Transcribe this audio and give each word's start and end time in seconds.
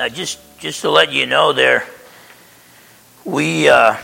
uh, 0.00 0.08
just 0.08 0.38
just 0.58 0.80
to 0.80 0.90
let 0.90 1.12
you 1.12 1.26
know, 1.26 1.52
there 1.52 1.84
we 3.24 3.68
uh, 3.68 3.96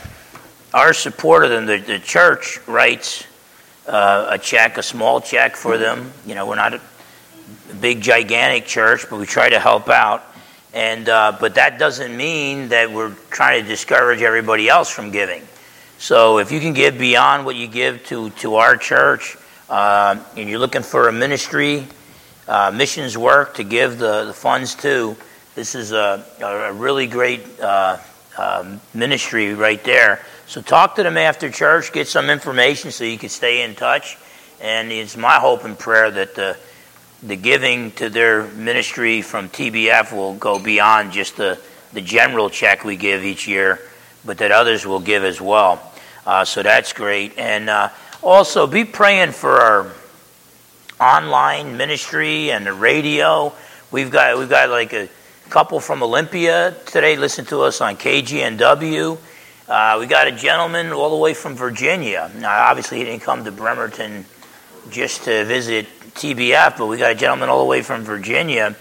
our 0.75 0.93
support 0.93 1.45
of 1.45 1.51
them. 1.51 1.65
The, 1.65 1.79
the 1.79 1.99
church 1.99 2.61
writes 2.67 3.25
uh, 3.87 4.29
a 4.31 4.39
check, 4.39 4.77
a 4.77 4.83
small 4.83 5.21
check 5.21 5.57
for 5.57 5.79
them. 5.79 6.13
You 6.27 6.35
know, 6.35 6.47
we're 6.47 6.57
not 6.57 6.75
a 6.75 6.81
big 7.81 8.03
gigantic 8.03 8.67
church, 8.67 9.07
but 9.09 9.19
we 9.19 9.25
try 9.27 9.49
to 9.49 9.59
help 9.59 9.89
out. 9.89 10.23
And 10.75 11.09
uh, 11.09 11.39
but 11.41 11.55
that 11.55 11.79
doesn't 11.79 12.15
mean 12.15 12.69
that 12.69 12.93
we're 12.93 13.15
trying 13.31 13.63
to 13.63 13.69
discourage 13.69 14.21
everybody 14.21 14.69
else 14.69 14.91
from 14.91 15.11
giving. 15.11 15.43
So 15.99 16.39
if 16.39 16.53
you 16.53 16.61
can 16.61 16.75
give 16.75 16.99
beyond 16.99 17.47
what 17.47 17.57
you 17.57 17.69
give 17.69 18.05
to 18.07 18.29
to 18.31 18.57
our 18.57 18.77
church, 18.77 19.39
uh, 19.71 20.23
and 20.37 20.47
you're 20.47 20.59
looking 20.59 20.83
for 20.83 21.09
a 21.09 21.13
ministry, 21.13 21.87
uh, 22.47 22.71
missions 22.71 23.17
work 23.17 23.55
to 23.55 23.65
give 23.65 23.99
the, 23.99 24.27
the 24.27 24.35
funds 24.35 24.75
to, 24.77 25.17
this 25.57 25.75
is 25.75 25.91
a, 25.91 26.25
a 26.41 26.73
really 26.73 27.09
great 27.09 27.41
uh, 27.59 27.97
uh, 28.39 28.77
ministry 28.95 29.55
right 29.55 29.83
there. 29.83 30.25
So 30.47 30.61
talk 30.61 30.95
to 30.97 31.03
them 31.03 31.17
after 31.17 31.51
church, 31.51 31.93
get 31.93 32.07
some 32.07 32.31
information 32.31 32.93
so 32.93 33.03
you 33.03 33.19
can 33.19 33.31
stay 33.31 33.63
in 33.63 33.75
touch. 33.75 34.17
And 34.61 34.93
it's 34.93 35.17
my 35.17 35.35
hope 35.35 35.65
and 35.65 35.77
prayer 35.77 36.11
that 36.11 36.37
the 36.37 36.57
the 37.23 37.37
giving 37.37 37.91
to 37.93 38.11
their 38.11 38.47
ministry 38.49 39.23
from 39.23 39.49
TBF 39.49 40.13
will 40.13 40.35
go 40.35 40.59
beyond 40.59 41.13
just 41.13 41.37
the, 41.37 41.59
the 41.93 42.01
general 42.01 42.51
check 42.51 42.85
we 42.85 42.97
give 42.97 43.25
each 43.25 43.49
year, 43.49 43.81
but 44.25 44.39
that 44.39 44.53
others 44.53 44.87
will 44.87 45.01
give 45.01 45.25
as 45.25 45.41
well. 45.41 45.81
Uh, 46.27 46.45
so 46.45 46.63
that's 46.63 46.93
great. 46.93 47.39
And 47.39 47.71
uh, 47.71 47.89
also 48.23 48.67
be 48.67 48.85
praying 48.85 49.33
for 49.33 49.59
our 49.59 49.93
online 51.01 51.77
ministry 51.77 52.51
and 52.51 52.67
the 52.67 52.73
radio. 52.73 53.53
We've 53.91 54.11
got 54.11 54.39
we've 54.39 54.51
got 54.51 54.69
like 54.69 54.93
a 54.93 55.09
couple 55.49 55.79
from 55.79 56.03
Olympia 56.03 56.75
today. 56.87 57.17
Listen 57.17 57.45
to 57.47 57.63
us 57.63 57.81
on 57.81 57.97
KGNW. 57.97 59.17
Uh, 59.69 59.97
we 60.01 60.07
got 60.07 60.27
a 60.27 60.33
gentleman 60.33 60.93
all 60.93 61.11
the 61.11 61.17
way 61.17 61.35
from 61.35 61.55
Virginia. 61.55 62.31
Now, 62.37 62.69
obviously, 62.69 62.99
he 62.99 63.05
didn't 63.05 63.23
come 63.23 63.45
to 63.45 63.53
Bremerton 63.53 64.25
just 64.91 65.25
to 65.25 65.45
visit 65.45 65.87
TBF, 66.15 66.79
but 66.79 66.87
we 66.87 66.97
got 66.97 67.13
a 67.13 67.15
gentleman 67.15 67.49
all 67.49 67.61
the 67.61 67.69
way 67.69 67.83
from 67.83 68.03
Virginia 68.03 68.75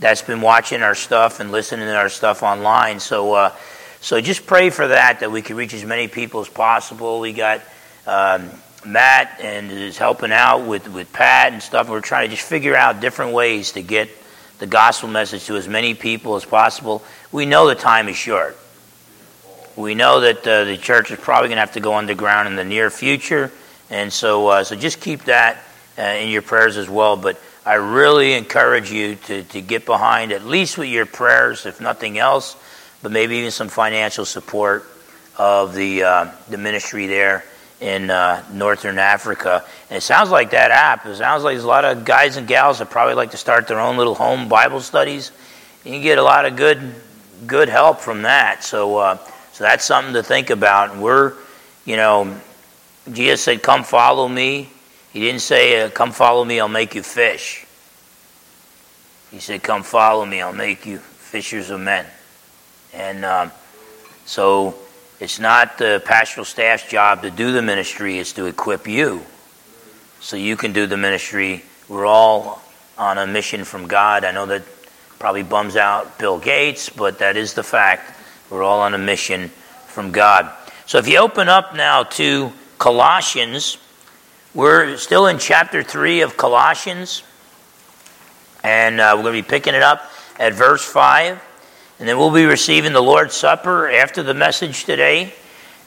that's 0.00 0.22
been 0.22 0.40
watching 0.40 0.82
our 0.82 0.94
stuff 0.94 1.40
and 1.40 1.52
listening 1.52 1.86
to 1.86 1.96
our 1.96 2.08
stuff 2.08 2.42
online. 2.42 3.00
So, 3.00 3.34
uh, 3.34 3.52
so 4.00 4.20
just 4.20 4.46
pray 4.46 4.70
for 4.70 4.88
that 4.88 5.20
that 5.20 5.30
we 5.30 5.42
can 5.42 5.56
reach 5.56 5.74
as 5.74 5.84
many 5.84 6.08
people 6.08 6.40
as 6.40 6.48
possible. 6.48 7.20
We 7.20 7.32
got 7.32 7.62
um, 8.06 8.50
Matt 8.84 9.40
and 9.40 9.70
is 9.70 9.98
helping 9.98 10.32
out 10.32 10.66
with 10.66 10.88
with 10.88 11.12
Pat 11.12 11.52
and 11.52 11.62
stuff. 11.62 11.88
We're 11.88 12.00
trying 12.00 12.28
to 12.28 12.36
just 12.36 12.48
figure 12.48 12.76
out 12.76 13.00
different 13.00 13.32
ways 13.32 13.72
to 13.72 13.82
get 13.82 14.08
the 14.58 14.66
gospel 14.66 15.08
message 15.08 15.44
to 15.46 15.56
as 15.56 15.68
many 15.68 15.94
people 15.94 16.36
as 16.36 16.44
possible. 16.44 17.02
We 17.32 17.46
know 17.46 17.68
the 17.68 17.74
time 17.74 18.08
is 18.08 18.16
short. 18.16 18.56
We 19.76 19.94
know 19.94 20.20
that 20.20 20.46
uh, 20.46 20.64
the 20.64 20.76
church 20.76 21.10
is 21.10 21.18
probably 21.18 21.48
going 21.48 21.56
to 21.56 21.60
have 21.60 21.72
to 21.72 21.80
go 21.80 21.94
underground 21.94 22.48
in 22.48 22.56
the 22.56 22.64
near 22.64 22.90
future, 22.90 23.52
and 23.90 24.12
so 24.12 24.48
uh, 24.48 24.64
so 24.64 24.74
just 24.74 25.00
keep 25.00 25.24
that 25.24 25.62
uh, 25.96 26.02
in 26.02 26.30
your 26.30 26.42
prayers 26.42 26.76
as 26.76 26.88
well. 26.88 27.16
But 27.16 27.40
I 27.64 27.74
really 27.74 28.32
encourage 28.32 28.90
you 28.90 29.16
to, 29.26 29.44
to 29.44 29.60
get 29.60 29.86
behind, 29.86 30.32
at 30.32 30.44
least 30.44 30.78
with 30.78 30.88
your 30.88 31.06
prayers, 31.06 31.66
if 31.66 31.80
nothing 31.80 32.18
else, 32.18 32.56
but 33.02 33.12
maybe 33.12 33.36
even 33.36 33.50
some 33.50 33.68
financial 33.68 34.24
support 34.24 34.84
of 35.36 35.74
the, 35.74 36.02
uh, 36.02 36.30
the 36.48 36.58
ministry 36.58 37.06
there 37.06 37.44
in 37.80 38.10
uh, 38.10 38.42
Northern 38.52 38.98
Africa. 38.98 39.64
And 39.88 39.98
it 39.98 40.02
sounds 40.02 40.30
like 40.30 40.50
that 40.50 40.70
app, 40.70 41.06
it 41.06 41.16
sounds 41.16 41.44
like 41.44 41.54
there's 41.54 41.64
a 41.64 41.68
lot 41.68 41.84
of 41.84 42.04
guys 42.04 42.36
and 42.36 42.46
gals 42.46 42.78
that 42.78 42.90
probably 42.90 43.14
like 43.14 43.30
to 43.32 43.36
start 43.36 43.68
their 43.68 43.80
own 43.80 43.96
little 43.96 44.14
home 44.14 44.48
Bible 44.48 44.80
studies. 44.80 45.30
You 45.84 45.92
can 45.92 46.02
get 46.02 46.18
a 46.18 46.22
lot 46.22 46.44
of 46.44 46.56
good, 46.56 46.94
good 47.46 47.68
help 47.68 48.00
from 48.00 48.22
that. 48.22 48.64
So, 48.64 48.96
uh, 48.96 49.18
so 49.52 49.64
that's 49.64 49.84
something 49.84 50.14
to 50.14 50.22
think 50.22 50.50
about. 50.50 50.92
And 50.92 51.02
we're, 51.02 51.34
you 51.84 51.96
know, 51.96 52.38
Jesus 53.12 53.42
said, 53.42 53.62
Come 53.62 53.84
follow 53.84 54.28
me. 54.28 54.70
He 55.12 55.20
didn't 55.20 55.40
say, 55.40 55.82
uh, 55.82 55.90
Come 55.90 56.12
follow 56.12 56.44
me, 56.44 56.60
I'll 56.60 56.68
make 56.68 56.94
you 56.94 57.02
fish. 57.02 57.64
He 59.30 59.38
said, 59.38 59.62
Come 59.62 59.82
follow 59.82 60.24
me, 60.26 60.40
I'll 60.40 60.52
make 60.52 60.84
you 60.84 60.98
fishers 60.98 61.70
of 61.70 61.80
men. 61.80 62.06
And 62.92 63.24
um, 63.24 63.52
so 64.24 64.74
it's 65.20 65.40
not 65.40 65.78
the 65.78 66.02
pastoral 66.04 66.44
staff's 66.44 66.88
job 66.88 67.22
to 67.22 67.30
do 67.30 67.52
the 67.52 67.62
ministry, 67.62 68.18
it's 68.18 68.32
to 68.34 68.46
equip 68.46 68.86
you 68.86 69.22
so 70.20 70.36
you 70.36 70.56
can 70.56 70.72
do 70.72 70.86
the 70.86 70.96
ministry. 70.96 71.64
We're 71.88 72.06
all 72.06 72.62
on 72.96 73.18
a 73.18 73.26
mission 73.26 73.64
from 73.64 73.86
God. 73.86 74.24
I 74.24 74.32
know 74.32 74.46
that 74.46 74.62
probably 75.18 75.42
bums 75.42 75.76
out 75.76 76.18
Bill 76.18 76.38
Gates, 76.38 76.88
but 76.88 77.18
that 77.18 77.36
is 77.36 77.54
the 77.54 77.62
fact. 77.62 78.14
We're 78.50 78.62
all 78.62 78.80
on 78.80 78.94
a 78.94 78.98
mission 78.98 79.48
from 79.86 80.12
God. 80.12 80.50
So 80.86 80.98
if 80.98 81.08
you 81.08 81.18
open 81.18 81.48
up 81.48 81.74
now 81.74 82.04
to 82.04 82.52
Colossians, 82.78 83.78
we're 84.54 84.96
still 84.96 85.26
in 85.26 85.38
chapter 85.38 85.82
3 85.82 86.22
of 86.22 86.36
Colossians, 86.36 87.22
and 88.62 89.00
uh, 89.00 89.12
we're 89.16 89.22
going 89.22 89.36
to 89.36 89.42
be 89.42 89.48
picking 89.48 89.74
it 89.74 89.82
up 89.82 90.10
at 90.38 90.54
verse 90.54 90.84
5. 90.84 91.42
And 91.98 92.08
then 92.08 92.16
we'll 92.16 92.32
be 92.32 92.44
receiving 92.44 92.92
the 92.92 93.02
Lord's 93.02 93.34
Supper 93.34 93.90
after 93.90 94.22
the 94.22 94.34
message 94.34 94.84
today. 94.84 95.32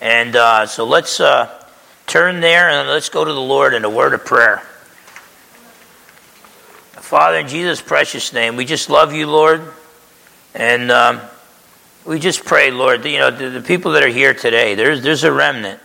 And 0.02 0.36
uh, 0.36 0.66
so 0.66 0.84
let's 0.84 1.20
uh, 1.20 1.50
turn 2.06 2.42
there 2.42 2.70
and 2.70 2.90
let's 2.90 3.10
go 3.10 3.24
to 3.24 3.32
the 3.32 3.40
Lord 3.40 3.74
in 3.74 3.86
a 3.86 3.90
word 3.90 4.14
of 4.14 4.26
prayer. 4.26 4.58
Father, 6.94 7.38
in 7.38 7.48
Jesus' 7.48 7.82
precious 7.82 8.34
name, 8.34 8.56
we 8.56 8.66
just 8.66 8.90
love 8.90 9.14
you, 9.14 9.28
Lord. 9.28 9.62
And 10.54 10.92
um, 10.92 11.22
we 12.06 12.20
just 12.20 12.44
pray, 12.46 12.72
Lord, 12.72 13.06
you 13.06 13.20
know, 13.20 13.32
the, 13.32 13.50
the 13.50 13.62
people 13.62 13.94
that 13.94 14.04
are 14.04 14.08
here 14.08 14.34
today, 14.34 14.76
there's, 14.76 15.02
there's 15.02 15.24
a 15.24 15.32
remnant 15.32 15.80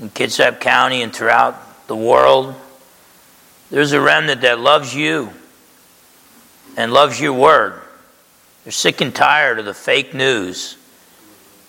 in 0.00 0.10
Kitsap 0.10 0.60
County 0.60 1.02
and 1.02 1.14
throughout 1.14 1.86
the 1.86 1.96
world. 1.96 2.54
There's 3.70 3.92
a 3.92 4.00
remnant 4.00 4.42
that 4.42 4.58
loves 4.58 4.94
you 4.94 5.30
and 6.76 6.92
loves 6.92 7.20
your 7.20 7.32
word. 7.32 7.80
They're 8.64 8.72
sick 8.72 9.00
and 9.00 9.14
tired 9.14 9.58
of 9.58 9.64
the 9.64 9.74
fake 9.74 10.14
news 10.14 10.76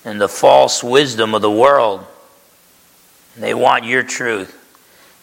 and 0.04 0.20
the 0.20 0.30
false 0.30 0.84
wisdom 0.84 1.36
of 1.36 1.42
the 1.42 1.52
world. 1.52 2.06
And 3.36 3.44
they 3.44 3.54
want 3.54 3.86
your 3.86 4.04
truth. 4.04 4.62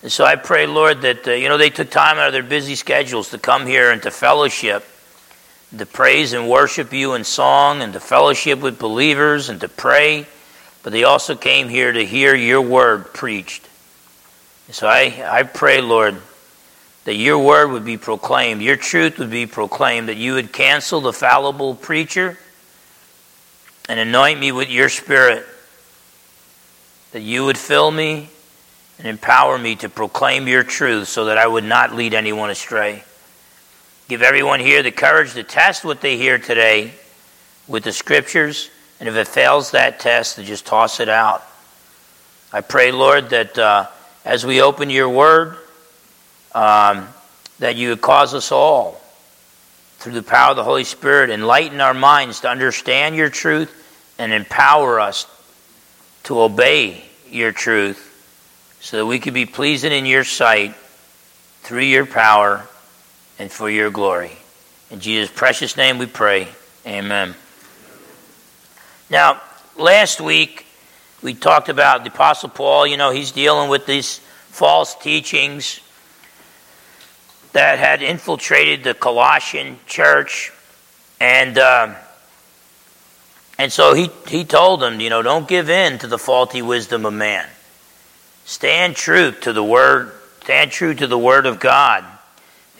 And 0.02 0.12
so 0.12 0.24
I 0.24 0.36
pray, 0.36 0.66
Lord, 0.66 1.02
that, 1.02 1.26
uh, 1.26 1.32
you 1.32 1.48
know, 1.48 1.56
they 1.56 1.70
took 1.70 1.90
time 1.90 2.18
out 2.18 2.26
of 2.26 2.32
their 2.32 2.42
busy 2.42 2.74
schedules 2.74 3.30
to 3.30 3.38
come 3.38 3.66
here 3.66 3.90
and 3.90 4.02
to 4.02 4.10
fellowship, 4.10 4.84
to 5.76 5.86
praise 5.86 6.32
and 6.32 6.48
worship 6.48 6.92
you 6.92 7.14
in 7.14 7.24
song, 7.24 7.80
and 7.80 7.92
to 7.92 8.00
fellowship 8.00 8.60
with 8.60 8.78
believers, 8.78 9.48
and 9.48 9.60
to 9.60 9.68
pray 9.68 10.26
but 10.82 10.92
they 10.92 11.04
also 11.04 11.36
came 11.36 11.68
here 11.68 11.92
to 11.92 12.04
hear 12.04 12.34
your 12.34 12.60
word 12.60 13.14
preached. 13.14 13.68
So 14.70 14.86
I, 14.86 15.22
I 15.24 15.42
pray, 15.44 15.80
Lord, 15.80 16.16
that 17.04 17.14
your 17.14 17.38
word 17.38 17.70
would 17.70 17.84
be 17.84 17.96
proclaimed, 17.96 18.62
your 18.62 18.76
truth 18.76 19.18
would 19.18 19.30
be 19.30 19.46
proclaimed, 19.46 20.08
that 20.08 20.16
you 20.16 20.34
would 20.34 20.52
cancel 20.52 21.00
the 21.00 21.12
fallible 21.12 21.74
preacher 21.74 22.38
and 23.88 23.98
anoint 23.98 24.38
me 24.38 24.52
with 24.52 24.70
your 24.70 24.88
spirit, 24.88 25.44
that 27.12 27.22
you 27.22 27.44
would 27.44 27.58
fill 27.58 27.90
me 27.90 28.28
and 28.98 29.08
empower 29.08 29.58
me 29.58 29.74
to 29.76 29.88
proclaim 29.88 30.46
your 30.46 30.62
truth 30.62 31.08
so 31.08 31.24
that 31.24 31.38
I 31.38 31.46
would 31.46 31.64
not 31.64 31.94
lead 31.94 32.14
anyone 32.14 32.50
astray. 32.50 33.02
Give 34.08 34.22
everyone 34.22 34.60
here 34.60 34.82
the 34.82 34.92
courage 34.92 35.34
to 35.34 35.42
test 35.42 35.84
what 35.84 36.00
they 36.00 36.16
hear 36.16 36.38
today 36.38 36.92
with 37.66 37.84
the 37.84 37.92
scriptures 37.92 38.70
and 39.02 39.08
if 39.08 39.16
it 39.16 39.26
fails 39.26 39.72
that 39.72 39.98
test, 39.98 40.36
to 40.36 40.44
just 40.44 40.64
toss 40.64 41.00
it 41.00 41.08
out. 41.08 41.42
I 42.52 42.60
pray, 42.60 42.92
Lord, 42.92 43.30
that 43.30 43.58
uh, 43.58 43.88
as 44.24 44.46
we 44.46 44.62
open 44.62 44.90
your 44.90 45.08
word, 45.08 45.56
um, 46.54 47.08
that 47.58 47.76
you 47.76 47.90
would 47.90 48.00
cause 48.00 48.34
us 48.34 48.52
all, 48.52 49.00
through 49.98 50.12
the 50.12 50.22
power 50.22 50.50
of 50.50 50.56
the 50.56 50.64
Holy 50.64 50.84
Spirit, 50.84 51.30
enlighten 51.30 51.80
our 51.80 51.94
minds 51.94 52.40
to 52.40 52.48
understand 52.48 53.14
your 53.14 53.30
truth 53.30 53.72
and 54.18 54.32
empower 54.32 55.00
us 55.00 55.26
to 56.24 56.40
obey 56.40 57.02
your 57.30 57.52
truth 57.52 58.08
so 58.80 58.96
that 58.98 59.06
we 59.06 59.18
could 59.18 59.34
be 59.34 59.46
pleasing 59.46 59.92
in 59.92 60.06
your 60.06 60.24
sight 60.24 60.74
through 61.62 61.82
your 61.82 62.04
power 62.04 62.66
and 63.38 63.50
for 63.50 63.70
your 63.70 63.90
glory. 63.90 64.32
In 64.90 65.00
Jesus' 65.00 65.30
precious 65.34 65.76
name 65.76 65.98
we 65.98 66.06
pray. 66.06 66.48
Amen. 66.86 67.34
Now, 69.08 69.40
last 69.78 70.20
week 70.20 70.66
we 71.22 71.34
talked 71.34 71.68
about 71.68 72.02
the 72.02 72.10
Apostle 72.10 72.48
Paul. 72.48 72.86
You 72.86 72.96
know, 72.96 73.10
he's 73.10 73.30
dealing 73.30 73.70
with 73.70 73.86
these 73.86 74.18
false 74.50 74.94
teachings 74.96 75.80
that 77.52 77.78
had 77.78 78.02
infiltrated 78.02 78.84
the 78.84 78.94
Colossian 78.94 79.78
church. 79.86 80.52
And, 81.20 81.58
uh, 81.58 81.94
and 83.58 83.72
so 83.72 83.94
he, 83.94 84.10
he 84.26 84.44
told 84.44 84.80
them, 84.80 85.00
you 85.00 85.10
know, 85.10 85.22
don't 85.22 85.46
give 85.46 85.70
in 85.70 85.98
to 85.98 86.06
the 86.06 86.18
faulty 86.18 86.62
wisdom 86.62 87.06
of 87.06 87.12
man. 87.12 87.46
Stand 88.44 88.96
true 88.96 89.32
to 89.32 89.52
the 89.52 89.62
word, 89.62 90.12
stand 90.42 90.72
true 90.72 90.94
to 90.94 91.06
the 91.06 91.18
word 91.18 91.46
of 91.46 91.60
God. 91.60 92.04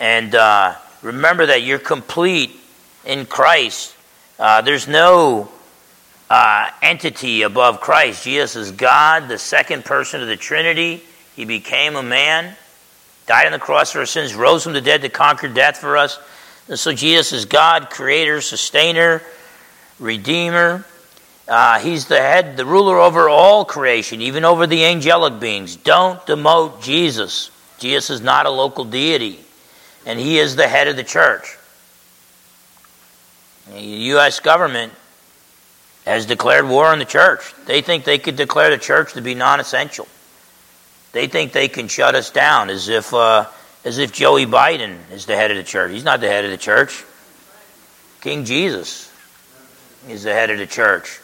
And 0.00 0.34
uh, 0.34 0.74
remember 1.02 1.46
that 1.46 1.62
you're 1.62 1.78
complete 1.78 2.50
in 3.04 3.26
Christ. 3.26 3.94
Uh, 4.38 4.62
there's 4.62 4.88
no 4.88 5.48
uh, 6.28 6.70
entity 6.80 7.42
above 7.42 7.80
Christ. 7.80 8.24
Jesus 8.24 8.56
is 8.56 8.72
God, 8.72 9.28
the 9.28 9.38
second 9.38 9.84
person 9.84 10.22
of 10.22 10.28
the 10.28 10.36
Trinity. 10.36 11.02
He 11.36 11.44
became 11.44 11.94
a 11.94 12.02
man, 12.02 12.56
died 13.26 13.46
on 13.46 13.52
the 13.52 13.58
cross 13.58 13.92
for 13.92 14.00
our 14.00 14.06
sins, 14.06 14.34
rose 14.34 14.64
from 14.64 14.72
the 14.72 14.80
dead 14.80 15.02
to 15.02 15.08
conquer 15.08 15.48
death 15.48 15.78
for 15.78 15.96
us. 15.96 16.18
And 16.68 16.78
so 16.78 16.92
Jesus 16.92 17.32
is 17.32 17.44
God, 17.44 17.90
creator, 17.90 18.40
sustainer, 18.40 19.22
redeemer. 19.98 20.84
Uh, 21.48 21.78
he's 21.80 22.06
the 22.06 22.20
head, 22.20 22.56
the 22.56 22.64
ruler 22.64 22.98
over 22.98 23.28
all 23.28 23.64
creation, 23.64 24.22
even 24.22 24.44
over 24.44 24.66
the 24.66 24.84
angelic 24.84 25.40
beings. 25.40 25.76
Don't 25.76 26.20
demote 26.26 26.82
Jesus. 26.82 27.50
Jesus 27.78 28.10
is 28.10 28.20
not 28.20 28.46
a 28.46 28.50
local 28.50 28.84
deity, 28.84 29.40
and 30.06 30.18
he 30.18 30.38
is 30.38 30.54
the 30.54 30.68
head 30.68 30.86
of 30.88 30.96
the 30.96 31.04
church. 31.04 31.58
The 33.70 33.80
U.S. 33.80 34.40
government 34.40 34.92
has 36.06 36.26
declared 36.26 36.68
war 36.68 36.86
on 36.86 36.98
the 36.98 37.04
church. 37.04 37.54
They 37.66 37.80
think 37.80 38.04
they 38.04 38.18
could 38.18 38.36
declare 38.36 38.70
the 38.70 38.78
church 38.78 39.14
to 39.14 39.20
be 39.20 39.34
non 39.34 39.60
essential. 39.60 40.06
They 41.12 41.26
think 41.26 41.52
they 41.52 41.68
can 41.68 41.88
shut 41.88 42.14
us 42.14 42.30
down 42.30 42.70
as 42.70 42.88
if, 42.88 43.12
uh, 43.12 43.46
as 43.84 43.98
if 43.98 44.12
Joey 44.12 44.46
Biden 44.46 44.96
is 45.12 45.26
the 45.26 45.36
head 45.36 45.50
of 45.50 45.56
the 45.56 45.62
church. 45.62 45.92
He's 45.92 46.04
not 46.04 46.20
the 46.20 46.28
head 46.28 46.44
of 46.44 46.50
the 46.50 46.56
church. 46.56 47.04
King 48.20 48.44
Jesus 48.44 49.12
is 50.08 50.22
the 50.22 50.32
head 50.32 50.50
of 50.50 50.58
the 50.58 50.66
church. 50.66 51.20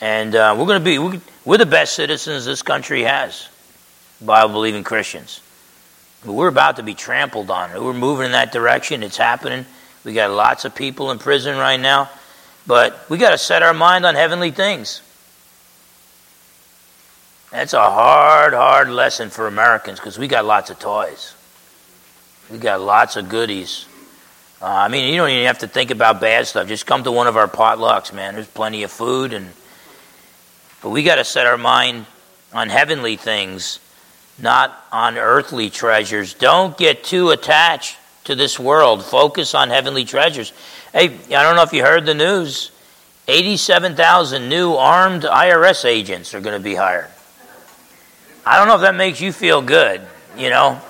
And 0.00 0.34
uh, 0.34 0.54
we're 0.58 0.66
going 0.66 0.82
to 0.82 1.10
be, 1.10 1.20
we're 1.44 1.58
the 1.58 1.66
best 1.66 1.94
citizens 1.94 2.44
this 2.44 2.62
country 2.62 3.02
has, 3.02 3.48
Bible 4.20 4.52
believing 4.52 4.84
Christians. 4.84 5.40
But 6.24 6.32
we're 6.32 6.48
about 6.48 6.76
to 6.76 6.82
be 6.82 6.94
trampled 6.94 7.50
on. 7.50 7.72
We're 7.72 7.92
moving 7.92 8.26
in 8.26 8.32
that 8.32 8.52
direction. 8.52 9.02
It's 9.02 9.16
happening. 9.16 9.64
We 10.04 10.12
got 10.12 10.30
lots 10.30 10.64
of 10.64 10.74
people 10.74 11.10
in 11.10 11.18
prison 11.18 11.56
right 11.56 11.80
now. 11.80 12.10
But 12.66 13.08
we 13.08 13.18
got 13.18 13.30
to 13.30 13.38
set 13.38 13.62
our 13.62 13.74
mind 13.74 14.04
on 14.04 14.14
heavenly 14.14 14.50
things. 14.50 15.02
That's 17.52 17.74
a 17.74 17.80
hard, 17.80 18.54
hard 18.54 18.88
lesson 18.88 19.28
for 19.28 19.46
Americans 19.46 20.00
because 20.00 20.18
we 20.18 20.26
got 20.26 20.46
lots 20.46 20.70
of 20.70 20.78
toys. 20.78 21.34
We 22.50 22.56
got 22.56 22.80
lots 22.80 23.16
of 23.16 23.28
goodies. 23.28 23.84
Uh, 24.62 24.66
I 24.66 24.88
mean, 24.88 25.12
you 25.12 25.18
don't 25.18 25.28
even 25.28 25.46
have 25.46 25.58
to 25.58 25.68
think 25.68 25.90
about 25.90 26.18
bad 26.18 26.46
stuff. 26.46 26.66
Just 26.66 26.86
come 26.86 27.04
to 27.04 27.12
one 27.12 27.26
of 27.26 27.36
our 27.36 27.48
potlucks, 27.48 28.10
man. 28.10 28.34
There's 28.34 28.48
plenty 28.48 28.84
of 28.84 28.90
food, 28.90 29.34
and 29.34 29.50
but 30.80 30.90
we 30.90 31.02
got 31.02 31.16
to 31.16 31.24
set 31.24 31.46
our 31.46 31.58
mind 31.58 32.06
on 32.54 32.70
heavenly 32.70 33.16
things, 33.16 33.80
not 34.38 34.86
on 34.90 35.18
earthly 35.18 35.68
treasures. 35.68 36.32
Don't 36.32 36.76
get 36.78 37.04
too 37.04 37.30
attached 37.30 37.98
to 38.24 38.34
this 38.34 38.58
world. 38.58 39.04
Focus 39.04 39.54
on 39.54 39.68
heavenly 39.68 40.06
treasures. 40.06 40.54
Hey, 40.94 41.06
I 41.06 41.42
don't 41.42 41.54
know 41.56 41.64
if 41.64 41.74
you 41.74 41.82
heard 41.82 42.06
the 42.06 42.14
news. 42.14 42.70
87,000 43.28 44.48
new 44.48 44.72
armed 44.72 45.24
IRS 45.24 45.84
agents 45.84 46.32
are 46.34 46.40
going 46.40 46.58
to 46.58 46.64
be 46.64 46.74
hired. 46.74 47.08
I 48.44 48.58
don't 48.58 48.66
know 48.66 48.74
if 48.74 48.80
that 48.80 48.96
makes 48.96 49.20
you 49.20 49.32
feel 49.32 49.62
good, 49.62 50.00
you 50.36 50.50
know. 50.50 50.80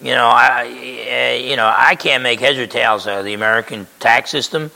You 0.00 0.14
know, 0.14 0.26
I 0.26 0.66
eh, 0.66 1.36
you 1.48 1.56
know, 1.56 1.72
I 1.74 1.94
can't 1.94 2.22
make 2.22 2.38
heads 2.38 2.58
or 2.58 2.66
tails 2.66 3.06
out 3.06 3.20
of 3.20 3.24
the 3.24 3.32
American 3.32 3.86
tax 3.98 4.30
system, 4.30 4.70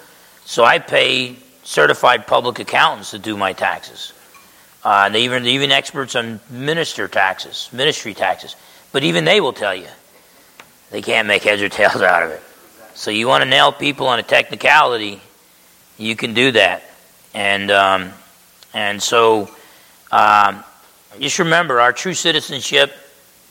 so 0.47 0.65
I 0.65 0.79
pay 0.79 1.37
certified 1.63 2.27
public 2.27 2.59
accountants 2.59 3.11
to 3.11 3.19
do 3.19 3.37
my 3.37 3.53
taxes. 3.53 4.15
Uh, 4.83 5.03
and 5.07 5.17
even 5.17 5.45
even 5.47 5.71
experts 5.71 6.17
on 6.17 6.41
minister 6.49 7.07
taxes, 7.07 7.69
ministry 7.71 8.15
taxes. 8.15 8.57
But 8.93 9.05
even 9.05 9.25
they 9.27 9.41
will 9.41 9.53
tell 9.53 9.75
you 9.75 9.89
they 10.91 11.03
can't 11.03 11.29
make 11.29 11.43
heads 11.43 11.61
or 11.61 11.69
tails 11.69 11.97
out 12.03 12.23
of 12.23 12.31
it. 12.31 12.43
So 12.95 13.11
you 13.11 13.29
want 13.29 13.45
to 13.45 13.49
nail 13.49 13.73
people 13.73 14.07
on 14.07 14.19
a 14.19 14.23
technicality, 14.23 15.21
you 15.99 16.17
can 16.17 16.33
do 16.33 16.53
that. 16.53 16.83
And 17.35 17.71
um, 17.71 18.13
and 18.73 19.03
so 19.03 19.51
um, 20.11 20.65
just 21.19 21.39
remember, 21.39 21.81
our 21.81 21.93
true 21.93 22.15
citizenship 22.15 22.93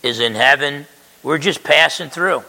is 0.01 0.19
in 0.19 0.35
heaven. 0.35 0.85
We're 1.23 1.37
just 1.37 1.63
passing 1.63 2.09
through. 2.09 2.43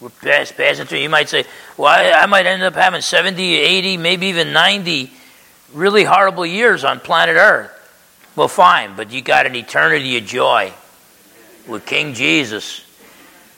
We're 0.00 0.08
pass, 0.10 0.52
passing 0.52 0.86
through. 0.86 0.98
You 0.98 1.08
might 1.08 1.28
say, 1.28 1.44
well, 1.76 1.88
I, 1.88 2.22
I 2.22 2.26
might 2.26 2.46
end 2.46 2.62
up 2.62 2.74
having 2.74 3.00
70, 3.00 3.42
80, 3.42 3.96
maybe 3.96 4.26
even 4.28 4.52
90 4.52 5.10
really 5.72 6.04
horrible 6.04 6.46
years 6.46 6.84
on 6.84 7.00
planet 7.00 7.36
Earth. 7.36 7.72
Well, 8.36 8.48
fine, 8.48 8.94
but 8.96 9.10
you 9.10 9.20
got 9.20 9.46
an 9.46 9.56
eternity 9.56 10.16
of 10.16 10.24
joy 10.24 10.72
with 11.66 11.84
King 11.84 12.14
Jesus 12.14 12.84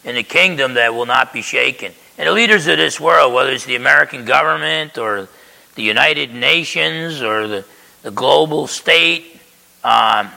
in 0.05 0.17
a 0.17 0.23
kingdom 0.23 0.75
that 0.75 0.95
will 0.95 1.07
not 1.07 1.33
be 1.33 1.43
shaken. 1.43 1.93
And 2.17 2.27
the 2.27 2.33
leaders 2.33 2.67
of 2.67 2.79
this 2.79 2.99
world, 2.99 3.33
whether 3.35 3.51
it's 3.51 3.67
the 3.67 3.77
American 3.77 4.25
government 4.25 4.99
or 4.99 5.29
the 5.75 5.83
United 5.83 6.35
Nations 6.35 7.23
or 7.23 7.47
the, 7.47 7.65
the 8.03 8.11
global 8.11 8.67
state, 8.67 9.41
um, 9.85 10.31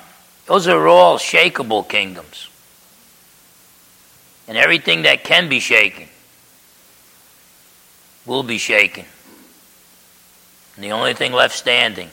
those 0.46 0.68
are 0.68 0.88
all 0.88 1.18
shakable 1.18 1.88
kingdoms. 1.88 2.50
And 4.48 4.58
everything 4.58 5.04
that 5.04 5.24
can 5.24 5.48
be 5.48 5.60
shaken 5.60 6.08
will 8.26 8.44
be 8.44 8.58
shaken. 8.58 9.06
And 10.76 10.84
the 10.84 10.92
only 10.92 11.14
thing 11.14 11.32
left 11.32 11.56
standing 11.56 12.10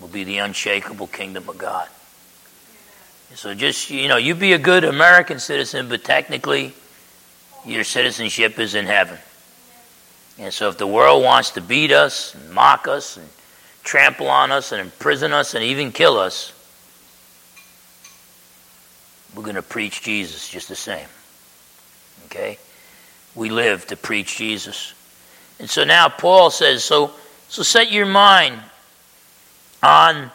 will 0.00 0.08
be 0.08 0.24
the 0.24 0.38
unshakable 0.38 1.08
kingdom 1.08 1.48
of 1.48 1.58
God. 1.58 1.88
So 3.34 3.54
just, 3.54 3.90
you 3.90 4.08
know, 4.08 4.16
you 4.16 4.34
be 4.34 4.54
a 4.54 4.58
good 4.58 4.84
American 4.84 5.38
citizen, 5.38 5.88
but 5.88 6.02
technically 6.02 6.74
your 7.64 7.84
citizenship 7.84 8.58
is 8.58 8.74
in 8.74 8.86
heaven. 8.86 9.18
And 10.38 10.52
so 10.52 10.68
if 10.68 10.78
the 10.78 10.86
world 10.86 11.22
wants 11.22 11.50
to 11.50 11.60
beat 11.60 11.92
us 11.92 12.34
and 12.34 12.50
mock 12.50 12.88
us 12.88 13.16
and 13.16 13.28
trample 13.84 14.28
on 14.28 14.50
us 14.50 14.72
and 14.72 14.80
imprison 14.80 15.32
us 15.32 15.54
and 15.54 15.62
even 15.62 15.92
kill 15.92 16.18
us, 16.18 16.52
we're 19.34 19.42
going 19.42 19.54
to 19.54 19.62
preach 19.62 20.02
Jesus 20.02 20.48
just 20.48 20.68
the 20.68 20.76
same. 20.76 21.06
Okay? 22.26 22.58
We 23.34 23.50
live 23.50 23.86
to 23.88 23.96
preach 23.96 24.36
Jesus. 24.36 24.94
And 25.58 25.68
so 25.68 25.84
now 25.84 26.08
Paul 26.08 26.50
says, 26.50 26.82
so, 26.82 27.12
so 27.48 27.62
set 27.62 27.92
your 27.92 28.06
mind 28.06 28.58
on 29.82 30.30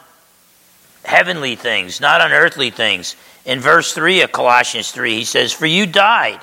heavenly 1.04 1.56
things, 1.56 2.00
not 2.00 2.20
on 2.20 2.32
earthly 2.32 2.70
things. 2.70 3.16
In 3.44 3.60
verse 3.60 3.92
3 3.92 4.22
of 4.22 4.32
Colossians 4.32 4.90
3, 4.90 5.14
he 5.14 5.24
says, 5.24 5.52
For 5.52 5.66
you 5.66 5.86
died, 5.86 6.40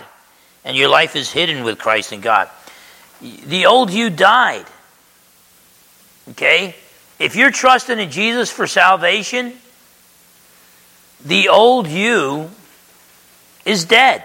and 0.64 0.78
your 0.78 0.90
life 0.90 1.16
is 1.16 1.32
hidden 1.32 1.64
with 1.64 1.80
Christ 1.80 2.14
in 2.14 2.22
God. 2.22 2.50
The 3.22 3.66
old 3.66 3.92
you 3.92 4.10
died. 4.10 4.66
Okay? 6.32 6.76
If 7.20 7.36
you're 7.36 7.52
trusting 7.52 8.00
in 8.00 8.12
Jesus 8.12 8.52
for 8.52 8.68
salvation, 8.68 9.54
the 11.26 11.50
old 11.50 11.88
you 11.88 12.50
is 13.66 13.86
dead. 13.86 14.24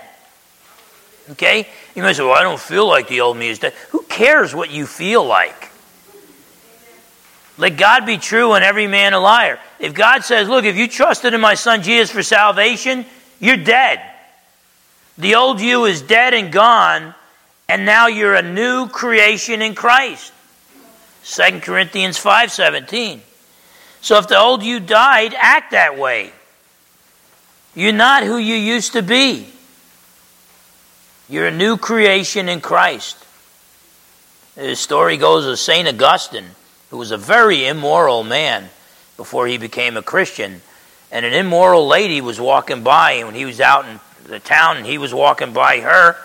Okay? 1.31 1.69
You 1.95 2.03
might 2.03 2.15
say, 2.15 2.23
Well, 2.23 2.33
I 2.33 2.43
don't 2.43 2.61
feel 2.61 2.87
like 2.87 3.09
the 3.09 3.21
old 3.21 3.37
me 3.37 3.49
is 3.49 3.59
dead. 3.59 3.75
Who 3.91 4.03
cares 4.03 4.55
what 4.55 4.71
you 4.71 4.87
feel 4.87 5.25
like? 5.25 5.71
Let 7.57 7.77
God 7.77 8.07
be 8.07 8.19
true 8.19 8.53
and 8.53 8.65
every 8.65 8.87
man 8.87 9.15
a 9.15 9.21
liar. 9.21 9.59
If 9.81 9.95
God 9.95 10.25
says, 10.25 10.49
Look, 10.49 10.65
if 10.65 10.77
you 10.77 10.89
trusted 10.89 11.35
in 11.35 11.41
my 11.41 11.55
son 11.55 11.83
Jesus 11.83 12.11
for 12.11 12.23
salvation, 12.23 13.05
you're 13.41 13.57
dead. 13.57 14.01
The 15.19 15.35
old 15.35 15.61
you 15.61 15.85
is 15.85 16.01
dead 16.01 16.33
and 16.35 16.53
gone, 16.53 17.15
and 17.69 17.85
now 17.85 18.07
you're 18.07 18.35
a 18.35 18.43
new 18.43 18.89
creation 18.89 19.63
in 19.63 19.75
Christ. 19.75 20.33
2 21.25 21.61
Corinthians 21.61 22.19
5:17. 22.19 23.21
So 24.01 24.19
if 24.19 24.29
the 24.29 24.39
old 24.39 24.63
you 24.63 24.79
died, 24.79 25.35
act 25.37 25.73
that 25.73 25.99
way. 25.99 26.33
You're 27.75 27.93
not 27.93 28.23
who 28.23 28.39
you 28.39 28.55
used 28.55 28.95
to 28.95 29.03
be. 29.03 29.49
You're 31.29 31.47
a 31.47 31.53
new 31.53 31.77
creation 31.77 32.49
in 32.49 32.61
Christ. 32.61 33.17
The 34.55 34.75
story 34.75 35.17
goes 35.17 35.47
of 35.47 35.59
St. 35.59 35.87
Augustine, 35.87 36.47
who 36.91 36.97
was 36.97 37.11
a 37.11 37.19
very 37.19 37.67
immoral 37.67 38.25
man 38.25 38.71
before 39.17 39.47
he 39.47 39.59
became 39.59 39.97
a 39.97 40.03
Christian. 40.03 40.63
And 41.13 41.25
an 41.25 41.35
immoral 41.35 41.87
lady 41.87 42.21
was 42.21 42.41
walking 42.41 42.83
by, 42.83 43.13
and 43.13 43.27
when 43.27 43.35
he 43.35 43.45
was 43.45 43.61
out 43.61 43.87
in 43.87 44.01
the 44.25 44.41
town, 44.41 44.79
and 44.79 44.87
he 44.87 44.99
was 44.99 45.15
walking 45.15 45.53
by 45.53 45.81
her, 45.81 46.17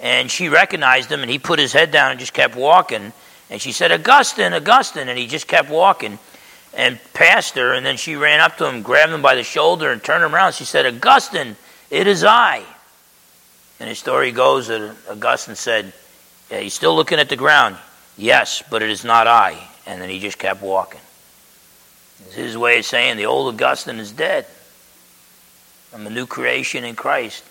and 0.00 0.30
she 0.30 0.48
recognized 0.48 1.12
him, 1.12 1.20
and 1.20 1.30
he 1.30 1.38
put 1.38 1.58
his 1.58 1.72
head 1.72 1.90
down 1.90 2.10
and 2.10 2.18
just 2.18 2.32
kept 2.32 2.56
walking. 2.56 3.12
And 3.50 3.60
she 3.60 3.72
said, 3.72 3.92
Augustine, 3.92 4.52
Augustine, 4.52 5.08
and 5.08 5.18
he 5.18 5.26
just 5.26 5.46
kept 5.46 5.70
walking 5.70 6.18
and 6.74 6.98
passed 7.12 7.54
her, 7.56 7.74
and 7.74 7.84
then 7.84 7.96
she 7.96 8.16
ran 8.16 8.40
up 8.40 8.56
to 8.58 8.68
him, 8.68 8.82
grabbed 8.82 9.12
him 9.12 9.22
by 9.22 9.34
the 9.34 9.42
shoulder, 9.42 9.90
and 9.90 10.02
turned 10.02 10.24
him 10.24 10.34
around. 10.34 10.54
She 10.54 10.64
said, 10.64 10.86
Augustine, 10.86 11.56
it 11.90 12.06
is 12.06 12.24
I. 12.24 12.64
And 13.78 13.90
the 13.90 13.94
story 13.94 14.32
goes 14.32 14.68
that 14.68 14.94
Augustine 15.10 15.54
said, 15.54 15.92
yeah, 16.50 16.60
He's 16.60 16.74
still 16.74 16.94
looking 16.94 17.18
at 17.18 17.28
the 17.28 17.36
ground. 17.36 17.76
Yes, 18.16 18.62
but 18.70 18.82
it 18.82 18.90
is 18.90 19.04
not 19.04 19.26
I. 19.26 19.58
And 19.86 20.00
then 20.00 20.08
he 20.08 20.18
just 20.18 20.38
kept 20.38 20.62
walking. 20.62 21.00
It's 22.26 22.34
his 22.34 22.56
way 22.56 22.78
of 22.78 22.84
saying 22.84 23.16
the 23.16 23.26
old 23.26 23.54
Augustine 23.54 23.98
is 23.98 24.12
dead. 24.12 24.46
I'm 25.94 26.06
a 26.06 26.10
new 26.10 26.26
creation 26.26 26.84
in 26.84 26.94
Christ. 26.94 27.44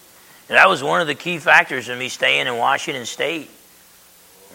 And 0.50 0.58
that 0.58 0.70
was 0.70 0.82
one 0.82 1.02
of 1.02 1.08
the 1.08 1.16
key 1.16 1.38
factors 1.38 1.90
in 1.90 2.00
me 2.00 2.10
staying 2.10 2.48
in 2.48 2.58
Washington 2.58 3.06
State. 3.06 3.50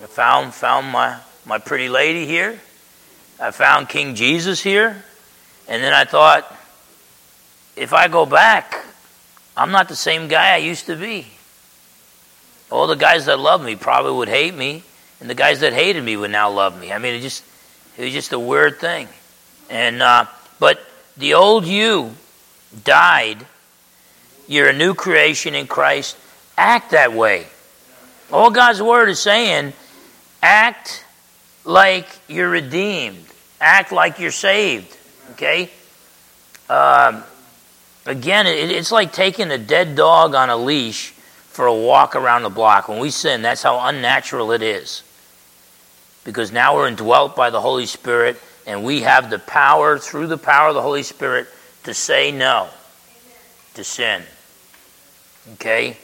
I 0.02 0.06
found, 0.06 0.54
found 0.54 0.88
my, 0.88 1.18
my 1.44 1.58
pretty 1.58 1.88
lady 1.88 2.26
here. 2.26 2.60
I 3.40 3.50
found 3.50 3.88
King 3.88 4.14
Jesus 4.14 4.62
here. 4.62 5.02
And 5.68 5.82
then 5.82 5.92
I 5.92 6.04
thought, 6.04 6.50
if 7.74 7.92
I 7.92 8.08
go 8.08 8.24
back, 8.24 8.84
I'm 9.56 9.70
not 9.70 9.88
the 9.88 9.96
same 9.96 10.28
guy 10.28 10.54
I 10.54 10.58
used 10.58 10.86
to 10.86 10.96
be. 10.96 11.26
All 12.70 12.86
the 12.86 12.94
guys 12.94 13.26
that 13.26 13.38
love 13.38 13.62
me 13.62 13.76
probably 13.76 14.12
would 14.12 14.28
hate 14.28 14.54
me, 14.54 14.82
and 15.20 15.30
the 15.30 15.34
guys 15.34 15.60
that 15.60 15.72
hated 15.72 16.02
me 16.02 16.16
would 16.16 16.30
now 16.30 16.50
love 16.50 16.78
me. 16.78 16.92
I 16.92 16.98
mean, 16.98 17.14
it 17.14 17.20
just 17.20 17.44
it 17.96 18.04
was 18.04 18.12
just 18.12 18.32
a 18.32 18.38
weird 18.38 18.80
thing. 18.80 19.08
And 19.70 20.02
uh, 20.02 20.26
but 20.58 20.80
the 21.16 21.34
old 21.34 21.66
you 21.66 22.12
died. 22.84 23.46
You're 24.48 24.68
a 24.68 24.72
new 24.72 24.94
creation 24.94 25.54
in 25.54 25.66
Christ. 25.66 26.16
Act 26.56 26.92
that 26.92 27.12
way. 27.12 27.46
All 28.32 28.50
God's 28.50 28.82
word 28.82 29.08
is 29.08 29.20
saying, 29.20 29.72
act 30.42 31.04
like 31.66 32.06
you're 32.28 32.48
redeemed. 32.48 33.24
Act 33.60 33.92
like 33.92 34.18
you're 34.18 34.30
saved. 34.30 34.96
Okay. 35.32 35.70
Um, 36.70 37.24
again, 38.06 38.46
it, 38.46 38.70
it's 38.70 38.92
like 38.92 39.12
taking 39.12 39.50
a 39.50 39.58
dead 39.58 39.96
dog 39.96 40.34
on 40.34 40.48
a 40.48 40.56
leash 40.56 41.10
for 41.10 41.66
a 41.66 41.74
walk 41.74 42.16
around 42.16 42.42
the 42.42 42.50
block. 42.50 42.88
When 42.88 42.98
we 42.98 43.10
sin, 43.10 43.42
that's 43.42 43.62
how 43.62 43.80
unnatural 43.88 44.52
it 44.52 44.62
is. 44.62 45.02
Because 46.24 46.52
now 46.52 46.76
we're 46.76 46.88
indwelt 46.88 47.36
by 47.36 47.50
the 47.50 47.60
Holy 47.60 47.86
Spirit, 47.86 48.36
and 48.66 48.84
we 48.84 49.02
have 49.02 49.30
the 49.30 49.38
power, 49.38 49.98
through 49.98 50.26
the 50.26 50.38
power 50.38 50.68
of 50.68 50.74
the 50.74 50.82
Holy 50.82 51.02
Spirit, 51.02 51.46
to 51.84 51.94
say 51.94 52.32
no 52.32 52.68
to 53.74 53.84
sin. 53.84 54.22
Okay? 55.54 55.96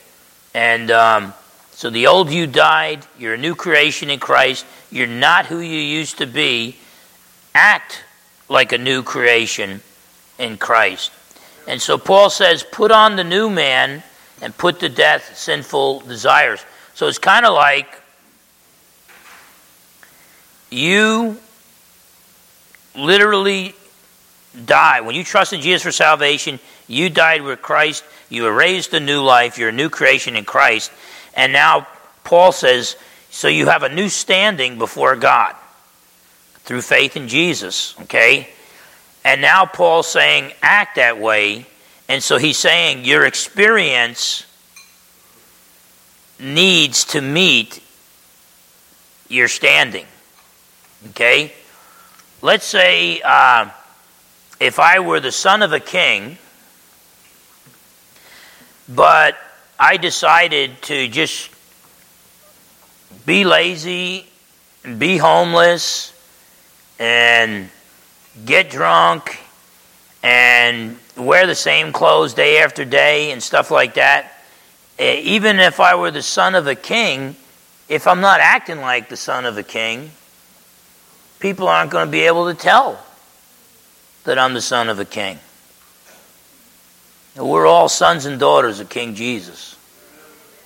And 0.54 0.90
um, 0.90 1.34
so 1.82 1.90
the 1.90 2.06
old 2.06 2.30
you 2.30 2.46
died. 2.46 3.04
You're 3.18 3.34
a 3.34 3.36
new 3.36 3.56
creation 3.56 4.08
in 4.08 4.20
Christ. 4.20 4.64
You're 4.92 5.08
not 5.08 5.46
who 5.46 5.58
you 5.58 5.80
used 5.80 6.18
to 6.18 6.26
be. 6.26 6.76
Act 7.56 8.04
like 8.48 8.70
a 8.70 8.78
new 8.78 9.02
creation 9.02 9.80
in 10.38 10.58
Christ. 10.58 11.10
And 11.66 11.82
so 11.82 11.98
Paul 11.98 12.30
says, 12.30 12.62
put 12.62 12.92
on 12.92 13.16
the 13.16 13.24
new 13.24 13.50
man 13.50 14.04
and 14.40 14.56
put 14.56 14.78
to 14.78 14.88
death 14.88 15.36
sinful 15.36 16.02
desires. 16.02 16.64
So 16.94 17.08
it's 17.08 17.18
kind 17.18 17.44
of 17.44 17.52
like 17.52 18.00
you 20.70 21.36
literally 22.94 23.74
die. 24.66 25.00
When 25.00 25.16
you 25.16 25.24
trust 25.24 25.52
in 25.52 25.60
Jesus 25.60 25.82
for 25.82 25.90
salvation, 25.90 26.60
you 26.86 27.10
died 27.10 27.42
with 27.42 27.60
Christ, 27.60 28.04
you 28.28 28.44
were 28.44 28.54
raised 28.54 28.94
a 28.94 29.00
new 29.00 29.20
life, 29.20 29.58
you're 29.58 29.70
a 29.70 29.72
new 29.72 29.90
creation 29.90 30.36
in 30.36 30.44
Christ. 30.44 30.92
And 31.34 31.52
now 31.52 31.86
Paul 32.24 32.52
says, 32.52 32.96
so 33.30 33.48
you 33.48 33.66
have 33.66 33.82
a 33.82 33.88
new 33.88 34.08
standing 34.08 34.78
before 34.78 35.16
God 35.16 35.54
through 36.64 36.82
faith 36.82 37.16
in 37.16 37.28
Jesus, 37.28 37.94
okay? 38.02 38.48
And 39.24 39.40
now 39.40 39.66
Paul's 39.66 40.08
saying, 40.08 40.52
act 40.62 40.96
that 40.96 41.18
way. 41.18 41.66
And 42.08 42.22
so 42.22 42.38
he's 42.38 42.58
saying, 42.58 43.04
your 43.04 43.24
experience 43.24 44.46
needs 46.38 47.04
to 47.06 47.20
meet 47.20 47.80
your 49.28 49.48
standing. 49.48 50.06
Okay? 51.10 51.52
Let's 52.42 52.66
say 52.66 53.20
uh, 53.24 53.70
if 54.60 54.78
I 54.78 54.98
were 54.98 55.20
the 55.20 55.32
son 55.32 55.62
of 55.62 55.72
a 55.72 55.80
king, 55.80 56.38
but 58.88 59.36
I 59.82 59.96
decided 59.96 60.80
to 60.82 61.08
just 61.08 61.50
be 63.26 63.42
lazy, 63.42 64.24
and 64.84 64.96
be 65.00 65.16
homeless, 65.16 66.14
and 67.00 67.68
get 68.44 68.70
drunk 68.70 69.40
and 70.22 70.96
wear 71.16 71.48
the 71.48 71.56
same 71.56 71.92
clothes 71.92 72.32
day 72.32 72.62
after 72.62 72.84
day 72.84 73.32
and 73.32 73.42
stuff 73.42 73.72
like 73.72 73.94
that, 73.94 74.44
even 75.00 75.58
if 75.58 75.80
I 75.80 75.96
were 75.96 76.12
the 76.12 76.22
son 76.22 76.54
of 76.54 76.68
a 76.68 76.76
king, 76.76 77.34
if 77.88 78.06
I'm 78.06 78.20
not 78.20 78.38
acting 78.38 78.80
like 78.80 79.08
the 79.08 79.16
son 79.16 79.44
of 79.44 79.58
a 79.58 79.64
king, 79.64 80.12
people 81.40 81.66
aren't 81.66 81.90
going 81.90 82.06
to 82.06 82.12
be 82.12 82.20
able 82.20 82.46
to 82.46 82.54
tell 82.54 83.04
that 84.22 84.38
I'm 84.38 84.54
the 84.54 84.62
son 84.62 84.88
of 84.88 85.00
a 85.00 85.04
king. 85.04 85.40
We're 87.36 87.66
all 87.66 87.88
sons 87.88 88.26
and 88.26 88.38
daughters 88.38 88.80
of 88.80 88.90
King 88.90 89.14
Jesus. 89.14 89.76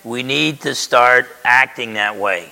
We 0.02 0.24
need 0.24 0.62
to 0.62 0.74
start 0.74 1.28
acting 1.44 1.94
that 1.94 2.16
way, 2.16 2.48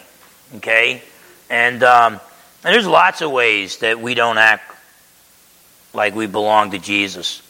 okay? 0.56 1.02
And, 1.50 1.82
um, 1.82 2.20
and 2.64 2.74
there's 2.74 2.86
lots 2.86 3.22
of 3.22 3.32
ways 3.32 3.78
that 3.78 4.00
we 4.00 4.14
don't 4.14 4.38
act 4.38 4.72
like 5.92 6.14
we 6.14 6.26
belong 6.26 6.70
to 6.70 6.78
Jesus. 6.78 7.42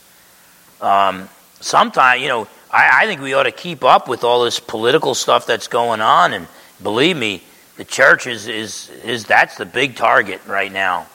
Um, 0.81 1.29
sometimes, 1.61 2.23
you 2.23 2.29
know, 2.29 2.49
I, 2.71 3.03
I 3.03 3.07
think 3.07 3.21
we 3.21 3.35
ought 3.35 3.43
to 3.43 3.53
keep 3.53 3.85
up 3.85 4.09
with 4.09 4.25
all 4.25 4.45
this 4.45 4.59
political 4.59 5.15
stuff 5.15 5.47
that's 5.47 5.69
going 5.69 6.01
on. 6.01 6.33
And 6.33 6.47
believe 6.83 7.17
me, 7.17 7.43
the 7.77 7.85
church 7.85 8.27
is, 8.27 8.49
is, 8.49 8.91
is 9.05 9.27
that's 9.27 9.59
the 9.59 9.67
big 9.67 9.97
target 9.97 10.41
right 10.47 10.73
now 10.73 11.07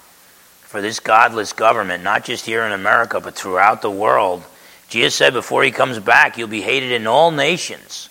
for 0.61 0.79
this 0.79 0.99
godless 0.99 1.53
government, 1.53 2.03
not 2.03 2.23
just 2.23 2.45
here 2.45 2.63
in 2.63 2.71
America, 2.71 3.19
but 3.19 3.33
throughout 3.33 3.81
the 3.81 3.89
world. 3.89 4.43
Jesus 4.89 5.13
said 5.15 5.33
before 5.33 5.63
he 5.63 5.71
comes 5.71 5.99
back, 5.99 6.37
you'll 6.37 6.47
be 6.47 6.61
hated 6.61 6.91
in 6.91 7.05
all 7.05 7.29
nations 7.29 8.09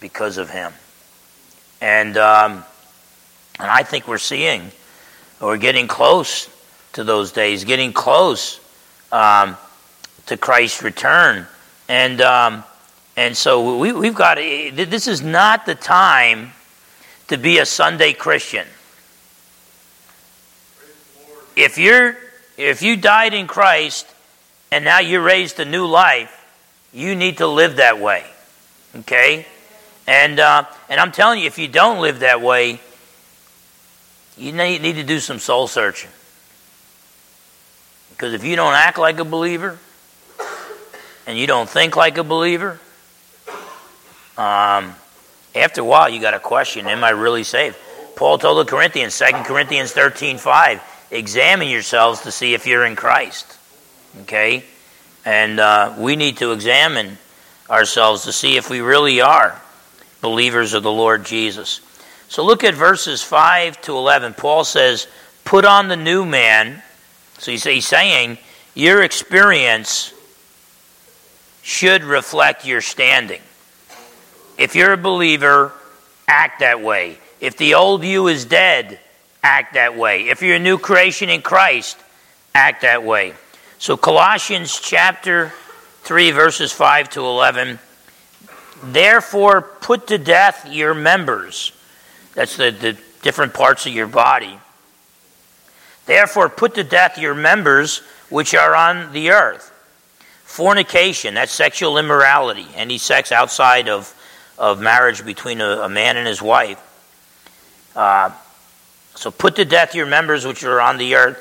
because 0.00 0.38
of 0.38 0.48
him. 0.50 0.72
And, 1.80 2.16
um, 2.16 2.64
and 3.58 3.70
I 3.70 3.82
think 3.82 4.06
we're 4.06 4.18
seeing, 4.18 4.70
we're 5.40 5.56
getting 5.56 5.88
close 5.88 6.48
to 6.92 7.02
those 7.02 7.32
days, 7.32 7.64
getting 7.64 7.92
close 7.92 8.60
um, 9.10 9.56
to 10.26 10.36
Christ's 10.36 10.82
return. 10.82 11.46
And, 11.88 12.20
um, 12.20 12.64
and 13.16 13.36
so 13.36 13.78
we, 13.78 13.92
we've 13.92 14.14
got, 14.14 14.36
this 14.36 15.08
is 15.08 15.22
not 15.22 15.66
the 15.66 15.74
time 15.74 16.52
to 17.28 17.36
be 17.36 17.58
a 17.58 17.66
Sunday 17.66 18.12
Christian. 18.12 18.66
If 21.56 21.78
you're, 21.78 22.16
if 22.56 22.82
you 22.82 22.96
died 22.96 23.34
in 23.34 23.48
Christ 23.48 24.13
and 24.74 24.84
now 24.84 24.98
you're 24.98 25.22
raised 25.22 25.58
to 25.58 25.64
new 25.64 25.86
life, 25.86 26.44
you 26.92 27.14
need 27.14 27.38
to 27.38 27.46
live 27.46 27.76
that 27.76 28.00
way. 28.00 28.24
Okay? 28.96 29.46
And, 30.08 30.40
uh, 30.40 30.64
and 30.88 30.98
I'm 30.98 31.12
telling 31.12 31.38
you, 31.38 31.46
if 31.46 31.60
you 31.60 31.68
don't 31.68 32.00
live 32.00 32.18
that 32.18 32.42
way, 32.42 32.80
you 34.36 34.50
need, 34.50 34.82
need 34.82 34.96
to 34.96 35.04
do 35.04 35.20
some 35.20 35.38
soul 35.38 35.68
searching. 35.68 36.10
Because 38.10 38.32
if 38.32 38.42
you 38.42 38.56
don't 38.56 38.74
act 38.74 38.98
like 38.98 39.20
a 39.20 39.24
believer 39.24 39.78
and 41.28 41.38
you 41.38 41.46
don't 41.46 41.68
think 41.68 41.94
like 41.94 42.18
a 42.18 42.24
believer, 42.24 42.80
um, 44.36 44.92
after 45.54 45.82
a 45.82 45.84
while 45.84 46.08
you 46.08 46.20
got 46.20 46.32
to 46.32 46.40
question, 46.40 46.88
am 46.88 47.04
I 47.04 47.10
really 47.10 47.44
saved? 47.44 47.76
Paul 48.16 48.38
told 48.38 48.66
the 48.66 48.68
Corinthians, 48.68 49.16
2 49.16 49.44
Corinthians 49.44 49.92
13 49.92 50.38
5, 50.38 50.82
examine 51.12 51.68
yourselves 51.68 52.22
to 52.22 52.32
see 52.32 52.54
if 52.54 52.66
you're 52.66 52.84
in 52.84 52.96
Christ. 52.96 53.58
Okay? 54.22 54.64
And 55.24 55.60
uh, 55.60 55.94
we 55.98 56.16
need 56.16 56.38
to 56.38 56.52
examine 56.52 57.18
ourselves 57.68 58.24
to 58.24 58.32
see 58.32 58.56
if 58.56 58.70
we 58.70 58.80
really 58.80 59.20
are 59.20 59.60
believers 60.20 60.74
of 60.74 60.82
the 60.82 60.92
Lord 60.92 61.24
Jesus. 61.24 61.80
So 62.28 62.44
look 62.44 62.64
at 62.64 62.74
verses 62.74 63.22
5 63.22 63.80
to 63.82 63.92
11. 63.92 64.34
Paul 64.34 64.64
says, 64.64 65.06
Put 65.44 65.64
on 65.64 65.88
the 65.88 65.96
new 65.96 66.24
man 66.24 66.82
so 67.38 67.52
he's 67.52 67.86
saying 67.86 68.38
your 68.74 69.02
experience 69.02 70.12
should 71.62 72.04
reflect 72.04 72.64
your 72.64 72.80
standing. 72.80 73.42
If 74.56 74.74
you're 74.74 74.92
a 74.92 74.98
believer, 74.98 75.72
act 76.28 76.60
that 76.60 76.80
way. 76.80 77.18
If 77.40 77.56
the 77.56 77.74
old 77.74 78.04
you 78.04 78.28
is 78.28 78.44
dead, 78.44 78.98
act 79.42 79.74
that 79.74 79.96
way. 79.96 80.28
If 80.28 80.42
you're 80.42 80.56
a 80.56 80.60
new 80.60 80.78
creation 80.78 81.28
in 81.28 81.42
Christ, 81.42 81.98
act 82.54 82.82
that 82.82 83.04
way. 83.04 83.34
So, 83.78 83.96
Colossians 83.96 84.78
chapter 84.80 85.52
3, 86.02 86.30
verses 86.30 86.72
5 86.72 87.10
to 87.10 87.20
11. 87.20 87.78
Therefore, 88.82 89.62
put 89.62 90.06
to 90.08 90.18
death 90.18 90.68
your 90.70 90.94
members. 90.94 91.72
That's 92.34 92.56
the, 92.56 92.70
the 92.70 92.98
different 93.22 93.54
parts 93.54 93.86
of 93.86 93.92
your 93.92 94.06
body 94.06 94.58
Therefore, 96.06 96.48
put 96.48 96.74
to 96.74 96.84
death 96.84 97.18
your 97.18 97.34
members 97.34 97.98
which 98.28 98.54
are 98.54 98.74
on 98.74 99.12
the 99.12 99.30
earth. 99.30 99.70
Fornication, 100.44 101.34
that's 101.34 101.52
sexual 101.52 101.98
immorality, 101.98 102.66
any 102.74 102.98
sex 102.98 103.32
outside 103.32 103.88
of, 103.88 104.14
of 104.58 104.80
marriage 104.80 105.24
between 105.24 105.60
a, 105.60 105.80
a 105.80 105.88
man 105.88 106.16
and 106.16 106.26
his 106.26 106.42
wife. 106.42 106.80
Uh, 107.96 108.30
so 109.14 109.30
put 109.30 109.56
to 109.56 109.64
death 109.64 109.94
your 109.94 110.06
members 110.06 110.44
which 110.44 110.62
are 110.64 110.80
on 110.80 110.98
the 110.98 111.14
earth 111.14 111.38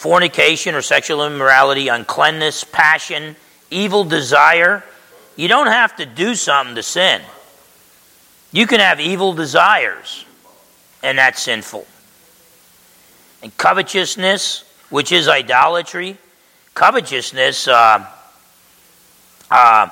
fornication 0.00 0.74
or 0.74 0.80
sexual 0.80 1.26
immorality, 1.26 1.88
uncleanness, 1.88 2.64
passion, 2.64 3.36
evil 3.70 4.02
desire. 4.02 4.82
You 5.36 5.46
don't 5.46 5.66
have 5.66 5.94
to 5.96 6.06
do 6.06 6.34
something 6.34 6.74
to 6.76 6.82
sin. 6.82 7.20
You 8.50 8.66
can 8.66 8.80
have 8.80 8.98
evil 8.98 9.34
desires. 9.34 10.24
and 11.02 11.18
that's 11.18 11.42
sinful. 11.42 11.86
And 13.42 13.54
covetousness, 13.58 14.64
which 14.88 15.12
is 15.12 15.28
idolatry, 15.28 16.16
covetousness, 16.74 17.68
uh, 17.68 18.06
uh, 19.50 19.88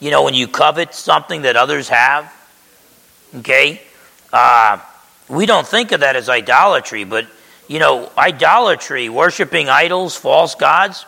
you 0.00 0.10
know, 0.10 0.22
when 0.22 0.34
you 0.34 0.48
covet 0.48 0.92
something 0.92 1.42
that 1.42 1.56
others 1.56 1.88
have, 1.88 2.30
okay, 3.36 3.80
uh, 4.34 4.78
we 5.28 5.46
don't 5.46 5.66
think 5.66 5.92
of 5.92 6.00
that 6.00 6.14
as 6.14 6.28
idolatry, 6.28 7.04
but, 7.04 7.26
you 7.70 7.78
know, 7.78 8.10
idolatry, 8.18 9.08
worshiping 9.08 9.68
idols, 9.68 10.16
false 10.16 10.56
gods, 10.56 11.06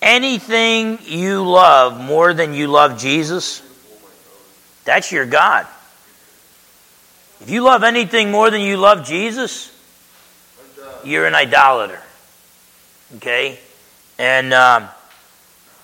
anything 0.00 1.00
you 1.02 1.42
love 1.42 2.00
more 2.00 2.32
than 2.32 2.54
you 2.54 2.68
love 2.68 3.00
Jesus, 3.00 3.62
that's 4.84 5.10
your 5.10 5.26
God. 5.26 5.66
If 7.40 7.50
you 7.50 7.64
love 7.64 7.82
anything 7.82 8.30
more 8.30 8.48
than 8.48 8.60
you 8.60 8.76
love 8.76 9.04
Jesus, 9.04 9.76
you're 11.02 11.26
an 11.26 11.34
idolater. 11.34 12.00
Okay? 13.16 13.58
And, 14.20 14.54
um, 14.54 14.88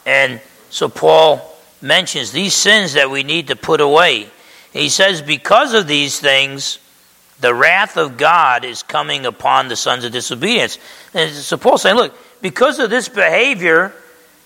and 0.07 0.41
so 0.71 0.89
Paul 0.89 1.57
mentions 1.81 2.31
these 2.31 2.55
sins 2.55 2.93
that 2.93 3.11
we 3.11 3.25
need 3.25 3.49
to 3.49 3.57
put 3.57 3.81
away. 3.81 4.29
He 4.73 4.89
says, 4.89 5.23
because 5.23 5.75
of 5.75 5.89
these 5.89 6.21
things, 6.21 6.79
the 7.43 7.53
wrath 7.53 7.97
of 7.97 8.17
God 8.17 8.65
is 8.65 8.85
coming 8.85 9.27
upon 9.27 9.67
the 9.67 9.75
sons 9.75 10.05
of 10.05 10.13
disobedience. 10.13 10.79
And 11.13 11.31
so 11.35 11.57
Paul's 11.57 11.83
saying, 11.83 11.97
look, 11.97 12.15
because 12.41 12.79
of 12.79 12.89
this 12.89 13.09
behavior, 13.09 13.93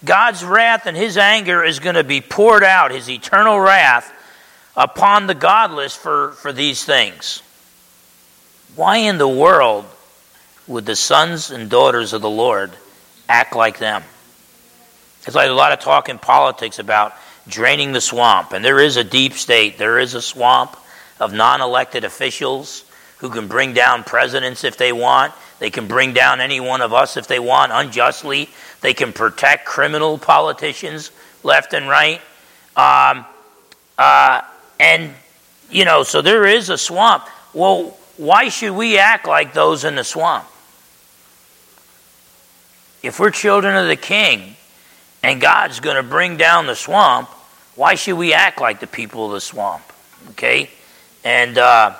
God's 0.05 0.43
wrath 0.43 0.87
and 0.87 0.97
his 0.97 1.19
anger 1.19 1.62
is 1.62 1.79
going 1.79 1.97
to 1.97 2.05
be 2.05 2.23
poured 2.23 2.65
out, 2.65 2.91
his 2.91 3.09
eternal 3.09 3.61
wrath, 3.61 4.11
upon 4.75 5.26
the 5.26 5.35
godless 5.35 5.95
for, 5.95 6.32
for 6.32 6.54
these 6.54 6.85
things. 6.85 7.43
Why 8.75 8.97
in 8.97 9.19
the 9.19 9.28
world 9.28 9.85
would 10.67 10.87
the 10.87 10.97
sons 10.97 11.50
and 11.50 11.69
daughters 11.69 12.15
of 12.15 12.23
the 12.23 12.30
Lord 12.30 12.73
act 13.28 13.54
like 13.54 13.78
them? 13.78 14.02
It's 15.26 15.37
like 15.37 15.50
a 15.50 15.52
lot 15.52 15.73
of 15.73 15.80
talk 15.80 16.09
in 16.09 16.19
politics 16.19 16.78
about 16.78 17.13
draining 17.47 17.93
the 17.93 18.00
swamp. 18.00 18.52
And 18.52 18.65
there 18.65 18.80
is 18.80 18.97
a 18.97 19.04
deep 19.04 19.35
state, 19.35 19.76
there 19.76 19.99
is 19.99 20.15
a 20.15 20.23
swamp 20.23 20.78
of 21.21 21.33
non 21.33 21.61
elected 21.61 22.05
officials 22.05 22.85
who 23.19 23.31
can 23.31 23.49
bring 23.49 23.73
down 23.73 24.05
presidents 24.05 24.65
if 24.65 24.76
they 24.76 24.93
want. 24.93 25.33
They 25.59 25.71
can 25.71 25.89
bring 25.89 26.13
down 26.13 26.41
any 26.41 26.61
one 26.61 26.83
of 26.83 26.93
us 26.93 27.17
if 27.17 27.26
they 27.26 27.39
want 27.39 27.73
unjustly. 27.73 28.50
They 28.83 28.93
can 28.93 29.13
protect 29.13 29.65
criminal 29.65 30.19
politicians 30.19 31.11
left 31.43 31.73
and 31.73 31.89
right. 31.89 32.21
Um, 32.76 33.25
uh, 33.97 34.43
and, 34.79 35.15
you 35.71 35.87
know, 35.87 36.02
so 36.02 36.21
there 36.21 36.47
is 36.47 36.69
a 36.69 36.76
swamp. 36.76 37.25
Well, 37.55 37.97
why 38.19 38.50
should 38.50 38.73
we 38.73 38.99
act 38.99 39.26
like 39.26 39.55
those 39.55 39.85
in 39.85 39.95
the 39.95 40.05
swamp? 40.05 40.45
If 43.02 43.19
we're 43.19 43.31
children 43.31 43.76
of 43.76 43.89
the 43.89 43.97
king 43.97 44.57
and 45.23 45.41
God's 45.41 45.81
going 45.81 45.97
to 45.97 46.02
bring 46.02 46.37
down 46.37 46.67
the 46.67 46.75
swamp, 46.75 47.29
why 47.76 47.95
should 47.95 48.17
we 48.17 48.35
act 48.35 48.61
like 48.61 48.81
the 48.81 48.87
people 48.87 49.26
of 49.26 49.33
the 49.33 49.41
swamp? 49.41 49.85
Okay? 50.31 50.71
And 51.26 51.58
uh, 51.58 51.97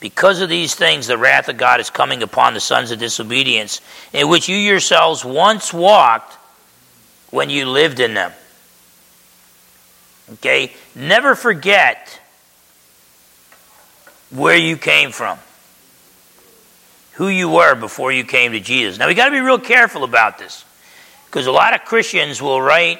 because 0.00 0.40
of 0.40 0.48
these 0.48 0.74
things, 0.74 1.06
the 1.06 1.16
wrath 1.16 1.48
of 1.48 1.56
God 1.56 1.78
is 1.78 1.90
coming 1.90 2.24
upon 2.24 2.54
the 2.54 2.60
sons 2.60 2.90
of 2.90 2.98
disobedience, 2.98 3.80
in 4.12 4.28
which 4.28 4.48
you 4.48 4.56
yourselves 4.56 5.24
once 5.24 5.72
walked 5.72 6.36
when 7.30 7.50
you 7.50 7.66
lived 7.66 8.00
in 8.00 8.14
them. 8.14 8.32
Okay? 10.32 10.72
Never 10.96 11.36
forget 11.36 12.20
where 14.30 14.56
you 14.56 14.76
came 14.76 15.12
from, 15.12 15.38
who 17.12 17.28
you 17.28 17.48
were 17.48 17.76
before 17.76 18.10
you 18.10 18.24
came 18.24 18.50
to 18.50 18.60
Jesus. 18.60 18.98
Now, 18.98 19.06
we 19.06 19.14
got 19.14 19.26
to 19.26 19.30
be 19.30 19.38
real 19.38 19.60
careful 19.60 20.02
about 20.02 20.38
this 20.38 20.64
because 21.26 21.46
a 21.46 21.52
lot 21.52 21.74
of 21.74 21.84
Christians 21.84 22.42
will 22.42 22.60
write 22.60 22.98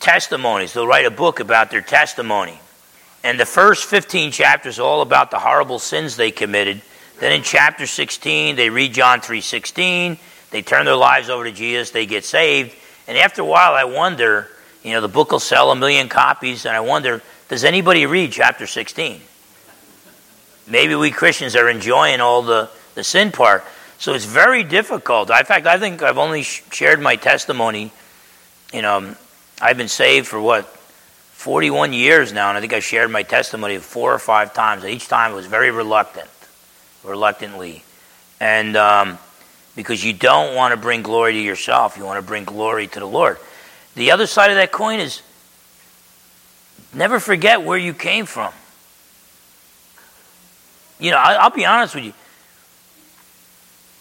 testimonies, 0.00 0.72
they'll 0.72 0.84
write 0.84 1.06
a 1.06 1.12
book 1.12 1.38
about 1.38 1.70
their 1.70 1.80
testimony. 1.80 2.58
And 3.24 3.38
the 3.38 3.46
first 3.46 3.84
15 3.84 4.32
chapters 4.32 4.78
all 4.78 5.00
about 5.00 5.30
the 5.30 5.38
horrible 5.38 5.78
sins 5.78 6.16
they 6.16 6.30
committed. 6.30 6.82
Then 7.20 7.32
in 7.32 7.42
chapter 7.42 7.86
16, 7.86 8.56
they 8.56 8.68
read 8.68 8.94
John 8.94 9.20
3:16, 9.20 10.18
they 10.50 10.62
turn 10.62 10.86
their 10.86 10.96
lives 10.96 11.30
over 11.30 11.44
to 11.44 11.52
Jesus, 11.52 11.90
they 11.90 12.06
get 12.06 12.24
saved. 12.24 12.74
And 13.06 13.16
after 13.16 13.42
a 13.42 13.44
while, 13.44 13.74
I 13.74 13.84
wonder 13.84 14.48
you 14.82 14.92
know, 14.92 15.00
the 15.00 15.08
book 15.08 15.30
will 15.30 15.40
sell 15.40 15.70
a 15.70 15.76
million 15.76 16.08
copies, 16.08 16.66
and 16.66 16.74
I 16.74 16.80
wonder, 16.80 17.22
does 17.48 17.64
anybody 17.64 18.06
read 18.06 18.32
chapter 18.32 18.66
16? 18.66 19.20
Maybe 20.66 20.94
we 20.94 21.10
Christians 21.10 21.54
are 21.54 21.68
enjoying 21.68 22.20
all 22.20 22.42
the, 22.42 22.68
the 22.94 23.04
sin 23.04 23.32
part. 23.32 23.64
So 23.98 24.14
it's 24.14 24.24
very 24.24 24.64
difficult. 24.64 25.30
In 25.30 25.44
fact, 25.44 25.66
I 25.66 25.78
think 25.78 26.02
I've 26.02 26.18
only 26.18 26.42
shared 26.42 27.00
my 27.00 27.14
testimony. 27.16 27.92
You 28.72 28.82
know, 28.82 29.14
I've 29.60 29.76
been 29.76 29.88
saved 29.88 30.26
for 30.26 30.40
what, 30.40 30.64
41 31.42 31.92
years 31.92 32.32
now, 32.32 32.50
and 32.50 32.56
I 32.56 32.60
think 32.60 32.72
I 32.72 32.78
shared 32.78 33.10
my 33.10 33.24
testimony 33.24 33.76
four 33.78 34.14
or 34.14 34.20
five 34.20 34.54
times. 34.54 34.84
And 34.84 34.92
each 34.92 35.08
time 35.08 35.32
it 35.32 35.34
was 35.34 35.46
very 35.46 35.72
reluctant, 35.72 36.30
reluctantly. 37.02 37.82
And 38.38 38.76
um, 38.76 39.18
because 39.74 40.04
you 40.04 40.12
don't 40.12 40.54
want 40.54 40.70
to 40.70 40.76
bring 40.76 41.02
glory 41.02 41.32
to 41.32 41.40
yourself, 41.40 41.96
you 41.96 42.04
want 42.04 42.22
to 42.22 42.26
bring 42.26 42.44
glory 42.44 42.86
to 42.86 43.00
the 43.00 43.06
Lord. 43.06 43.38
The 43.96 44.12
other 44.12 44.28
side 44.28 44.52
of 44.52 44.56
that 44.56 44.70
coin 44.70 45.00
is 45.00 45.20
never 46.94 47.18
forget 47.18 47.64
where 47.64 47.76
you 47.76 47.92
came 47.92 48.24
from. 48.24 48.52
You 51.00 51.10
know, 51.10 51.16
I'll 51.18 51.50
be 51.50 51.66
honest 51.66 51.96
with 51.96 52.04
you. 52.04 52.12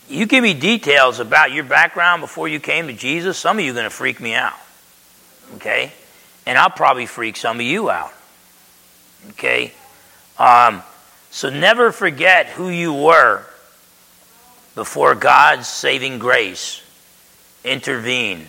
You 0.10 0.28
give 0.28 0.44
me 0.44 0.54
details 0.54 1.20
about 1.20 1.54
your 1.54 1.64
background 1.64 2.22
before 2.22 2.48
you 2.48 2.60
came 2.60 2.86
to 2.86 2.94
Jesus, 2.94 3.36
some 3.40 3.58
of 3.58 3.66
you 3.66 3.72
are 3.72 3.74
going 3.74 3.86
to 3.86 3.90
freak 3.90 4.20
me 4.20 4.36
out. 4.36 4.60
Okay? 5.56 5.92
And 6.52 6.58
I'll 6.58 6.70
probably 6.70 7.06
freak 7.06 7.38
some 7.38 7.62
of 7.62 7.66
you 7.66 7.90
out. 7.90 8.12
Okay? 9.30 9.72
Um, 10.38 10.84
so 11.30 11.50
never 11.50 11.94
forget 11.94 12.48
who 12.48 12.68
you 12.68 12.92
were 12.94 13.46
before 14.76 15.16
God's 15.16 15.70
saving 15.70 16.20
grace 16.20 16.82
intervened 17.64 18.48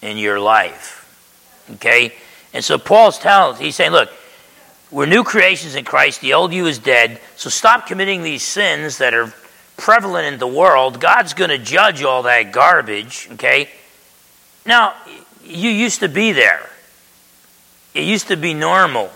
in 0.00 0.16
your 0.16 0.40
life. 0.40 1.62
Okay? 1.74 2.14
And 2.54 2.64
so 2.64 2.78
Paul's 2.78 3.18
telling, 3.18 3.60
he's 3.60 3.76
saying, 3.76 3.92
look, 3.92 4.10
we're 4.90 5.04
new 5.04 5.22
creations 5.22 5.74
in 5.74 5.84
Christ. 5.84 6.22
The 6.22 6.32
old 6.32 6.54
you 6.54 6.64
is 6.64 6.78
dead. 6.78 7.20
So 7.36 7.50
stop 7.50 7.86
committing 7.86 8.22
these 8.22 8.44
sins 8.44 8.96
that 8.96 9.12
are 9.12 9.30
prevalent 9.76 10.32
in 10.32 10.38
the 10.38 10.46
world. 10.46 11.00
God's 11.00 11.34
going 11.34 11.50
to 11.50 11.58
judge 11.58 12.02
all 12.02 12.22
that 12.22 12.50
garbage. 12.52 13.28
Okay? 13.32 13.68
Now, 14.64 14.94
you 15.44 15.68
used 15.68 16.00
to 16.00 16.08
be 16.08 16.32
there. 16.32 16.70
It 17.96 18.04
used 18.04 18.28
to 18.28 18.36
be 18.36 18.52
normal 18.52 19.08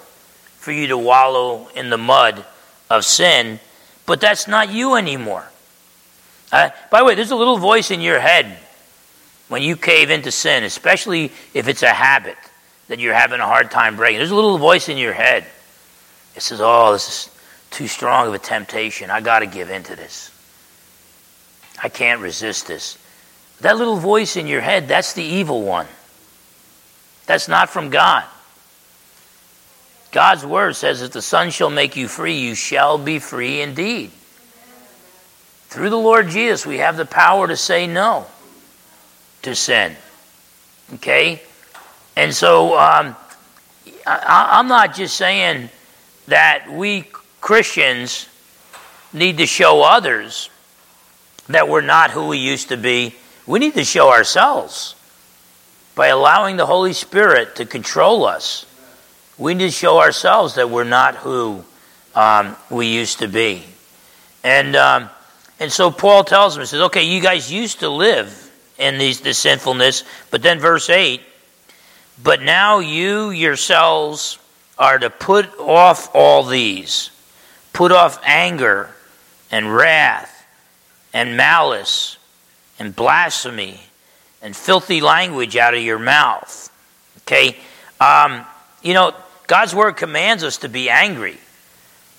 for 0.58 0.72
you 0.72 0.88
to 0.88 0.98
wallow 0.98 1.68
in 1.74 1.90
the 1.90 1.98
mud 1.98 2.44
of 2.88 3.04
sin, 3.04 3.60
but 4.06 4.20
that's 4.20 4.48
not 4.48 4.72
you 4.72 4.94
anymore. 4.94 5.44
Uh, 6.50 6.70
by 6.90 7.00
the 7.00 7.04
way, 7.04 7.14
there's 7.14 7.30
a 7.30 7.36
little 7.36 7.58
voice 7.58 7.90
in 7.90 8.00
your 8.00 8.18
head 8.18 8.58
when 9.48 9.62
you 9.62 9.76
cave 9.76 10.10
into 10.10 10.30
sin, 10.30 10.64
especially 10.64 11.32
if 11.54 11.68
it's 11.68 11.82
a 11.82 11.88
habit 11.88 12.36
that 12.88 13.00
you're 13.00 13.14
having 13.14 13.40
a 13.40 13.46
hard 13.46 13.70
time 13.70 13.96
breaking, 13.96 14.18
there's 14.18 14.30
a 14.30 14.34
little 14.34 14.58
voice 14.58 14.88
in 14.88 14.96
your 14.96 15.12
head. 15.12 15.44
It 16.36 16.42
says, 16.42 16.60
Oh, 16.62 16.92
this 16.92 17.08
is 17.08 17.30
too 17.70 17.88
strong 17.88 18.28
of 18.28 18.34
a 18.34 18.38
temptation. 18.38 19.10
I 19.10 19.20
got 19.20 19.40
to 19.40 19.46
give 19.46 19.68
in 19.68 19.82
to 19.84 19.96
this. 19.96 20.30
I 21.82 21.88
can't 21.88 22.20
resist 22.20 22.66
this. 22.66 22.96
That 23.60 23.76
little 23.76 23.96
voice 23.96 24.36
in 24.36 24.46
your 24.46 24.60
head, 24.60 24.88
that's 24.88 25.12
the 25.12 25.22
evil 25.22 25.62
one. 25.62 25.86
That's 27.26 27.48
not 27.48 27.70
from 27.70 27.90
God. 27.90 28.24
God's 30.12 30.44
word 30.44 30.74
says, 30.74 31.02
If 31.02 31.12
the 31.12 31.22
Son 31.22 31.50
shall 31.50 31.70
make 31.70 31.96
you 31.96 32.08
free, 32.08 32.38
you 32.38 32.54
shall 32.54 32.98
be 32.98 33.18
free 33.18 33.60
indeed. 33.60 34.10
Through 35.68 35.90
the 35.90 35.98
Lord 35.98 36.28
Jesus, 36.28 36.66
we 36.66 36.78
have 36.78 36.96
the 36.96 37.04
power 37.04 37.46
to 37.46 37.56
say 37.56 37.86
no 37.86 38.26
to 39.42 39.54
sin. 39.54 39.94
Okay? 40.94 41.40
And 42.16 42.34
so 42.34 42.76
um, 42.76 43.14
I, 44.06 44.48
I'm 44.58 44.66
not 44.66 44.94
just 44.94 45.16
saying 45.16 45.70
that 46.26 46.70
we 46.70 47.06
Christians 47.40 48.28
need 49.12 49.38
to 49.38 49.46
show 49.46 49.82
others 49.82 50.50
that 51.48 51.68
we're 51.68 51.80
not 51.80 52.10
who 52.10 52.28
we 52.28 52.38
used 52.38 52.68
to 52.68 52.76
be. 52.76 53.14
We 53.46 53.58
need 53.58 53.74
to 53.74 53.84
show 53.84 54.10
ourselves 54.10 54.94
by 55.94 56.08
allowing 56.08 56.56
the 56.56 56.66
Holy 56.66 56.92
Spirit 56.92 57.56
to 57.56 57.66
control 57.66 58.24
us. 58.24 58.66
We 59.40 59.54
need 59.54 59.64
to 59.64 59.70
show 59.70 59.98
ourselves 59.98 60.56
that 60.56 60.68
we're 60.68 60.84
not 60.84 61.16
who 61.16 61.64
um, 62.14 62.56
we 62.70 62.86
used 62.88 63.20
to 63.20 63.26
be. 63.26 63.64
And, 64.44 64.76
um, 64.76 65.08
and 65.58 65.72
so 65.72 65.90
Paul 65.90 66.24
tells 66.24 66.54
them, 66.54 66.62
he 66.62 66.66
says, 66.66 66.82
okay, 66.82 67.04
you 67.04 67.20
guys 67.22 67.50
used 67.50 67.80
to 67.80 67.88
live 67.88 68.50
in 68.78 68.98
these, 68.98 69.22
this 69.22 69.38
sinfulness. 69.38 70.04
But 70.30 70.42
then 70.42 70.58
verse 70.58 70.90
8, 70.90 71.22
but 72.22 72.42
now 72.42 72.80
you 72.80 73.30
yourselves 73.30 74.38
are 74.78 74.98
to 74.98 75.08
put 75.08 75.58
off 75.58 76.14
all 76.14 76.44
these 76.44 77.10
put 77.72 77.92
off 77.92 78.20
anger 78.24 78.90
and 79.50 79.74
wrath 79.74 80.46
and 81.14 81.34
malice 81.34 82.18
and 82.78 82.94
blasphemy 82.94 83.80
and 84.42 84.54
filthy 84.54 85.00
language 85.00 85.56
out 85.56 85.72
of 85.72 85.80
your 85.80 85.98
mouth. 85.98 86.70
Okay? 87.22 87.56
Um, 88.00 88.44
you 88.82 88.92
know, 88.92 89.14
God's 89.50 89.74
word 89.74 89.96
commands 89.96 90.44
us 90.44 90.58
to 90.58 90.68
be 90.68 90.88
angry, 90.88 91.36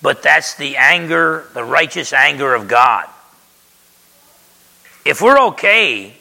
but 0.02 0.22
that's 0.22 0.54
the 0.56 0.76
anger, 0.76 1.46
the 1.54 1.64
righteous 1.64 2.12
anger 2.12 2.54
of 2.54 2.68
God. 2.68 3.08
If 5.06 5.22
we're 5.22 5.40
okay 5.46 6.14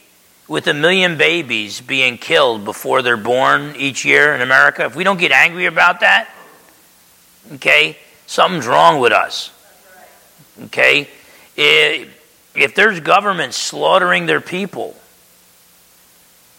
with 0.47 0.67
a 0.67 0.73
million 0.73 1.17
babies 1.17 1.81
being 1.81 2.17
killed 2.17 2.63
before 2.63 3.01
they're 3.01 3.17
born 3.17 3.75
each 3.75 4.05
year 4.05 4.33
in 4.33 4.39
America, 4.39 4.85
if 4.85 4.95
we 4.95 5.03
don't 5.03 5.19
get 5.19 5.33
angry 5.33 5.65
about 5.65 5.99
that, 5.99 6.33
okay, 7.55 7.97
something's 8.25 8.65
wrong 8.65 9.01
with 9.01 9.11
us. 9.11 9.51
Okay? 10.63 11.09
If 11.57 12.73
there's 12.73 13.01
governments 13.01 13.57
slaughtering 13.57 14.27
their 14.27 14.39
people 14.39 14.95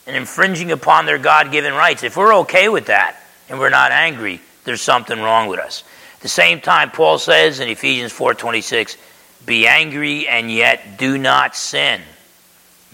and 0.06 0.14
infringing 0.14 0.72
upon 0.72 1.06
their 1.06 1.16
God 1.16 1.50
given 1.50 1.72
rights, 1.72 2.02
if 2.02 2.18
we're 2.18 2.34
okay 2.40 2.68
with 2.68 2.88
that 2.88 3.16
and 3.52 3.60
we're 3.60 3.68
not 3.68 3.92
angry, 3.92 4.40
there's 4.64 4.80
something 4.80 5.20
wrong 5.20 5.46
with 5.46 5.60
us. 5.60 5.84
At 6.14 6.20
the 6.22 6.28
same 6.28 6.62
time, 6.62 6.90
Paul 6.90 7.18
says 7.18 7.60
in 7.60 7.68
Ephesians 7.68 8.10
4:26, 8.10 8.96
"Be 9.44 9.68
angry 9.68 10.26
and 10.26 10.50
yet 10.50 10.96
do 10.96 11.18
not 11.18 11.54
sin. 11.54 12.02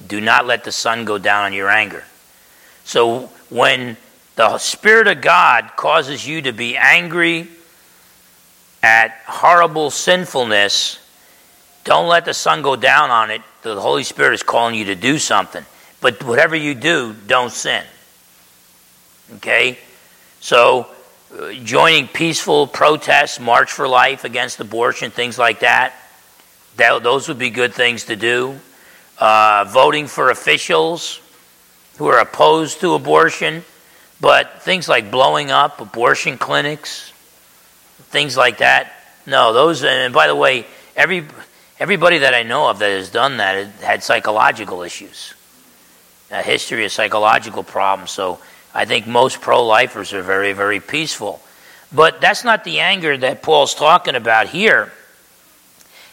Do 0.04 0.20
not 0.20 0.46
let 0.46 0.64
the 0.64 0.72
sun 0.72 1.04
go 1.04 1.16
down 1.16 1.44
on 1.44 1.52
your 1.52 1.70
anger." 1.70 2.04
So 2.84 3.30
when 3.50 3.96
the 4.34 4.58
Spirit 4.58 5.06
of 5.06 5.20
God 5.20 5.76
causes 5.76 6.26
you 6.26 6.42
to 6.42 6.52
be 6.52 6.76
angry 6.76 7.46
at 8.82 9.16
horrible 9.26 9.92
sinfulness, 9.92 10.98
don't 11.84 12.08
let 12.08 12.24
the 12.24 12.34
sun 12.34 12.62
go 12.62 12.74
down 12.74 13.12
on 13.12 13.30
it. 13.30 13.42
The 13.62 13.80
Holy 13.80 14.02
Spirit 14.02 14.34
is 14.34 14.42
calling 14.42 14.74
you 14.74 14.86
to 14.86 14.96
do 14.96 15.20
something. 15.20 15.64
But 16.00 16.24
whatever 16.24 16.56
you 16.56 16.74
do, 16.74 17.12
don't 17.12 17.52
sin. 17.52 17.84
Okay? 19.36 19.78
So, 20.40 20.86
uh, 21.36 21.52
joining 21.52 22.06
peaceful 22.06 22.68
protests, 22.68 23.40
March 23.40 23.72
for 23.72 23.88
Life 23.88 24.24
against 24.24 24.60
abortion, 24.60 25.10
things 25.10 25.36
like 25.36 25.60
that, 25.60 25.94
that 26.76 27.02
those 27.02 27.26
would 27.26 27.38
be 27.38 27.50
good 27.50 27.74
things 27.74 28.04
to 28.04 28.16
do. 28.16 28.58
Uh, 29.18 29.64
voting 29.68 30.06
for 30.06 30.30
officials 30.30 31.20
who 31.98 32.06
are 32.06 32.20
opposed 32.20 32.80
to 32.80 32.94
abortion, 32.94 33.64
but 34.20 34.62
things 34.62 34.88
like 34.88 35.10
blowing 35.10 35.50
up 35.50 35.80
abortion 35.80 36.38
clinics, 36.38 37.12
things 38.10 38.36
like 38.36 38.58
that. 38.58 38.92
No, 39.26 39.52
those, 39.52 39.82
and 39.82 40.14
by 40.14 40.28
the 40.28 40.36
way, 40.36 40.66
every, 40.94 41.26
everybody 41.80 42.18
that 42.18 42.32
I 42.32 42.44
know 42.44 42.70
of 42.70 42.78
that 42.78 42.90
has 42.90 43.10
done 43.10 43.38
that 43.38 43.66
had 43.80 44.04
psychological 44.04 44.82
issues, 44.82 45.34
a 46.30 46.42
history 46.42 46.84
of 46.84 46.92
psychological 46.92 47.64
problems. 47.64 48.12
So 48.12 48.38
I 48.74 48.84
think 48.84 49.06
most 49.06 49.40
pro 49.40 49.64
lifers 49.64 50.12
are 50.12 50.22
very, 50.22 50.52
very 50.52 50.80
peaceful. 50.80 51.40
But 51.92 52.20
that's 52.20 52.44
not 52.44 52.64
the 52.64 52.80
anger 52.80 53.16
that 53.16 53.42
Paul's 53.42 53.74
talking 53.74 54.14
about 54.14 54.48
here. 54.48 54.92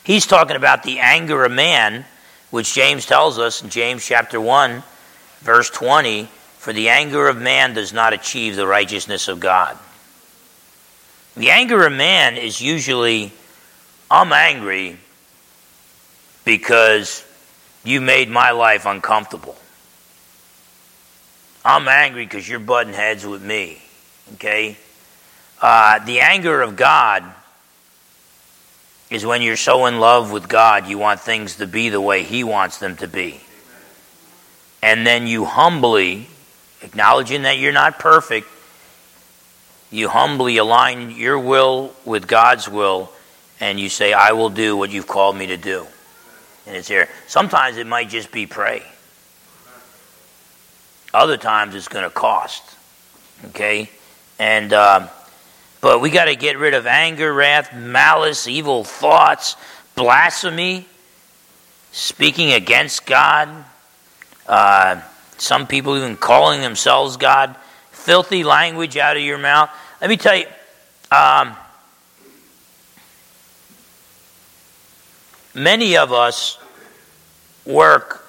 He's 0.04 0.26
talking 0.26 0.56
about 0.56 0.84
the 0.84 1.00
anger 1.00 1.44
of 1.44 1.52
man, 1.52 2.06
which 2.52 2.74
James 2.74 3.06
tells 3.06 3.38
us 3.40 3.62
in 3.62 3.70
James 3.70 4.06
chapter 4.06 4.40
1, 4.40 4.84
verse 5.42 5.70
20 5.70 6.30
For 6.60 6.72
the 6.72 6.90
anger 6.90 7.28
of 7.28 7.42
man 7.42 7.74
does 7.74 7.92
not 7.92 8.14
achieve 8.14 8.56
the 8.56 8.68
righteousness 8.68 9.28
of 9.28 9.40
God. 9.40 9.78
The 11.36 11.50
anger 11.50 11.86
of 11.86 11.92
man 11.92 12.38
is 12.38 12.62
usually, 12.62 13.34
I'm 14.10 14.32
angry 14.32 14.98
because 16.46 17.26
you 17.84 18.00
made 18.00 18.30
my 18.30 18.52
life 18.52 18.86
uncomfortable. 18.86 19.58
I'm 21.66 21.88
angry 21.88 22.26
because 22.26 22.48
you're 22.48 22.60
butting 22.60 22.94
heads 22.94 23.26
with 23.26 23.44
me. 23.44 23.82
Okay? 24.36 24.78
Uh, 25.60 26.00
the 26.06 26.20
anger 26.20 26.62
of 26.62 26.76
God 26.76 27.24
is 29.10 29.26
when 29.26 29.42
you're 29.42 29.58
so 29.58 29.88
in 29.88 30.00
love 30.00 30.32
with 30.32 30.48
God, 30.48 30.88
you 30.88 31.00
want 31.00 31.20
things 31.20 31.56
to 31.58 31.68
be 31.68 31.90
the 31.90 32.00
way 32.02 32.24
He 32.24 32.44
wants 32.44 32.78
them 32.78 32.96
to 32.98 33.08
be. 33.08 33.40
And 34.84 35.06
then 35.06 35.26
you 35.26 35.46
humbly, 35.46 36.28
acknowledging 36.84 37.42
that 37.42 37.58
you're 37.58 37.74
not 37.74 37.98
perfect, 37.98 38.48
you 39.90 40.10
humbly 40.10 40.58
align 40.58 41.12
your 41.12 41.40
will 41.40 41.94
with 42.06 42.28
God's 42.28 42.70
will 42.70 43.12
and 43.60 43.80
you 43.80 43.90
say, 43.90 44.14
I 44.14 44.34
will 44.34 44.50
do 44.50 44.76
what 44.76 44.92
you've 44.92 45.08
called 45.08 45.36
me 45.36 45.48
to 45.48 45.58
do. 45.58 45.88
And 46.68 46.76
it's 46.76 46.88
here. 46.88 47.10
Sometimes 47.28 47.78
it 47.78 47.88
might 47.88 48.10
just 48.10 48.32
be 48.32 48.46
pray. 48.46 48.84
Other 51.16 51.38
times 51.38 51.76
it's 51.76 51.88
going 51.88 52.04
to 52.04 52.10
cost. 52.10 52.62
Okay? 53.46 53.90
And, 54.38 54.74
uh, 54.74 55.08
but 55.80 56.02
we 56.02 56.10
got 56.10 56.26
to 56.26 56.36
get 56.36 56.58
rid 56.58 56.74
of 56.74 56.86
anger, 56.86 57.34
wrath, 57.34 57.74
malice, 57.74 58.50
evil 58.50 58.84
thoughts, 58.84 59.56
blasphemy, 59.96 60.86
speaking 61.94 62.52
against 62.52 63.06
God. 63.06 63.48
Uh, 64.46 65.00
some 65.38 65.68
people 65.68 65.96
even 65.96 66.18
calling 66.18 66.60
themselves 66.60 67.16
God 67.16 67.56
filthy 67.92 68.44
language 68.44 68.98
out 68.98 69.16
of 69.16 69.24
your 69.24 69.38
mouth. 69.38 69.70
Let 70.02 70.10
me 70.10 70.18
tell 70.18 70.36
you, 70.36 70.48
um, 71.12 71.56
many 75.54 75.96
of 75.96 76.12
us 76.12 76.60
work 77.66 78.28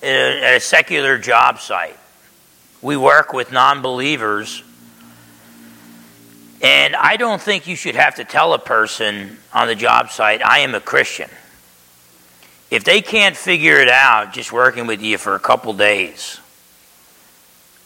at 0.00 0.56
a 0.56 0.60
secular 0.60 1.18
job 1.18 1.58
site. 1.58 1.98
We 2.84 2.98
work 2.98 3.32
with 3.32 3.50
non 3.50 3.80
believers. 3.80 4.62
And 6.60 6.94
I 6.94 7.16
don't 7.16 7.40
think 7.40 7.66
you 7.66 7.76
should 7.76 7.96
have 7.96 8.16
to 8.16 8.24
tell 8.24 8.52
a 8.52 8.58
person 8.58 9.38
on 9.54 9.68
the 9.68 9.74
job 9.74 10.10
site, 10.10 10.44
I 10.44 10.58
am 10.58 10.74
a 10.74 10.80
Christian. 10.80 11.30
If 12.70 12.84
they 12.84 13.00
can't 13.00 13.36
figure 13.36 13.80
it 13.80 13.88
out 13.88 14.34
just 14.34 14.52
working 14.52 14.86
with 14.86 15.00
you 15.00 15.16
for 15.16 15.34
a 15.34 15.38
couple 15.38 15.72
days, 15.72 16.40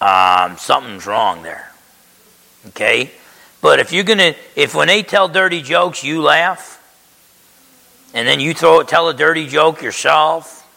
um, 0.01 0.57
something's 0.57 1.07
wrong 1.07 1.45
there. 1.45 1.73
Okay? 2.69 3.13
But 3.61 3.79
if 3.79 3.93
you're 3.93 4.05
going 4.05 4.19
to, 4.19 4.35
if 4.57 4.75
when 4.75 4.89
they 4.89 5.05
tell 5.05 5.29
dirty 5.29 5.63
jokes, 5.63 6.03
you 6.03 6.23
laugh, 6.23 6.75
and 8.15 8.27
then 8.27 8.41
you 8.41 8.53
throw 8.53 8.83
tell 8.83 9.09
a 9.09 9.15
dirty 9.15 9.47
joke 9.47 9.81
yourself, 9.81 10.69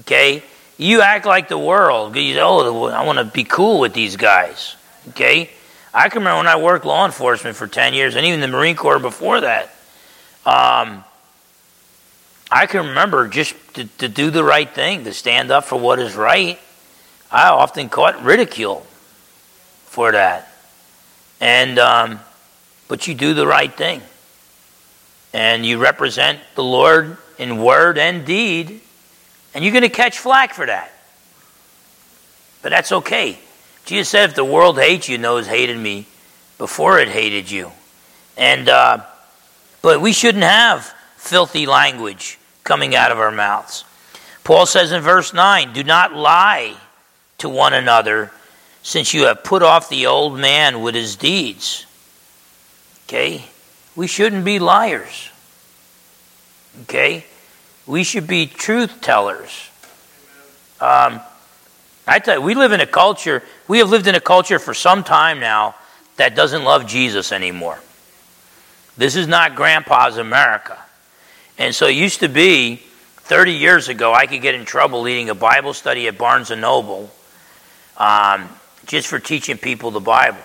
okay? 0.00 0.44
You 0.78 1.02
act 1.02 1.26
like 1.26 1.48
the 1.48 1.58
world. 1.58 2.16
You 2.16 2.34
say, 2.34 2.40
oh, 2.40 2.86
I 2.86 3.04
want 3.04 3.18
to 3.18 3.24
be 3.24 3.44
cool 3.44 3.80
with 3.80 3.92
these 3.92 4.16
guys, 4.16 4.76
okay? 5.08 5.50
I 5.92 6.08
can 6.08 6.20
remember 6.20 6.38
when 6.38 6.46
I 6.46 6.56
worked 6.56 6.84
law 6.84 7.04
enforcement 7.04 7.56
for 7.56 7.66
10 7.66 7.94
years, 7.94 8.14
and 8.14 8.24
even 8.24 8.40
the 8.40 8.48
Marine 8.48 8.76
Corps 8.76 9.00
before 9.00 9.40
that. 9.40 9.74
Um, 10.46 11.04
I 12.50 12.66
can 12.66 12.86
remember 12.88 13.28
just 13.28 13.54
to, 13.74 13.84
to 13.98 14.08
do 14.08 14.30
the 14.30 14.44
right 14.44 14.72
thing, 14.72 15.04
to 15.04 15.12
stand 15.12 15.50
up 15.50 15.64
for 15.64 15.78
what 15.78 15.98
is 15.98 16.14
right. 16.14 16.58
I 17.30 17.48
often 17.48 17.88
caught 17.88 18.22
ridicule 18.22 18.86
for 19.86 20.12
that. 20.12 20.52
And, 21.40 21.78
um, 21.78 22.20
but 22.86 23.06
you 23.06 23.14
do 23.14 23.34
the 23.34 23.46
right 23.46 23.72
thing. 23.72 24.00
And 25.34 25.66
you 25.66 25.78
represent 25.78 26.38
the 26.54 26.64
Lord 26.64 27.18
in 27.36 27.62
word 27.62 27.98
and 27.98 28.24
deed. 28.24 28.80
And 29.58 29.64
you're 29.64 29.72
going 29.72 29.82
to 29.82 29.88
catch 29.88 30.20
flack 30.20 30.54
for 30.54 30.64
that. 30.64 30.92
But 32.62 32.68
that's 32.68 32.92
okay. 32.92 33.36
Jesus 33.86 34.08
said, 34.08 34.30
if 34.30 34.36
the 34.36 34.44
world 34.44 34.78
hates 34.78 35.08
you, 35.08 35.18
knows 35.18 35.48
hated 35.48 35.76
me 35.76 36.06
before 36.58 37.00
it 37.00 37.08
hated 37.08 37.50
you. 37.50 37.72
And, 38.36 38.68
uh, 38.68 39.04
but 39.82 40.00
we 40.00 40.12
shouldn't 40.12 40.44
have 40.44 40.84
filthy 41.16 41.66
language 41.66 42.38
coming 42.62 42.94
out 42.94 43.10
of 43.10 43.18
our 43.18 43.32
mouths. 43.32 43.84
Paul 44.44 44.64
says 44.64 44.92
in 44.92 45.02
verse 45.02 45.34
9, 45.34 45.72
do 45.72 45.82
not 45.82 46.14
lie 46.14 46.76
to 47.38 47.48
one 47.48 47.74
another, 47.74 48.30
since 48.84 49.12
you 49.12 49.24
have 49.24 49.42
put 49.42 49.64
off 49.64 49.88
the 49.88 50.06
old 50.06 50.38
man 50.38 50.82
with 50.82 50.94
his 50.94 51.16
deeds. 51.16 51.84
Okay? 53.08 53.44
We 53.96 54.06
shouldn't 54.06 54.44
be 54.44 54.60
liars. 54.60 55.30
Okay? 56.82 57.24
We 57.88 58.04
should 58.04 58.26
be 58.26 58.46
truth 58.46 59.00
tellers. 59.00 59.70
Um, 60.80 61.20
I 62.06 62.18
tell 62.20 62.36
you, 62.36 62.42
we 62.42 62.54
live 62.54 62.72
in 62.72 62.80
a 62.80 62.86
culture, 62.86 63.42
we 63.66 63.78
have 63.78 63.88
lived 63.90 64.06
in 64.06 64.14
a 64.14 64.20
culture 64.20 64.58
for 64.58 64.74
some 64.74 65.02
time 65.02 65.40
now 65.40 65.74
that 66.16 66.36
doesn't 66.36 66.64
love 66.64 66.86
Jesus 66.86 67.32
anymore. 67.32 67.80
This 68.96 69.16
is 69.16 69.26
not 69.26 69.54
grandpa's 69.54 70.18
America. 70.18 70.78
And 71.56 71.74
so 71.74 71.86
it 71.86 71.96
used 71.96 72.20
to 72.20 72.28
be 72.28 72.76
30 72.76 73.52
years 73.52 73.88
ago, 73.88 74.12
I 74.12 74.26
could 74.26 74.42
get 74.42 74.54
in 74.54 74.64
trouble 74.64 75.00
leading 75.00 75.30
a 75.30 75.34
Bible 75.34 75.72
study 75.72 76.06
at 76.08 76.18
Barnes 76.18 76.50
and 76.50 76.60
Noble 76.60 77.10
um, 77.96 78.48
just 78.86 79.08
for 79.08 79.18
teaching 79.18 79.56
people 79.56 79.90
the 79.90 80.00
Bible. 80.00 80.38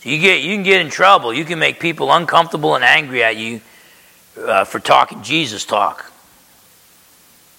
So 0.00 0.10
you 0.10 0.18
get 0.18 0.42
you 0.42 0.54
can 0.54 0.62
get 0.62 0.80
in 0.80 0.90
trouble. 0.90 1.34
You 1.34 1.44
can 1.44 1.58
make 1.58 1.80
people 1.80 2.12
uncomfortable 2.12 2.74
and 2.76 2.84
angry 2.84 3.24
at 3.24 3.36
you 3.36 3.60
uh, 4.40 4.64
for 4.64 4.78
talking 4.78 5.22
Jesus 5.22 5.64
talk. 5.64 6.07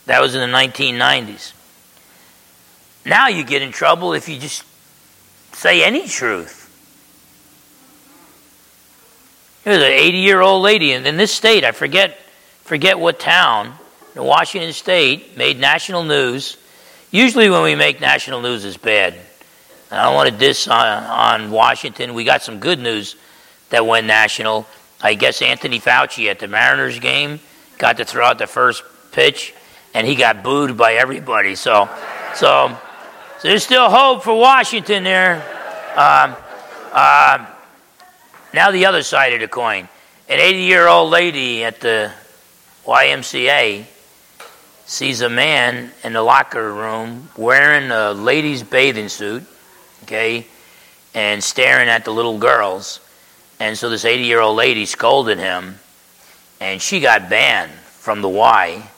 That 0.09 0.21
was 0.21 0.33
in 0.33 0.41
the 0.41 0.57
1990s. 0.57 1.53
Now 3.05 3.27
you 3.27 3.43
get 3.43 3.61
in 3.61 3.71
trouble 3.71 4.13
if 4.13 4.27
you 4.27 4.39
just 4.39 4.63
say 5.53 5.83
any 5.83 6.07
truth. 6.07 6.65
There's 9.63 9.77
an 9.77 9.83
80 9.83 10.17
year 10.17 10.41
old 10.41 10.63
lady 10.63 10.93
in, 10.93 11.05
in 11.05 11.17
this 11.17 11.31
state, 11.31 11.63
I 11.63 11.73
forget, 11.73 12.17
forget 12.63 12.97
what 12.97 13.19
town, 13.19 13.75
in 14.15 14.23
Washington 14.23 14.73
State, 14.73 15.37
made 15.37 15.59
national 15.59 16.03
news. 16.03 16.57
Usually, 17.11 17.51
when 17.51 17.61
we 17.61 17.75
make 17.75 18.01
national 18.01 18.41
news, 18.41 18.65
it's 18.65 18.77
bad. 18.77 19.13
I 19.91 20.05
don't 20.05 20.15
want 20.15 20.31
to 20.31 20.35
diss 20.35 20.67
on, 20.67 21.03
on 21.03 21.51
Washington. 21.51 22.15
We 22.15 22.23
got 22.23 22.41
some 22.41 22.59
good 22.59 22.79
news 22.79 23.15
that 23.69 23.85
went 23.85 24.07
national. 24.07 24.65
I 25.03 25.13
guess 25.13 25.43
Anthony 25.43 25.79
Fauci 25.79 26.31
at 26.31 26.39
the 26.39 26.47
Mariners 26.47 26.97
game 26.97 27.39
got 27.77 27.97
to 27.97 28.05
throw 28.05 28.25
out 28.25 28.39
the 28.39 28.47
first 28.47 28.83
pitch, 29.11 29.53
and 29.93 30.05
he 30.05 30.15
got 30.15 30.43
booed 30.43 30.77
by 30.77 30.93
everybody. 30.93 31.55
So, 31.55 31.89
so, 32.35 32.77
so 33.39 33.47
there's 33.47 33.63
still 33.63 33.89
hope 33.89 34.23
for 34.23 34.37
Washington 34.37 35.03
there. 35.03 35.35
Um, 35.95 36.35
uh, 36.91 37.45
now 38.53 38.71
the 38.71 38.85
other 38.85 39.03
side 39.03 39.33
of 39.33 39.39
the 39.39 39.47
coin. 39.47 39.87
An 40.27 40.39
80-year-old 40.39 41.09
lady 41.09 41.63
at 41.63 41.79
the 41.79 42.11
YMCA 42.85 43.85
sees 44.85 45.21
a 45.21 45.29
man 45.29 45.91
in 46.03 46.13
the 46.13 46.21
locker 46.21 46.73
room 46.73 47.29
wearing 47.37 47.91
a 47.91 48.11
lady's 48.11 48.63
bathing 48.63 49.09
suit, 49.09 49.43
okay, 50.03 50.45
and 51.13 51.43
staring 51.43 51.89
at 51.89 52.05
the 52.05 52.11
little 52.11 52.37
girls 52.37 52.99
and 53.59 53.77
so 53.77 53.89
this 53.89 54.05
80 54.05 54.23
year 54.23 54.39
old 54.39 54.55
lady 54.55 54.85
scolded 54.85 55.37
him, 55.37 55.79
and 56.61 56.81
she 56.81 57.01
got 57.01 57.29
banned 57.29 57.71
from 57.71 58.21
the 58.21 58.29
Y. 58.29 58.89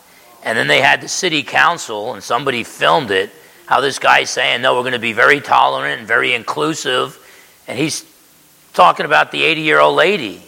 And 0.44 0.58
then 0.58 0.68
they 0.68 0.82
had 0.82 1.02
the 1.02 1.08
city 1.08 1.44
council, 1.44 2.14
and 2.14 2.24
somebody 2.24 2.64
filmed 2.64 3.12
it, 3.12 3.30
how 3.66 3.80
this 3.80 4.00
guy's 4.00 4.30
saying, 4.30 4.62
no, 4.62 4.76
we're 4.76 4.82
going 4.82 4.94
to 4.94 5.00
be 5.00 5.14
very 5.14 5.40
tolerant 5.40 6.00
and 6.00 6.08
very 6.08 6.34
inclusive. 6.34 7.18
And 7.68 7.78
he's 7.78 8.06
talking 8.74 9.06
about 9.06 9.32
the 9.32 9.44
80 9.44 9.62
year 9.62 9.80
old 9.80 9.96
lady 9.96 10.42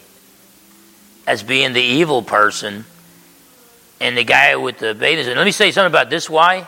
as 1.27 1.43
being 1.43 1.73
the 1.73 1.82
evil 1.82 2.21
person. 2.21 2.86
And 4.01 4.17
the 4.17 4.23
guy 4.23 4.56
with 4.56 4.79
the 4.79 4.93
bathing 4.93 5.23
suit. 5.23 5.38
Let 5.38 5.45
me 5.45 5.51
say 5.51 5.71
something 5.71 5.91
about 5.91 6.10
this 6.10 6.29
Y. 6.29 6.67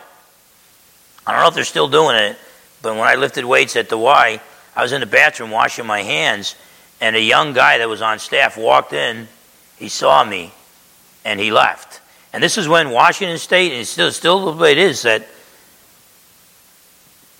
I 1.27 1.31
don't 1.31 1.41
know 1.41 1.47
if 1.47 1.55
they're 1.55 1.63
still 1.63 1.89
doing 1.89 2.15
it, 2.15 2.37
but 2.81 2.93
when 2.93 3.07
I 3.07 3.15
lifted 3.15 3.43
weights 3.43 3.75
at 3.75 3.89
the 3.89 3.97
Y, 3.97 4.39
I 4.75 4.81
was 4.81 4.91
in 4.91 5.01
the 5.01 5.07
bathroom 5.07 5.51
washing 5.51 5.85
my 5.85 6.03
hands, 6.03 6.55
and 7.01 7.15
a 7.15 7.21
young 7.21 7.53
guy 7.53 7.79
that 7.79 7.89
was 7.89 8.01
on 8.01 8.19
staff 8.19 8.57
walked 8.57 8.93
in. 8.93 9.27
He 9.77 9.89
saw 9.89 10.23
me, 10.23 10.53
and 11.25 11.39
he 11.39 11.51
left. 11.51 11.99
And 12.35 12.43
this 12.43 12.57
is 12.57 12.67
when 12.67 12.89
Washington 12.89 13.37
State, 13.37 13.71
is 13.71 13.89
still, 13.89 14.11
still 14.11 14.51
the 14.51 14.61
way 14.61 14.73
it 14.73 14.77
is, 14.77 15.03
that 15.03 15.25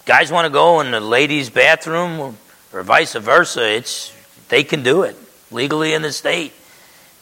guys 0.05 0.31
want 0.31 0.45
to 0.45 0.49
go 0.49 0.79
in 0.79 0.91
the 0.91 1.01
ladies' 1.01 1.49
bathroom 1.49 2.17
or, 2.17 2.33
or, 2.71 2.81
vice 2.81 3.13
versa. 3.13 3.75
It's 3.75 4.15
they 4.47 4.63
can 4.63 4.83
do 4.83 5.01
it 5.01 5.17
legally 5.51 5.93
in 5.93 6.01
the 6.01 6.13
state, 6.13 6.53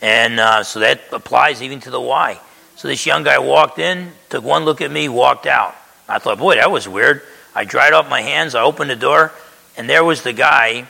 and 0.03 0.39
uh, 0.39 0.61
so 0.61 0.81
that 0.81 1.01
applies 1.11 1.63
even 1.63 1.79
to 1.79 1.89
the 1.89 1.99
Y. 1.99 2.39
So 2.75 2.87
this 2.87 3.07
young 3.07 3.23
guy 3.23 3.39
walked 3.39 3.79
in, 3.79 4.11
took 4.29 4.43
one 4.43 4.65
look 4.65 4.79
at 4.79 4.91
me, 4.91 5.09
walked 5.09 5.47
out. 5.47 5.73
I 6.07 6.19
thought, 6.19 6.37
boy, 6.37 6.57
that 6.57 6.69
was 6.69 6.87
weird. 6.87 7.23
I 7.55 7.65
dried 7.65 7.93
off 7.93 8.07
my 8.07 8.21
hands. 8.21 8.53
I 8.53 8.61
opened 8.61 8.91
the 8.91 8.95
door, 8.95 9.31
and 9.75 9.89
there 9.89 10.03
was 10.03 10.21
the 10.21 10.33
guy 10.33 10.87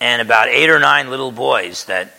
and 0.00 0.22
about 0.22 0.46
eight 0.46 0.70
or 0.70 0.78
nine 0.78 1.10
little 1.10 1.32
boys 1.32 1.86
that 1.86 2.14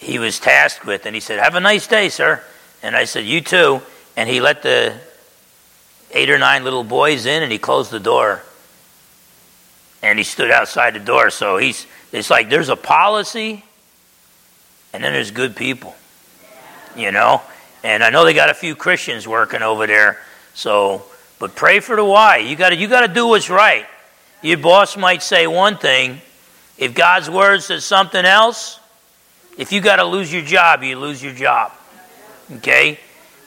he 0.00 0.18
was 0.18 0.40
tasked 0.40 0.84
with. 0.84 1.06
And 1.06 1.14
he 1.14 1.20
said, 1.20 1.38
Have 1.38 1.54
a 1.54 1.60
nice 1.60 1.86
day, 1.86 2.08
sir. 2.08 2.42
And 2.86 2.94
I 2.94 3.04
said, 3.04 3.24
You 3.24 3.40
too. 3.40 3.82
And 4.16 4.28
he 4.28 4.40
let 4.40 4.62
the 4.62 4.94
eight 6.12 6.30
or 6.30 6.38
nine 6.38 6.62
little 6.62 6.84
boys 6.84 7.26
in 7.26 7.42
and 7.42 7.50
he 7.50 7.58
closed 7.58 7.90
the 7.90 7.98
door. 7.98 8.44
And 10.04 10.18
he 10.18 10.24
stood 10.24 10.52
outside 10.52 10.94
the 10.94 11.00
door. 11.00 11.30
So 11.30 11.56
he's, 11.56 11.84
it's 12.12 12.30
like 12.30 12.48
there's 12.48 12.68
a 12.68 12.76
policy 12.76 13.64
and 14.92 15.02
then 15.02 15.12
there's 15.12 15.32
good 15.32 15.56
people, 15.56 15.96
you 16.94 17.10
know? 17.10 17.42
And 17.82 18.04
I 18.04 18.10
know 18.10 18.24
they 18.24 18.34
got 18.34 18.50
a 18.50 18.54
few 18.54 18.76
Christians 18.76 19.26
working 19.26 19.62
over 19.62 19.88
there. 19.88 20.22
So, 20.54 21.02
but 21.40 21.56
pray 21.56 21.80
for 21.80 21.96
the 21.96 22.04
Y. 22.04 22.36
You 22.36 22.54
got 22.54 22.78
you 22.78 22.86
to 22.86 23.08
do 23.08 23.26
what's 23.26 23.50
right. 23.50 23.86
Your 24.42 24.58
boss 24.58 24.96
might 24.96 25.24
say 25.24 25.48
one 25.48 25.76
thing, 25.76 26.20
if 26.78 26.94
God's 26.94 27.28
word 27.28 27.64
says 27.64 27.84
something 27.84 28.24
else, 28.24 28.78
if 29.58 29.72
you 29.72 29.80
got 29.80 29.96
to 29.96 30.04
lose 30.04 30.32
your 30.32 30.42
job, 30.42 30.84
you 30.84 30.96
lose 30.96 31.20
your 31.20 31.34
job. 31.34 31.72
Okay? 32.52 32.98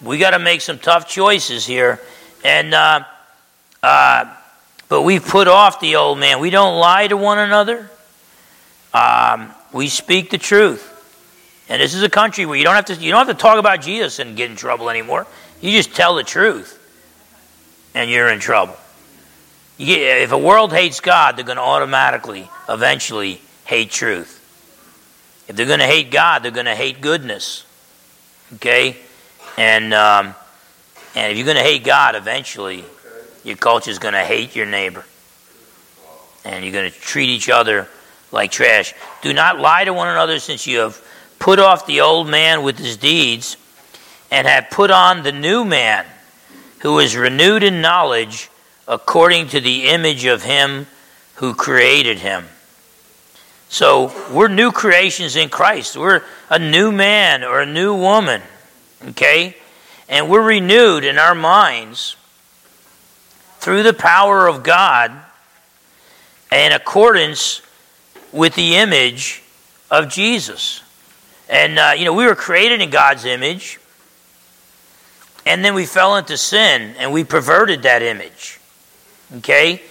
We 0.01 0.17
got 0.17 0.31
to 0.31 0.39
make 0.39 0.62
some 0.62 0.79
tough 0.79 1.07
choices 1.07 1.65
here. 1.65 1.99
And, 2.43 2.73
uh, 2.73 3.03
uh, 3.83 4.33
but 4.88 5.01
we've 5.01 5.25
put 5.25 5.47
off 5.47 5.79
the 5.79 5.95
old 5.97 6.19
man. 6.19 6.39
We 6.39 6.49
don't 6.49 6.79
lie 6.79 7.07
to 7.07 7.17
one 7.17 7.39
another. 7.39 7.89
Um, 8.93 9.53
we 9.71 9.88
speak 9.88 10.29
the 10.29 10.38
truth. 10.38 10.85
And 11.69 11.81
this 11.81 11.93
is 11.93 12.01
a 12.01 12.09
country 12.09 12.45
where 12.45 12.57
you 12.57 12.63
don't 12.63 12.75
have 12.75 12.85
to 12.85 12.95
you 12.95 13.12
don't 13.12 13.27
have 13.27 13.38
to 13.38 13.39
talk 13.39 13.59
about 13.59 13.81
Jesus 13.81 14.17
and 14.17 14.35
get 14.35 14.49
in 14.49 14.55
trouble 14.55 14.89
anymore. 14.89 15.27
You 15.62 15.71
just 15.71 15.95
tell 15.95 16.15
the 16.15 16.23
truth, 16.23 16.79
and 17.93 18.09
you're 18.09 18.29
in 18.29 18.39
trouble 18.39 18.75
if 19.79 20.31
a 20.31 20.38
world 20.38 20.73
hates 20.73 20.99
God, 20.99 21.38
they're 21.38 21.45
going 21.45 21.57
to 21.57 21.63
automatically, 21.63 22.49
eventually, 22.67 23.41
hate 23.65 23.89
truth. 23.89 24.35
If 25.47 25.55
they're 25.55 25.65
going 25.65 25.79
to 25.79 25.85
hate 25.85 26.12
God, 26.12 26.43
they're 26.43 26.51
going 26.51 26.65
to 26.65 26.75
hate 26.75 27.01
goodness. 27.01 27.65
Okay? 28.55 28.97
And, 29.57 29.93
um, 29.93 30.35
and 31.15 31.31
if 31.31 31.38
you're 31.38 31.45
going 31.45 31.57
to 31.57 31.63
hate 31.63 31.83
God, 31.83 32.15
eventually, 32.15 32.83
your 33.43 33.57
culture 33.57 33.91
is 33.91 33.99
going 33.99 34.13
to 34.13 34.23
hate 34.23 34.55
your 34.55 34.65
neighbor. 34.65 35.05
And 36.45 36.63
you're 36.63 36.73
going 36.73 36.89
to 36.89 36.97
treat 36.97 37.29
each 37.29 37.49
other 37.49 37.88
like 38.31 38.51
trash. 38.51 38.93
Do 39.21 39.33
not 39.33 39.59
lie 39.59 39.83
to 39.83 39.93
one 39.93 40.07
another 40.07 40.39
since 40.39 40.67
you 40.67 40.79
have 40.79 41.01
put 41.39 41.59
off 41.59 41.85
the 41.85 42.01
old 42.01 42.29
man 42.29 42.63
with 42.63 42.77
his 42.77 42.97
deeds 42.97 43.57
and 44.31 44.47
have 44.47 44.69
put 44.69 44.91
on 44.91 45.23
the 45.23 45.31
new 45.31 45.65
man 45.65 46.05
who 46.79 46.99
is 46.99 47.15
renewed 47.15 47.63
in 47.63 47.81
knowledge 47.81 48.49
according 48.88 49.47
to 49.47 49.59
the 49.59 49.88
image 49.88 50.25
of 50.25 50.43
him 50.43 50.88
who 51.35 51.53
created 51.53 52.19
him. 52.19 52.45
So 53.69 54.12
we're 54.34 54.47
new 54.47 54.71
creations 54.71 55.36
in 55.36 55.49
Christ. 55.49 55.95
We're 55.95 56.23
a 56.49 56.60
new 56.60 56.91
man 56.91 57.43
or 57.43 57.62
a 57.62 57.65
new 57.65 57.95
woman. 57.95 58.41
Okay? 59.10 59.55
And 60.10 60.29
we're 60.29 60.41
renewed 60.41 61.03
in 61.03 61.19
our 61.19 61.36
minds 61.36 62.17
through 63.60 63.84
the 63.84 63.93
power 63.93 64.47
of 64.47 64.63
God 64.63 65.12
in 66.51 66.71
accordance 66.71 67.62
with 68.32 68.55
the 68.55 68.75
image 68.75 69.43
of 69.91 70.10
Jesus. 70.10 70.82
And, 71.47 71.77
uh, 71.77 71.93
you 71.95 72.05
know, 72.05 72.13
we 72.13 72.25
were 72.25 72.36
created 72.36 72.82
in 72.82 72.89
God's 72.89 73.25
image, 73.25 73.79
and 75.45 75.63
then 75.63 75.73
we 75.75 75.86
fell 75.86 76.15
into 76.15 76.38
sin 76.38 76.95
and 76.97 77.12
we 77.12 77.23
perverted 77.23 77.84
that 77.84 78.01
image. 78.01 78.60
Okay? 79.38 79.82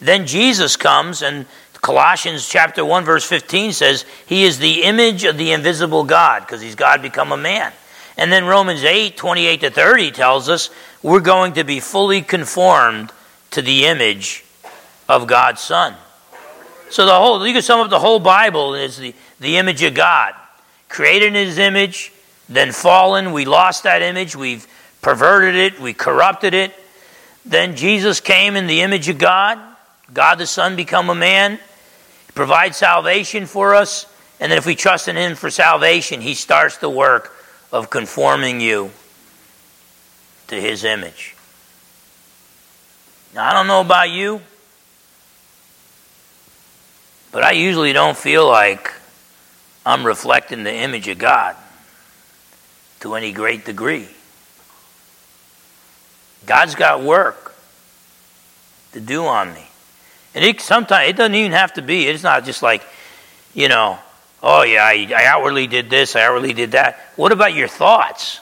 Then 0.00 0.26
Jesus 0.26 0.76
comes, 0.76 1.22
and 1.22 1.46
Colossians 1.88 2.46
chapter 2.46 2.84
1, 2.84 3.06
verse 3.06 3.24
15 3.24 3.72
says, 3.72 4.04
He 4.26 4.44
is 4.44 4.58
the 4.58 4.82
image 4.82 5.24
of 5.24 5.38
the 5.38 5.52
invisible 5.52 6.04
God, 6.04 6.40
because 6.40 6.60
He's 6.60 6.74
God 6.74 7.00
become 7.00 7.32
a 7.32 7.36
man. 7.38 7.72
And 8.18 8.30
then 8.30 8.44
Romans 8.44 8.84
8, 8.84 9.16
28 9.16 9.60
to 9.60 9.70
30 9.70 10.10
tells 10.10 10.50
us 10.50 10.68
we're 11.02 11.20
going 11.20 11.54
to 11.54 11.64
be 11.64 11.80
fully 11.80 12.20
conformed 12.20 13.10
to 13.52 13.62
the 13.62 13.86
image 13.86 14.44
of 15.08 15.26
God's 15.26 15.62
Son. 15.62 15.94
So 16.90 17.06
the 17.06 17.14
whole 17.14 17.46
you 17.46 17.54
can 17.54 17.62
sum 17.62 17.80
up 17.80 17.88
the 17.88 17.98
whole 17.98 18.20
Bible 18.20 18.74
is 18.74 18.98
the, 18.98 19.14
the 19.40 19.56
image 19.56 19.82
of 19.82 19.94
God. 19.94 20.34
Created 20.90 21.28
in 21.28 21.46
his 21.46 21.56
image, 21.56 22.12
then 22.50 22.70
fallen, 22.70 23.32
we 23.32 23.46
lost 23.46 23.84
that 23.84 24.02
image, 24.02 24.36
we've 24.36 24.66
perverted 25.00 25.54
it, 25.54 25.80
we 25.80 25.94
corrupted 25.94 26.52
it, 26.52 26.74
then 27.46 27.76
Jesus 27.76 28.20
came 28.20 28.56
in 28.56 28.66
the 28.66 28.82
image 28.82 29.08
of 29.08 29.16
God. 29.16 29.58
God 30.12 30.34
the 30.34 30.46
Son 30.46 30.76
become 30.76 31.08
a 31.08 31.14
man. 31.14 31.58
Provides 32.38 32.76
salvation 32.76 33.46
for 33.46 33.74
us. 33.74 34.06
And 34.38 34.52
then 34.52 34.58
if 34.58 34.64
we 34.64 34.76
trust 34.76 35.08
in 35.08 35.16
Him 35.16 35.34
for 35.34 35.50
salvation, 35.50 36.20
He 36.20 36.34
starts 36.34 36.76
the 36.76 36.88
work 36.88 37.34
of 37.72 37.90
conforming 37.90 38.60
you 38.60 38.92
to 40.46 40.54
His 40.54 40.84
image. 40.84 41.34
Now, 43.34 43.50
I 43.50 43.52
don't 43.52 43.66
know 43.66 43.80
about 43.80 44.10
you, 44.10 44.40
but 47.32 47.42
I 47.42 47.50
usually 47.50 47.92
don't 47.92 48.16
feel 48.16 48.46
like 48.46 48.92
I'm 49.84 50.06
reflecting 50.06 50.62
the 50.62 50.72
image 50.72 51.08
of 51.08 51.18
God 51.18 51.56
to 53.00 53.16
any 53.16 53.32
great 53.32 53.64
degree. 53.64 54.06
God's 56.46 56.76
got 56.76 57.02
work 57.02 57.56
to 58.92 59.00
do 59.00 59.26
on 59.26 59.52
me. 59.52 59.67
And 60.38 60.46
it 60.46 60.60
sometimes 60.60 61.10
it 61.10 61.16
doesn't 61.16 61.34
even 61.34 61.50
have 61.50 61.72
to 61.72 61.82
be. 61.82 62.06
It's 62.06 62.22
not 62.22 62.44
just 62.44 62.62
like, 62.62 62.86
you 63.54 63.66
know, 63.66 63.98
Oh, 64.42 64.62
yeah, 64.62 64.84
I, 64.84 65.08
I 65.14 65.24
outwardly 65.26 65.66
did 65.66 65.90
this, 65.90 66.14
I 66.14 66.22
outwardly 66.22 66.52
did 66.52 66.72
that. 66.72 66.98
What 67.16 67.32
about 67.32 67.54
your 67.54 67.68
thoughts? 67.68 68.40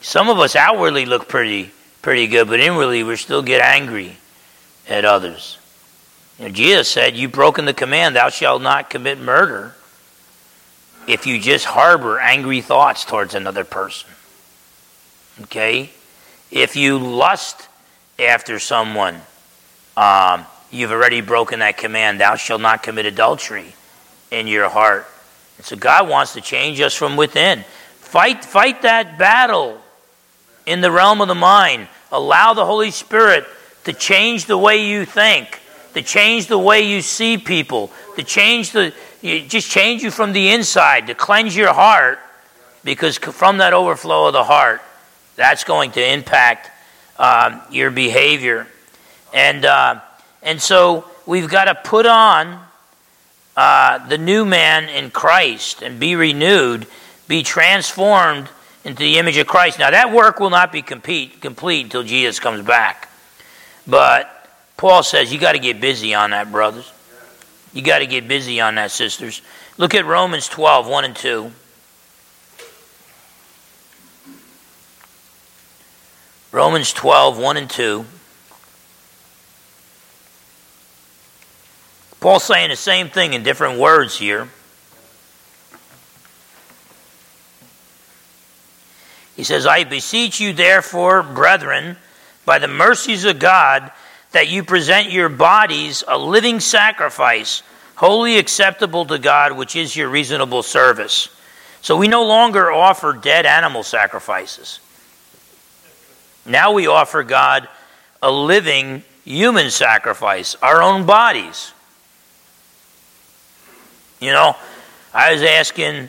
Some 0.00 0.28
of 0.28 0.38
us 0.38 0.54
outwardly 0.54 1.06
look 1.06 1.28
pretty, 1.28 1.70
pretty 2.02 2.26
good, 2.26 2.48
but 2.48 2.60
inwardly 2.60 3.02
we 3.02 3.16
still 3.16 3.42
get 3.42 3.62
angry 3.62 4.16
at 4.88 5.04
others. 5.04 5.58
You 6.38 6.46
know, 6.46 6.50
Jesus 6.50 6.88
said, 6.88 7.16
You've 7.16 7.32
broken 7.32 7.64
the 7.64 7.72
command, 7.72 8.16
thou 8.16 8.28
shalt 8.28 8.60
not 8.60 8.90
commit 8.90 9.18
murder, 9.18 9.74
if 11.08 11.26
you 11.26 11.38
just 11.40 11.64
harbor 11.64 12.18
angry 12.18 12.60
thoughts 12.60 13.04
towards 13.04 13.34
another 13.34 13.64
person. 13.64 14.10
Okay? 15.42 15.90
If 16.50 16.76
you 16.76 16.98
lust 16.98 17.66
after 18.18 18.58
someone, 18.58 19.14
um, 19.96 20.44
you've 20.72 20.90
already 20.90 21.20
broken 21.20 21.60
that 21.60 21.76
command, 21.76 22.20
thou 22.20 22.36
shalt 22.36 22.60
not 22.60 22.82
commit 22.82 23.06
adultery 23.06 23.74
in 24.30 24.46
your 24.46 24.68
heart. 24.68 25.06
And 25.58 25.66
so 25.66 25.76
God 25.76 26.08
wants 26.08 26.32
to 26.32 26.40
change 26.40 26.80
us 26.80 26.94
from 26.94 27.16
within. 27.16 27.64
Fight, 28.00 28.44
fight 28.44 28.82
that 28.82 29.18
battle 29.18 29.80
in 30.66 30.80
the 30.80 30.90
realm 30.90 31.20
of 31.20 31.28
the 31.28 31.34
mind. 31.34 31.88
Allow 32.10 32.54
the 32.54 32.64
Holy 32.64 32.90
Spirit 32.90 33.44
to 33.84 33.92
change 33.92 34.46
the 34.46 34.58
way 34.58 34.86
you 34.86 35.04
think, 35.04 35.60
to 35.94 36.02
change 36.02 36.46
the 36.46 36.58
way 36.58 36.82
you 36.82 37.02
see 37.02 37.38
people, 37.38 37.90
to 38.16 38.22
change 38.22 38.72
the 38.72 38.94
just 39.22 39.70
change 39.70 40.02
you 40.02 40.10
from 40.10 40.32
the 40.32 40.50
inside, 40.50 41.06
to 41.06 41.14
cleanse 41.14 41.54
your 41.54 41.72
heart, 41.72 42.18
because 42.82 43.18
from 43.18 43.58
that 43.58 43.72
overflow 43.72 44.26
of 44.26 44.32
the 44.32 44.42
heart, 44.42 44.82
that's 45.36 45.62
going 45.62 45.92
to 45.92 46.04
impact 46.04 46.70
uh, 47.18 47.60
your 47.70 47.92
behavior, 47.92 48.66
and 49.32 49.64
uh, 49.64 50.00
and 50.42 50.60
so 50.60 51.04
we've 51.26 51.48
got 51.48 51.64
to 51.64 51.74
put 51.74 52.06
on 52.06 52.60
uh, 53.56 54.06
the 54.08 54.18
new 54.18 54.44
man 54.44 54.88
in 54.88 55.10
Christ 55.10 55.82
and 55.82 56.00
be 56.00 56.16
renewed, 56.16 56.86
be 57.28 57.42
transformed 57.42 58.48
into 58.84 59.02
the 59.02 59.18
image 59.18 59.36
of 59.36 59.46
Christ. 59.46 59.78
Now, 59.78 59.90
that 59.90 60.12
work 60.12 60.40
will 60.40 60.50
not 60.50 60.72
be 60.72 60.82
complete, 60.82 61.40
complete 61.40 61.84
until 61.84 62.02
Jesus 62.02 62.40
comes 62.40 62.64
back. 62.64 63.08
But 63.86 64.28
Paul 64.76 65.02
says 65.02 65.32
you 65.32 65.38
got 65.38 65.52
to 65.52 65.58
get 65.58 65.80
busy 65.80 66.14
on 66.14 66.30
that, 66.30 66.50
brothers. 66.50 66.90
You 67.72 67.82
got 67.82 68.00
to 68.00 68.06
get 68.06 68.26
busy 68.26 68.60
on 68.60 68.74
that, 68.74 68.90
sisters. 68.90 69.42
Look 69.78 69.94
at 69.94 70.04
Romans 70.04 70.48
12, 70.48 70.88
1 70.88 71.04
and 71.04 71.16
2. 71.16 71.52
Romans 76.52 76.92
12, 76.92 77.38
1 77.38 77.56
and 77.56 77.70
2. 77.70 78.04
Paul's 82.22 82.44
saying 82.44 82.70
the 82.70 82.76
same 82.76 83.08
thing 83.08 83.34
in 83.34 83.42
different 83.42 83.80
words 83.80 84.16
here. 84.16 84.48
He 89.34 89.42
says, 89.42 89.66
I 89.66 89.82
beseech 89.82 90.38
you, 90.38 90.52
therefore, 90.52 91.24
brethren, 91.24 91.96
by 92.44 92.60
the 92.60 92.68
mercies 92.68 93.24
of 93.24 93.40
God, 93.40 93.90
that 94.30 94.46
you 94.48 94.62
present 94.62 95.10
your 95.10 95.28
bodies 95.28 96.04
a 96.06 96.16
living 96.16 96.60
sacrifice, 96.60 97.64
wholly 97.96 98.38
acceptable 98.38 99.04
to 99.06 99.18
God, 99.18 99.56
which 99.56 99.74
is 99.74 99.96
your 99.96 100.08
reasonable 100.08 100.62
service. 100.62 101.28
So 101.80 101.96
we 101.96 102.06
no 102.06 102.24
longer 102.24 102.70
offer 102.70 103.14
dead 103.14 103.46
animal 103.46 103.82
sacrifices. 103.82 104.78
Now 106.46 106.70
we 106.70 106.86
offer 106.86 107.24
God 107.24 107.68
a 108.22 108.30
living 108.30 109.02
human 109.24 109.72
sacrifice, 109.72 110.54
our 110.62 110.80
own 110.80 111.04
bodies. 111.04 111.72
You 114.22 114.30
know, 114.30 114.54
I 115.12 115.32
was 115.32 115.42
asking 115.42 116.08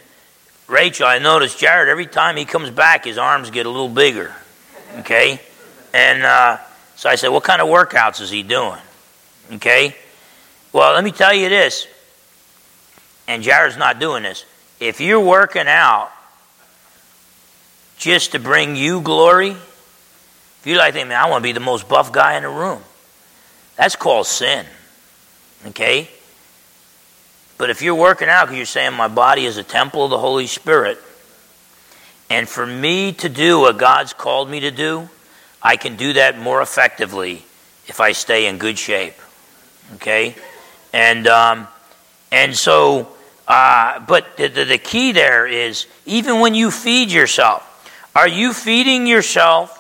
Rachel, 0.68 1.08
I 1.08 1.18
noticed 1.18 1.58
Jared, 1.58 1.90
every 1.90 2.06
time 2.06 2.38
he 2.38 2.46
comes 2.46 2.70
back, 2.70 3.06
his 3.06 3.18
arms 3.18 3.50
get 3.50 3.66
a 3.66 3.70
little 3.70 3.90
bigger. 3.90 4.32
Okay? 5.00 5.42
And 5.96 6.22
uh, 6.22 6.60
so 6.96 7.10
I 7.10 7.16
said, 7.16 7.30
What 7.30 7.44
kind 7.44 7.60
of 7.60 7.70
workouts 7.70 8.22
is 8.22 8.30
he 8.30 8.44
doing? 8.44 8.80
Okay? 9.54 9.96
Well, 10.72 10.94
let 10.94 11.04
me 11.04 11.10
tell 11.10 11.34
you 11.34 11.50
this, 11.50 11.88
and 13.28 13.42
Jared's 13.42 13.78
not 13.78 13.98
doing 14.00 14.22
this. 14.22 14.46
If 14.80 15.02
you're 15.02 15.20
working 15.20 15.68
out 15.68 16.12
just 17.98 18.34
to 18.34 18.40
bring 18.40 18.76
you 18.76 19.02
glory, 19.02 19.50
if 19.50 20.62
you 20.66 20.78
like 20.78 20.94
man, 20.94 21.14
I 21.14 21.28
want 21.32 21.42
to 21.42 21.48
be 21.48 21.52
the 21.52 21.60
most 21.60 21.90
buff 21.90 22.12
guy 22.12 22.38
in 22.38 22.44
the 22.44 22.50
room, 22.50 22.84
that's 23.76 23.96
called 23.96 24.28
sin. 24.28 24.68
Okay? 25.66 26.10
But 27.58 27.70
if 27.70 27.82
you're 27.82 27.96
working 27.96 28.30
out 28.30 28.46
because 28.46 28.58
you're 28.58 28.66
saying 28.66 28.94
my 28.94 29.08
body 29.08 29.46
is 29.46 29.58
a 29.58 29.64
temple 29.64 30.06
of 30.06 30.10
the 30.10 30.18
Holy 30.18 30.48
Spirit, 30.48 31.00
and 32.30 32.50
for 32.50 32.66
me 32.66 33.14
to 33.14 33.30
do 33.30 33.60
what 33.60 33.78
God's 33.78 34.14
called 34.14 34.50
me 34.50 34.62
to 34.62 34.72
do, 34.72 35.10
I 35.62 35.78
can 35.78 35.96
do 35.96 36.14
that 36.14 36.38
more 36.38 36.62
effectively 36.62 37.46
if 37.88 38.00
I 38.00 38.12
stay 38.14 38.48
in 38.48 38.58
good 38.58 38.78
shape. 38.78 39.16
Okay? 39.96 40.36
And, 40.92 41.28
um, 41.28 41.68
and 42.32 42.56
so, 42.56 43.10
uh, 43.48 44.00
but 44.00 44.38
the, 44.38 44.48
the, 44.48 44.66
the 44.66 44.78
key 44.78 45.12
there 45.12 45.46
is 45.46 45.86
even 46.06 46.40
when 46.40 46.56
you 46.56 46.72
feed 46.72 47.12
yourself, 47.12 47.70
are 48.16 48.28
you 48.28 48.54
feeding 48.54 49.08
yourself 49.08 49.80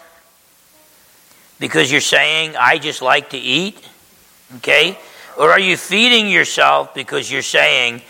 because 1.59 1.91
you're 1.91 2.01
saying, 2.01 2.55
I 2.57 2.77
just 2.77 3.01
like 3.01 3.31
to 3.31 3.37
eat? 3.37 3.77
Okay? 4.57 4.97
Or 5.37 5.51
are 5.51 5.59
you 5.59 5.77
feeding 5.77 6.29
yourself 6.29 6.93
because 6.93 7.31
you're 7.31 7.41
saying, 7.41 8.01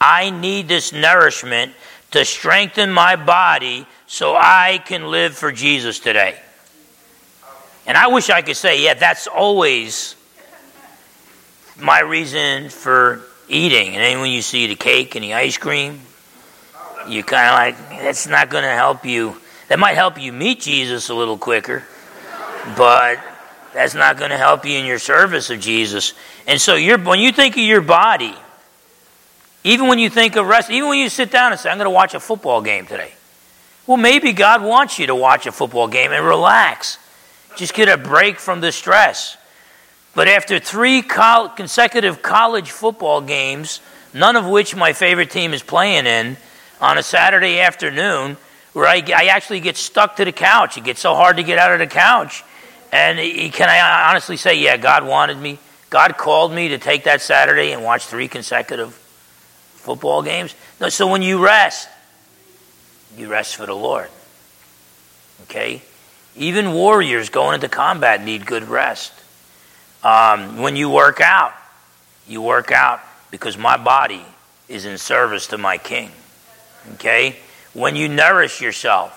I 0.00 0.30
need 0.30 0.68
this 0.68 0.92
nourishment 0.92 1.72
to 2.12 2.24
strengthen 2.24 2.90
my 2.92 3.16
body 3.16 3.86
so 4.06 4.34
I 4.34 4.82
can 4.84 5.10
live 5.10 5.36
for 5.36 5.52
Jesus 5.52 5.98
today? 5.98 6.38
And 7.86 7.96
I 7.96 8.08
wish 8.08 8.30
I 8.30 8.42
could 8.42 8.56
say, 8.56 8.82
yeah, 8.84 8.94
that's 8.94 9.26
always 9.26 10.14
my 11.78 12.00
reason 12.00 12.68
for 12.68 13.22
eating. 13.48 13.88
And 13.88 14.02
then 14.02 14.20
when 14.20 14.30
you 14.30 14.42
see 14.42 14.66
the 14.66 14.76
cake 14.76 15.14
and 15.14 15.24
the 15.24 15.34
ice 15.34 15.58
cream, 15.58 16.00
you're 17.08 17.24
kind 17.24 17.48
of 17.48 17.54
like, 17.54 18.02
that's 18.02 18.26
not 18.26 18.50
going 18.50 18.64
to 18.64 18.70
help 18.70 19.04
you. 19.04 19.36
That 19.68 19.78
might 19.78 19.94
help 19.94 20.20
you 20.20 20.32
meet 20.32 20.60
Jesus 20.60 21.08
a 21.08 21.14
little 21.14 21.38
quicker, 21.38 21.84
but 22.76 23.18
that's 23.72 23.94
not 23.94 24.18
going 24.18 24.30
to 24.30 24.36
help 24.36 24.64
you 24.64 24.78
in 24.78 24.84
your 24.84 24.98
service 24.98 25.48
of 25.50 25.60
Jesus. 25.60 26.14
And 26.50 26.60
so 26.60 26.74
when 26.74 27.20
you 27.20 27.30
think 27.30 27.56
of 27.56 27.62
your 27.62 27.80
body, 27.80 28.34
even 29.62 29.86
when 29.86 30.00
you 30.00 30.10
think 30.10 30.34
of 30.34 30.48
rest, 30.48 30.68
even 30.68 30.88
when 30.88 30.98
you 30.98 31.08
sit 31.08 31.30
down 31.30 31.52
and 31.52 31.60
say, 31.60 31.70
I'm 31.70 31.76
going 31.76 31.84
to 31.84 31.90
watch 31.90 32.12
a 32.12 32.18
football 32.18 32.60
game 32.60 32.86
today. 32.86 33.12
Well, 33.86 33.98
maybe 33.98 34.32
God 34.32 34.60
wants 34.60 34.98
you 34.98 35.06
to 35.06 35.14
watch 35.14 35.46
a 35.46 35.52
football 35.52 35.86
game 35.86 36.10
and 36.10 36.26
relax. 36.26 36.98
Just 37.56 37.72
get 37.72 37.88
a 37.88 37.96
break 37.96 38.40
from 38.40 38.60
the 38.60 38.72
stress. 38.72 39.36
But 40.12 40.26
after 40.26 40.58
three 40.58 41.02
consecutive 41.02 42.20
college 42.20 42.72
football 42.72 43.20
games, 43.20 43.80
none 44.12 44.34
of 44.34 44.44
which 44.44 44.74
my 44.74 44.92
favorite 44.92 45.30
team 45.30 45.52
is 45.52 45.62
playing 45.62 46.06
in, 46.06 46.36
on 46.80 46.98
a 46.98 47.02
Saturday 47.04 47.60
afternoon, 47.60 48.36
where 48.72 48.88
I, 48.88 49.04
I 49.14 49.26
actually 49.26 49.60
get 49.60 49.76
stuck 49.76 50.16
to 50.16 50.24
the 50.24 50.32
couch. 50.32 50.76
It 50.76 50.82
gets 50.82 51.00
so 51.00 51.14
hard 51.14 51.36
to 51.36 51.44
get 51.44 51.58
out 51.58 51.70
of 51.70 51.78
the 51.78 51.86
couch. 51.86 52.42
And 52.90 53.20
eh, 53.20 53.50
can 53.50 53.68
I 53.68 54.10
honestly 54.10 54.36
say, 54.36 54.58
yeah, 54.58 54.76
God 54.78 55.06
wanted 55.06 55.38
me. 55.38 55.60
God 55.90 56.16
called 56.16 56.52
me 56.52 56.68
to 56.68 56.78
take 56.78 57.04
that 57.04 57.20
Saturday 57.20 57.72
and 57.72 57.82
watch 57.82 58.06
three 58.06 58.28
consecutive 58.28 58.94
football 59.74 60.22
games. 60.22 60.54
No, 60.80 60.88
so 60.88 61.08
when 61.08 61.20
you 61.20 61.44
rest, 61.44 61.88
you 63.16 63.28
rest 63.28 63.56
for 63.56 63.66
the 63.66 63.74
Lord. 63.74 64.08
Okay? 65.42 65.82
Even 66.36 66.72
warriors 66.72 67.28
going 67.28 67.56
into 67.56 67.68
combat 67.68 68.24
need 68.24 68.46
good 68.46 68.68
rest. 68.68 69.12
Um, 70.04 70.58
when 70.58 70.76
you 70.76 70.88
work 70.88 71.20
out, 71.20 71.52
you 72.28 72.40
work 72.40 72.70
out 72.70 73.00
because 73.30 73.58
my 73.58 73.76
body 73.76 74.24
is 74.68 74.86
in 74.86 74.96
service 74.96 75.48
to 75.48 75.58
my 75.58 75.76
King. 75.76 76.12
Okay? 76.94 77.36
When 77.72 77.96
you 77.96 78.08
nourish 78.08 78.60
yourself, 78.60 79.16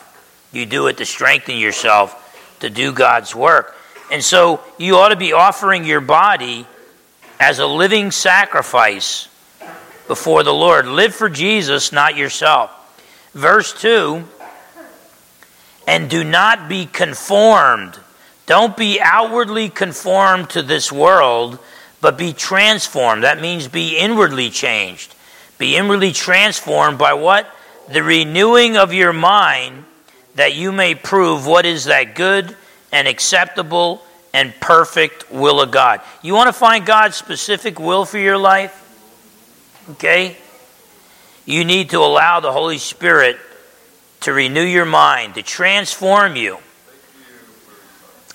you 0.51 0.65
do 0.65 0.87
it 0.87 0.97
to 0.97 1.05
strengthen 1.05 1.57
yourself 1.57 2.19
to 2.61 2.69
do 2.69 2.91
God's 2.91 3.35
work. 3.35 3.75
And 4.13 4.23
so 4.23 4.61
you 4.77 4.97
ought 4.97 5.09
to 5.09 5.15
be 5.15 5.33
offering 5.33 5.85
your 5.85 5.99
body 5.99 6.67
as 7.39 7.57
a 7.57 7.65
living 7.65 8.11
sacrifice 8.11 9.27
before 10.07 10.43
the 10.43 10.53
Lord. 10.53 10.85
Live 10.85 11.15
for 11.15 11.29
Jesus, 11.29 11.91
not 11.91 12.15
yourself. 12.15 12.69
Verse 13.33 13.73
2 13.81 14.23
And 15.87 16.11
do 16.11 16.23
not 16.23 16.69
be 16.69 16.85
conformed. 16.85 17.99
Don't 18.45 18.77
be 18.77 19.01
outwardly 19.01 19.69
conformed 19.69 20.51
to 20.51 20.61
this 20.61 20.91
world, 20.91 21.57
but 21.99 22.15
be 22.15 22.33
transformed. 22.33 23.23
That 23.23 23.41
means 23.41 23.67
be 23.67 23.97
inwardly 23.97 24.51
changed. 24.51 25.15
Be 25.57 25.75
inwardly 25.75 26.11
transformed 26.11 26.99
by 26.99 27.15
what? 27.15 27.49
The 27.91 28.03
renewing 28.03 28.77
of 28.77 28.93
your 28.93 29.11
mind 29.11 29.85
that 30.35 30.53
you 30.53 30.71
may 30.71 30.93
prove 30.93 31.47
what 31.47 31.65
is 31.65 31.85
that 31.85 32.13
good 32.13 32.55
and 32.93 33.09
acceptable 33.09 34.01
and 34.33 34.53
perfect 34.61 35.29
will 35.29 35.59
of 35.59 35.71
God. 35.71 35.99
You 36.21 36.33
want 36.33 36.47
to 36.47 36.53
find 36.53 36.85
God's 36.85 37.17
specific 37.17 37.77
will 37.77 38.05
for 38.05 38.17
your 38.17 38.37
life? 38.37 38.79
Okay? 39.91 40.37
you 41.45 41.65
need 41.65 41.89
to 41.89 41.99
allow 41.99 42.39
the 42.39 42.51
Holy 42.51 42.77
Spirit 42.77 43.37
to 44.21 44.33
renew 44.33 44.63
your 44.63 44.85
mind, 44.85 45.35
to 45.35 45.43
transform 45.43 46.35
you. 46.35 46.57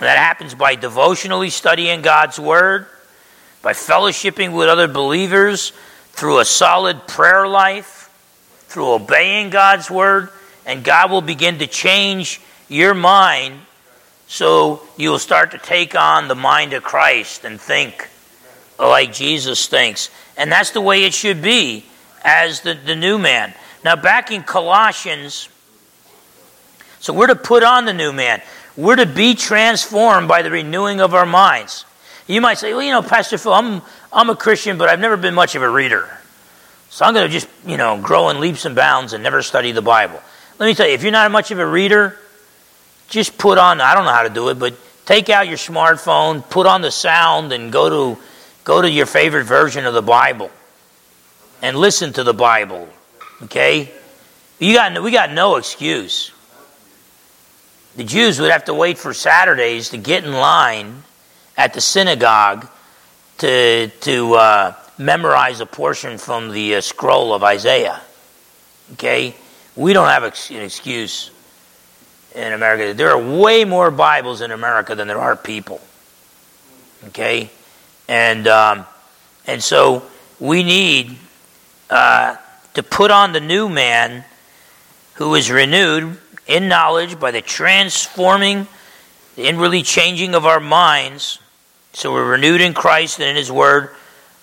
That 0.00 0.18
happens 0.18 0.54
by 0.54 0.74
devotionally 0.74 1.50
studying 1.50 2.02
God's 2.02 2.38
Word, 2.38 2.86
by 3.62 3.72
fellowshipping 3.72 4.52
with 4.52 4.68
other 4.68 4.86
believers, 4.86 5.72
through 6.12 6.40
a 6.40 6.44
solid 6.44 7.06
prayer 7.06 7.48
life, 7.48 8.10
through 8.68 8.92
obeying 8.92 9.50
God's 9.50 9.90
Word, 9.90 10.28
and 10.66 10.84
God 10.84 11.10
will 11.10 11.22
begin 11.22 11.58
to 11.58 11.66
change 11.66 12.40
your 12.68 12.92
mind 12.92 13.60
so 14.28 14.82
you'll 14.98 15.18
start 15.18 15.50
to 15.52 15.58
take 15.58 15.94
on 15.94 16.28
the 16.28 16.34
mind 16.34 16.74
of 16.74 16.82
Christ 16.82 17.44
and 17.44 17.58
think 17.60 18.08
like 18.78 19.12
Jesus 19.12 19.66
thinks. 19.66 20.10
And 20.36 20.52
that's 20.52 20.70
the 20.70 20.82
way 20.82 21.04
it 21.04 21.14
should 21.14 21.42
be 21.42 21.84
as 22.22 22.60
the, 22.60 22.74
the 22.74 22.94
new 22.94 23.18
man. 23.18 23.54
Now, 23.84 23.96
back 23.96 24.30
in 24.30 24.42
Colossians, 24.42 25.48
so 27.00 27.12
we're 27.12 27.28
to 27.28 27.36
put 27.36 27.62
on 27.62 27.86
the 27.86 27.94
new 27.94 28.12
man. 28.12 28.42
We're 28.76 28.96
to 28.96 29.06
be 29.06 29.34
transformed 29.34 30.28
by 30.28 30.42
the 30.42 30.50
renewing 30.50 31.00
of 31.00 31.14
our 31.14 31.26
minds. 31.26 31.84
You 32.26 32.40
might 32.40 32.58
say, 32.58 32.74
well, 32.74 32.82
you 32.82 32.90
know, 32.90 33.02
Pastor 33.02 33.38
Phil, 33.38 33.52
I'm, 33.52 33.80
I'm 34.12 34.28
a 34.28 34.36
Christian, 34.36 34.76
but 34.76 34.90
I've 34.90 35.00
never 35.00 35.16
been 35.16 35.34
much 35.34 35.54
of 35.54 35.62
a 35.62 35.68
reader. 35.68 36.08
So 36.90 37.04
I'm 37.04 37.14
going 37.14 37.26
to 37.26 37.32
just, 37.32 37.48
you 37.66 37.78
know, 37.78 38.00
grow 38.00 38.28
in 38.28 38.40
leaps 38.40 38.66
and 38.66 38.76
bounds 38.76 39.14
and 39.14 39.22
never 39.22 39.42
study 39.42 39.72
the 39.72 39.82
Bible. 39.82 40.20
Let 40.58 40.66
me 40.66 40.74
tell 40.74 40.86
you, 40.86 40.94
if 40.94 41.02
you're 41.02 41.12
not 41.12 41.30
much 41.30 41.50
of 41.50 41.58
a 41.58 41.66
reader, 41.66 42.18
just 43.08 43.38
put 43.38 43.58
on, 43.58 43.80
I 43.80 43.94
don't 43.94 44.04
know 44.04 44.12
how 44.12 44.22
to 44.22 44.30
do 44.30 44.50
it, 44.50 44.58
but 44.58 44.74
take 45.06 45.30
out 45.30 45.48
your 45.48 45.56
smartphone, 45.56 46.48
put 46.48 46.66
on 46.66 46.82
the 46.82 46.90
sound, 46.90 47.52
and 47.52 47.72
go 47.72 48.14
to, 48.14 48.20
go 48.64 48.82
to 48.82 48.90
your 48.90 49.06
favorite 49.06 49.44
version 49.44 49.86
of 49.86 49.94
the 49.94 50.02
Bible 50.02 50.50
and 51.62 51.76
listen 51.76 52.12
to 52.12 52.22
the 52.22 52.34
Bible. 52.34 52.88
Okay? 53.42 53.90
You 54.58 54.74
got, 54.74 55.02
we 55.02 55.10
got 55.10 55.32
no 55.32 55.56
excuse. 55.56 56.32
The 57.96 58.04
Jews 58.04 58.38
would 58.38 58.50
have 58.50 58.66
to 58.66 58.74
wait 58.74 58.98
for 58.98 59.14
Saturdays 59.14 59.90
to 59.90 59.96
get 59.96 60.24
in 60.24 60.32
line 60.32 61.02
at 61.56 61.74
the 61.74 61.80
synagogue 61.80 62.68
to, 63.38 63.88
to 63.88 64.34
uh, 64.34 64.74
memorize 64.98 65.60
a 65.60 65.66
portion 65.66 66.18
from 66.18 66.50
the 66.50 66.76
uh, 66.76 66.80
scroll 66.80 67.32
of 67.32 67.42
Isaiah. 67.42 68.00
Okay? 68.92 69.34
We 69.74 69.92
don't 69.92 70.08
have 70.08 70.24
an 70.24 70.62
excuse 70.62 71.30
in 72.34 72.52
America. 72.52 72.94
There 72.94 73.10
are 73.10 73.38
way 73.40 73.64
more 73.64 73.90
Bibles 73.90 74.40
in 74.40 74.50
America 74.50 74.94
than 74.94 75.08
there 75.08 75.18
are 75.18 75.36
people. 75.36 75.80
Okay? 77.08 77.50
And, 78.08 78.46
um, 78.46 78.86
and 79.46 79.62
so 79.62 80.02
we 80.40 80.62
need 80.62 81.16
uh, 81.90 82.36
to 82.74 82.82
put 82.82 83.10
on 83.10 83.32
the 83.32 83.40
new 83.40 83.68
man 83.68 84.24
who 85.14 85.34
is 85.34 85.50
renewed 85.50 86.18
in 86.46 86.68
knowledge 86.68 87.18
by 87.18 87.30
the 87.30 87.42
transforming, 87.42 88.66
the 89.36 89.46
inwardly 89.46 89.82
changing 89.82 90.34
of 90.34 90.46
our 90.46 90.60
minds. 90.60 91.38
So 91.92 92.12
we're 92.12 92.30
renewed 92.30 92.60
in 92.60 92.74
Christ 92.74 93.20
and 93.20 93.28
in 93.28 93.36
His 93.36 93.50
Word, 93.50 93.90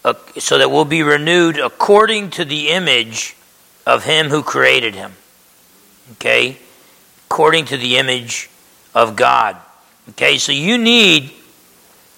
uh, 0.03 0.13
so 0.37 0.57
that 0.57 0.69
we'll 0.69 0.85
be 0.85 1.03
renewed 1.03 1.57
according 1.57 2.31
to 2.31 2.45
the 2.45 2.69
image 2.69 3.35
of 3.85 4.03
Him 4.03 4.29
who 4.29 4.43
created 4.43 4.95
Him. 4.95 5.13
Okay? 6.13 6.57
According 7.29 7.65
to 7.65 7.77
the 7.77 7.97
image 7.97 8.49
of 8.93 9.15
God. 9.15 9.57
Okay, 10.09 10.37
so 10.37 10.51
you 10.51 10.77
need, 10.77 11.31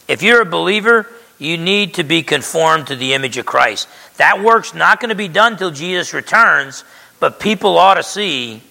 if 0.07 0.21
you're 0.21 0.41
a 0.41 0.45
believer, 0.45 1.07
you 1.39 1.57
need 1.57 1.95
to 1.95 2.03
be 2.03 2.23
conformed 2.23 2.87
to 2.87 2.95
the 2.95 3.13
image 3.13 3.37
of 3.37 3.45
Christ. 3.45 3.87
That 4.17 4.43
work's 4.43 4.73
not 4.73 4.99
going 4.99 5.09
to 5.09 5.15
be 5.15 5.27
done 5.27 5.57
till 5.57 5.71
Jesus 5.71 6.13
returns, 6.13 6.83
but 7.19 7.39
people 7.39 7.77
ought 7.77 7.95
to 7.95 8.03
see 8.03 8.61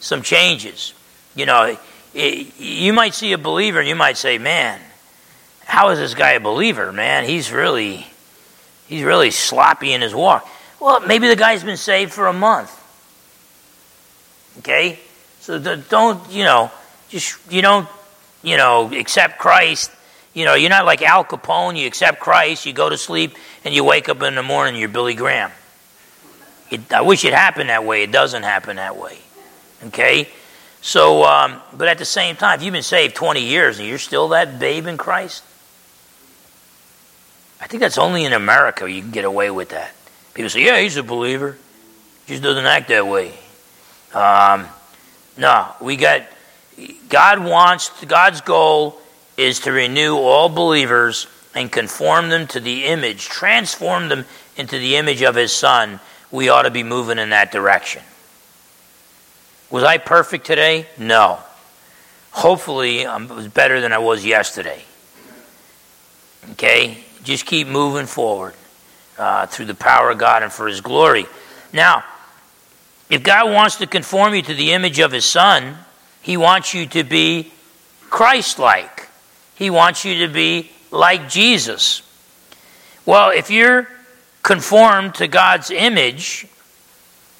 some 0.00 0.22
changes. 0.22 0.94
You 1.34 1.46
know, 1.46 1.76
it, 2.14 2.58
you 2.58 2.92
might 2.92 3.14
see 3.14 3.32
a 3.32 3.38
believer 3.38 3.78
and 3.78 3.88
you 3.88 3.94
might 3.94 4.16
say, 4.16 4.38
"Man, 4.38 4.80
how 5.64 5.90
is 5.90 5.98
this 5.98 6.14
guy 6.14 6.32
a 6.32 6.40
believer? 6.40 6.92
Man, 6.92 7.24
he's 7.24 7.50
really 7.50 8.06
he's 8.88 9.04
really 9.04 9.30
sloppy 9.30 9.92
in 9.92 10.02
his 10.02 10.14
walk." 10.14 10.46
Well, 10.80 11.00
maybe 11.00 11.28
the 11.28 11.36
guy's 11.36 11.62
been 11.62 11.76
saved 11.76 12.12
for 12.12 12.26
a 12.26 12.32
month. 12.32 12.70
Okay? 14.58 14.98
So 15.42 15.58
don't, 15.58 16.30
you 16.30 16.44
know, 16.44 16.70
just 17.10 17.38
you 17.52 17.60
don't, 17.60 17.86
you 18.42 18.56
know, 18.56 18.90
accept 18.92 19.38
Christ 19.38 19.90
you 20.34 20.46
know, 20.46 20.54
you're 20.54 20.70
not 20.70 20.86
like 20.86 21.02
Al 21.02 21.24
Capone, 21.24 21.78
you 21.78 21.86
accept 21.86 22.18
Christ, 22.20 22.64
you 22.64 22.72
go 22.72 22.88
to 22.88 22.96
sleep, 22.96 23.36
and 23.64 23.74
you 23.74 23.84
wake 23.84 24.08
up 24.08 24.22
in 24.22 24.34
the 24.34 24.42
morning, 24.42 24.80
you're 24.80 24.88
Billy 24.88 25.14
Graham. 25.14 25.50
It, 26.70 26.92
I 26.92 27.02
wish 27.02 27.24
it 27.24 27.34
happened 27.34 27.68
that 27.68 27.84
way. 27.84 28.02
It 28.02 28.12
doesn't 28.12 28.42
happen 28.42 28.76
that 28.76 28.96
way. 28.96 29.18
Okay? 29.84 30.28
So, 30.80 31.24
um, 31.24 31.60
but 31.76 31.88
at 31.88 31.98
the 31.98 32.06
same 32.06 32.36
time, 32.36 32.58
if 32.58 32.64
you've 32.64 32.72
been 32.72 32.82
saved 32.82 33.14
20 33.14 33.42
years 33.42 33.78
and 33.78 33.86
you're 33.86 33.98
still 33.98 34.28
that 34.28 34.58
babe 34.58 34.86
in 34.86 34.96
Christ, 34.96 35.44
I 37.60 37.66
think 37.66 37.82
that's 37.82 37.98
only 37.98 38.24
in 38.24 38.32
America 38.32 38.90
you 38.90 39.02
can 39.02 39.10
get 39.10 39.24
away 39.24 39.50
with 39.50 39.68
that. 39.68 39.94
People 40.32 40.48
say, 40.48 40.64
yeah, 40.64 40.80
he's 40.80 40.96
a 40.96 41.02
believer. 41.02 41.58
He 42.26 42.32
just 42.32 42.42
doesn't 42.42 42.64
act 42.64 42.88
that 42.88 43.06
way. 43.06 43.34
Um, 44.14 44.66
no, 45.36 45.68
we 45.80 45.96
got, 45.96 46.22
God 47.08 47.44
wants, 47.44 47.90
God's 48.04 48.40
goal 48.40 49.00
is 49.36 49.60
to 49.60 49.72
renew 49.72 50.16
all 50.16 50.48
believers 50.48 51.26
and 51.54 51.70
conform 51.70 52.28
them 52.28 52.46
to 52.48 52.60
the 52.60 52.84
image, 52.84 53.26
transform 53.26 54.08
them 54.08 54.24
into 54.56 54.78
the 54.78 54.96
image 54.96 55.22
of 55.22 55.34
his 55.34 55.52
son, 55.52 56.00
we 56.30 56.48
ought 56.48 56.62
to 56.62 56.70
be 56.70 56.82
moving 56.82 57.18
in 57.18 57.30
that 57.30 57.52
direction. 57.52 58.02
Was 59.70 59.84
I 59.84 59.98
perfect 59.98 60.46
today? 60.46 60.86
No. 60.98 61.38
Hopefully, 62.30 63.06
I 63.06 63.16
was 63.16 63.48
better 63.48 63.80
than 63.80 63.92
I 63.92 63.98
was 63.98 64.24
yesterday. 64.24 64.82
Okay? 66.52 67.04
Just 67.22 67.46
keep 67.46 67.68
moving 67.68 68.06
forward 68.06 68.54
uh, 69.18 69.46
through 69.46 69.66
the 69.66 69.74
power 69.74 70.10
of 70.10 70.18
God 70.18 70.42
and 70.42 70.52
for 70.52 70.66
His 70.66 70.80
glory. 70.80 71.26
Now, 71.72 72.04
if 73.12 73.22
God 73.22 73.52
wants 73.52 73.76
to 73.76 73.86
conform 73.86 74.34
you 74.34 74.40
to 74.40 74.54
the 74.54 74.72
image 74.72 74.98
of 74.98 75.12
His 75.12 75.26
Son, 75.26 75.76
He 76.22 76.38
wants 76.38 76.72
you 76.72 76.86
to 76.86 77.04
be 77.04 77.52
Christ 78.08 78.58
like. 78.58 79.06
He 79.54 79.68
wants 79.68 80.06
you 80.06 80.26
to 80.26 80.32
be 80.32 80.70
like 80.90 81.28
Jesus. 81.28 82.00
Well, 83.04 83.28
if 83.28 83.50
you're 83.50 83.86
conformed 84.42 85.16
to 85.16 85.28
God's 85.28 85.70
image, 85.70 86.46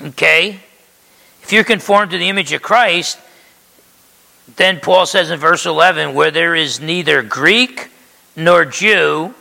okay, 0.03 0.61
if 1.43 1.55
you're 1.55 1.65
conformed 1.65 2.11
to 2.11 2.19
the 2.19 2.29
image 2.29 2.53
of 2.53 2.61
Christ, 2.61 3.19
then 4.57 4.79
Paul 4.79 5.07
says 5.07 5.31
in 5.31 5.41
verse 5.41 5.65
11, 5.65 6.13
where 6.13 6.31
there 6.31 6.55
is 6.55 6.81
neither 6.81 7.23
Greek 7.23 7.89
nor 8.37 8.67
Jew, 8.67 9.35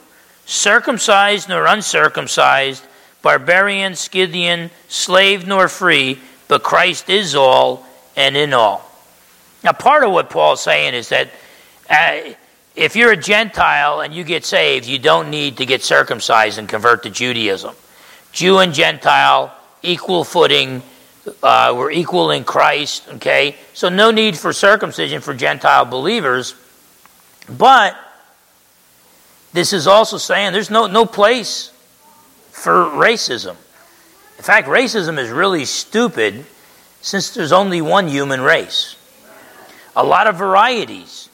circumcised 0.46 1.50
nor 1.50 1.66
uncircumcised, 1.66 2.86
barbarian, 3.22 3.96
Scythian, 3.96 4.72
slave 4.88 5.48
nor 5.48 5.68
free, 5.68 6.20
but 6.48 6.64
Christ 6.64 7.10
is 7.10 7.36
all 7.36 7.86
and 8.16 8.36
in 8.36 8.54
all. 8.54 8.90
Now, 9.64 9.74
part 9.74 10.04
of 10.04 10.12
what 10.12 10.30
Paul's 10.30 10.62
saying 10.62 10.94
is 10.94 11.10
that 11.10 11.30
uh, 11.90 12.34
if 12.76 12.96
you're 12.96 13.12
a 13.12 13.18
Gentile 13.18 14.02
and 14.02 14.14
you 14.14 14.24
get 14.24 14.46
saved, 14.46 14.86
you 14.86 14.98
don't 14.98 15.30
need 15.30 15.58
to 15.58 15.66
get 15.66 15.84
circumcised 15.84 16.58
and 16.58 16.68
convert 16.68 17.04
to 17.04 17.10
Judaism. 17.10 17.76
Jew 18.32 18.60
and 18.60 18.74
Gentile, 18.74 19.54
equal 19.84 20.24
footing, 20.24 20.82
uh, 21.44 21.74
we're 21.78 21.92
equal 21.92 22.32
in 22.32 22.44
Christ, 22.44 23.08
okay? 23.16 23.56
So 23.74 23.90
no 23.90 24.10
need 24.10 24.38
for 24.38 24.54
circumcision 24.54 25.22
for 25.22 25.34
Gentile 25.34 25.86
believers. 25.86 26.56
But 27.50 27.96
this 29.54 29.74
is 29.74 29.86
also 29.86 30.18
saying 30.18 30.54
there's 30.54 30.72
no, 30.72 30.88
no 30.88 31.06
place 31.06 31.72
for 32.52 32.86
racism. 32.86 33.56
In 34.38 34.44
fact, 34.44 34.68
racism 34.68 35.18
is 35.18 35.30
really 35.30 35.66
stupid 35.66 36.46
since 37.02 37.32
there's 37.32 37.52
only 37.52 37.82
one 37.82 38.08
human 38.08 38.42
race. 38.42 38.96
A 39.96 40.04
lot 40.04 40.28
of 40.28 40.36
varieties. 40.36 41.30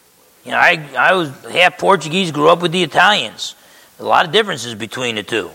You 0.45 0.51
know, 0.51 0.57
I, 0.57 0.89
I 0.97 1.13
was 1.13 1.30
half 1.45 1.78
Portuguese, 1.78 2.32
grew 2.32 2.49
up 2.49 2.61
with 2.61 2.72
the 2.72 2.84
Italians. 2.84 3.55
A 3.99 4.03
lot 4.03 4.26
of 4.26 4.32
differences 4.32 4.76
between 4.76 5.15
the 5.15 5.24
two. 5.24 5.51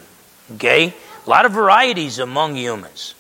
Okay? 0.55 0.95
A 1.27 1.31
lot 1.31 1.47
of 1.47 1.53
varieties 1.53 2.19
among 2.19 2.57
humans. 2.57 3.15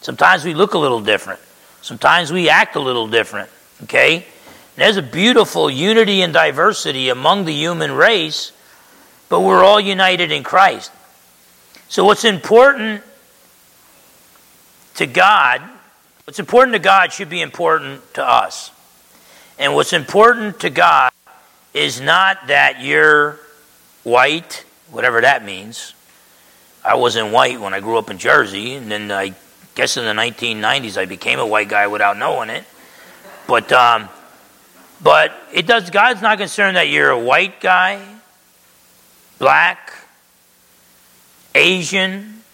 Sometimes 0.00 0.44
we 0.44 0.54
look 0.54 0.74
a 0.74 0.78
little 0.78 1.00
different. 1.00 1.40
Sometimes 1.82 2.32
we 2.32 2.48
act 2.48 2.76
a 2.76 2.80
little 2.80 3.08
different. 3.08 3.50
Okay? 3.84 4.16
And 4.16 4.24
there's 4.76 4.96
a 4.96 5.02
beautiful 5.02 5.68
unity 5.68 6.22
and 6.22 6.32
diversity 6.32 7.08
among 7.08 7.44
the 7.44 7.52
human 7.52 7.92
race, 7.92 8.52
but 9.28 9.40
we're 9.40 9.64
all 9.64 9.80
united 9.80 10.30
in 10.30 10.42
Christ. 10.42 10.92
So, 11.88 12.04
what's 12.04 12.24
important 12.24 13.02
to 14.96 15.06
God, 15.06 15.62
what's 16.24 16.38
important 16.38 16.74
to 16.74 16.78
God 16.78 17.12
should 17.12 17.30
be 17.30 17.40
important 17.40 18.02
to 18.14 18.22
us. 18.22 18.70
And 19.58 19.74
what's 19.74 19.92
important 19.92 20.60
to 20.60 20.70
God 20.70 21.12
is 21.72 22.00
not 22.00 22.48
that 22.48 22.82
you're 22.82 23.40
white, 24.04 24.64
whatever 24.90 25.20
that 25.20 25.44
means. 25.44 25.94
I 26.84 26.94
wasn't 26.94 27.32
white 27.32 27.60
when 27.60 27.74
I 27.74 27.80
grew 27.80 27.96
up 27.96 28.10
in 28.10 28.18
Jersey, 28.18 28.74
and 28.74 28.90
then 28.90 29.10
I 29.10 29.34
guess 29.74 29.96
in 29.96 30.04
the 30.04 30.12
1990s 30.12 30.96
I 30.96 31.06
became 31.06 31.38
a 31.38 31.46
white 31.46 31.68
guy 31.68 31.86
without 31.86 32.18
knowing 32.18 32.50
it. 32.50 32.64
But 33.46 33.72
um, 33.72 34.08
but 35.00 35.32
it 35.52 35.66
does. 35.66 35.90
God's 35.90 36.20
not 36.20 36.38
concerned 36.38 36.76
that 36.76 36.88
you're 36.88 37.10
a 37.10 37.18
white 37.18 37.60
guy, 37.60 38.04
black, 39.38 39.92
Asian, 41.58 42.44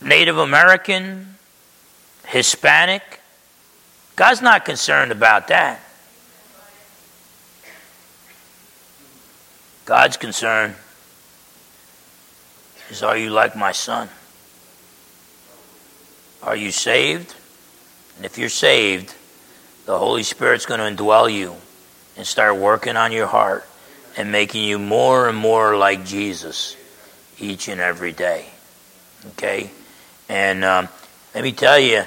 Native 0.00 0.38
American, 0.38 1.34
Hispanic. 2.26 3.20
God's 4.14 4.40
not 4.40 4.64
concerned 4.64 5.10
about 5.10 5.48
that. 5.48 5.80
God's 9.84 10.16
concern 10.16 10.76
is 12.88 13.02
are 13.02 13.16
you 13.16 13.30
like 13.30 13.56
my 13.56 13.72
son? 13.72 14.08
Are 16.40 16.54
you 16.54 16.70
saved? 16.70 17.34
And 18.16 18.24
if 18.24 18.38
you're 18.38 18.48
saved, 18.48 19.12
the 19.86 19.98
Holy 19.98 20.22
Spirit's 20.22 20.66
going 20.66 20.78
to 20.78 21.02
indwell 21.02 21.32
you 21.32 21.56
and 22.16 22.24
start 22.24 22.56
working 22.58 22.96
on 22.96 23.10
your 23.10 23.26
heart 23.26 23.66
and 24.16 24.30
making 24.30 24.62
you 24.62 24.78
more 24.78 25.28
and 25.28 25.36
more 25.36 25.76
like 25.76 26.04
Jesus 26.04 26.76
each 27.40 27.68
and 27.68 27.80
every 27.80 28.12
day. 28.12 28.46
Okay? 29.30 29.70
And 30.28 30.64
um, 30.64 30.88
let 31.34 31.44
me 31.44 31.52
tell 31.52 31.78
you, 31.78 32.04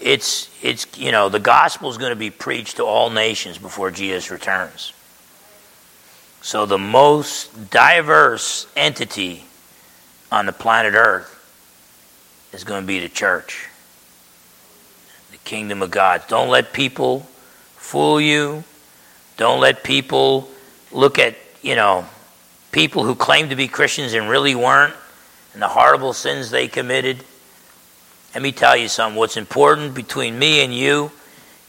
it's, 0.00 0.50
it's, 0.62 0.86
you 0.98 1.12
know, 1.12 1.28
the 1.28 1.38
gospel 1.38 1.90
is 1.90 1.98
going 1.98 2.10
to 2.10 2.16
be 2.16 2.30
preached 2.30 2.76
to 2.76 2.84
all 2.84 3.10
nations 3.10 3.58
before 3.58 3.90
Jesus 3.90 4.30
returns. 4.30 4.92
So 6.40 6.66
the 6.66 6.78
most 6.78 7.70
diverse 7.70 8.66
entity 8.74 9.44
on 10.32 10.46
the 10.46 10.52
planet 10.52 10.94
Earth 10.94 11.38
is 12.52 12.64
going 12.64 12.82
to 12.82 12.86
be 12.86 12.98
the 12.98 13.08
church, 13.08 13.68
the 15.30 15.38
kingdom 15.38 15.82
of 15.82 15.90
God. 15.92 16.24
Don't 16.26 16.48
let 16.48 16.72
people 16.72 17.20
fool 17.76 18.20
you. 18.20 18.64
Don't 19.36 19.60
let 19.60 19.84
people 19.84 20.48
look 20.90 21.18
at, 21.18 21.36
you 21.62 21.76
know, 21.76 22.06
people 22.72 23.04
who 23.04 23.14
claimed 23.14 23.50
to 23.50 23.56
be 23.56 23.68
Christians 23.68 24.14
and 24.14 24.28
really 24.28 24.54
weren't, 24.54 24.94
and 25.52 25.62
the 25.62 25.68
horrible 25.68 26.12
sins 26.12 26.50
they 26.50 26.66
committed. 26.66 27.22
Let 28.34 28.42
me 28.42 28.50
tell 28.50 28.76
you 28.76 28.88
something. 28.88 29.18
What's 29.18 29.36
important 29.36 29.94
between 29.94 30.38
me 30.38 30.64
and 30.64 30.74
you 30.74 31.12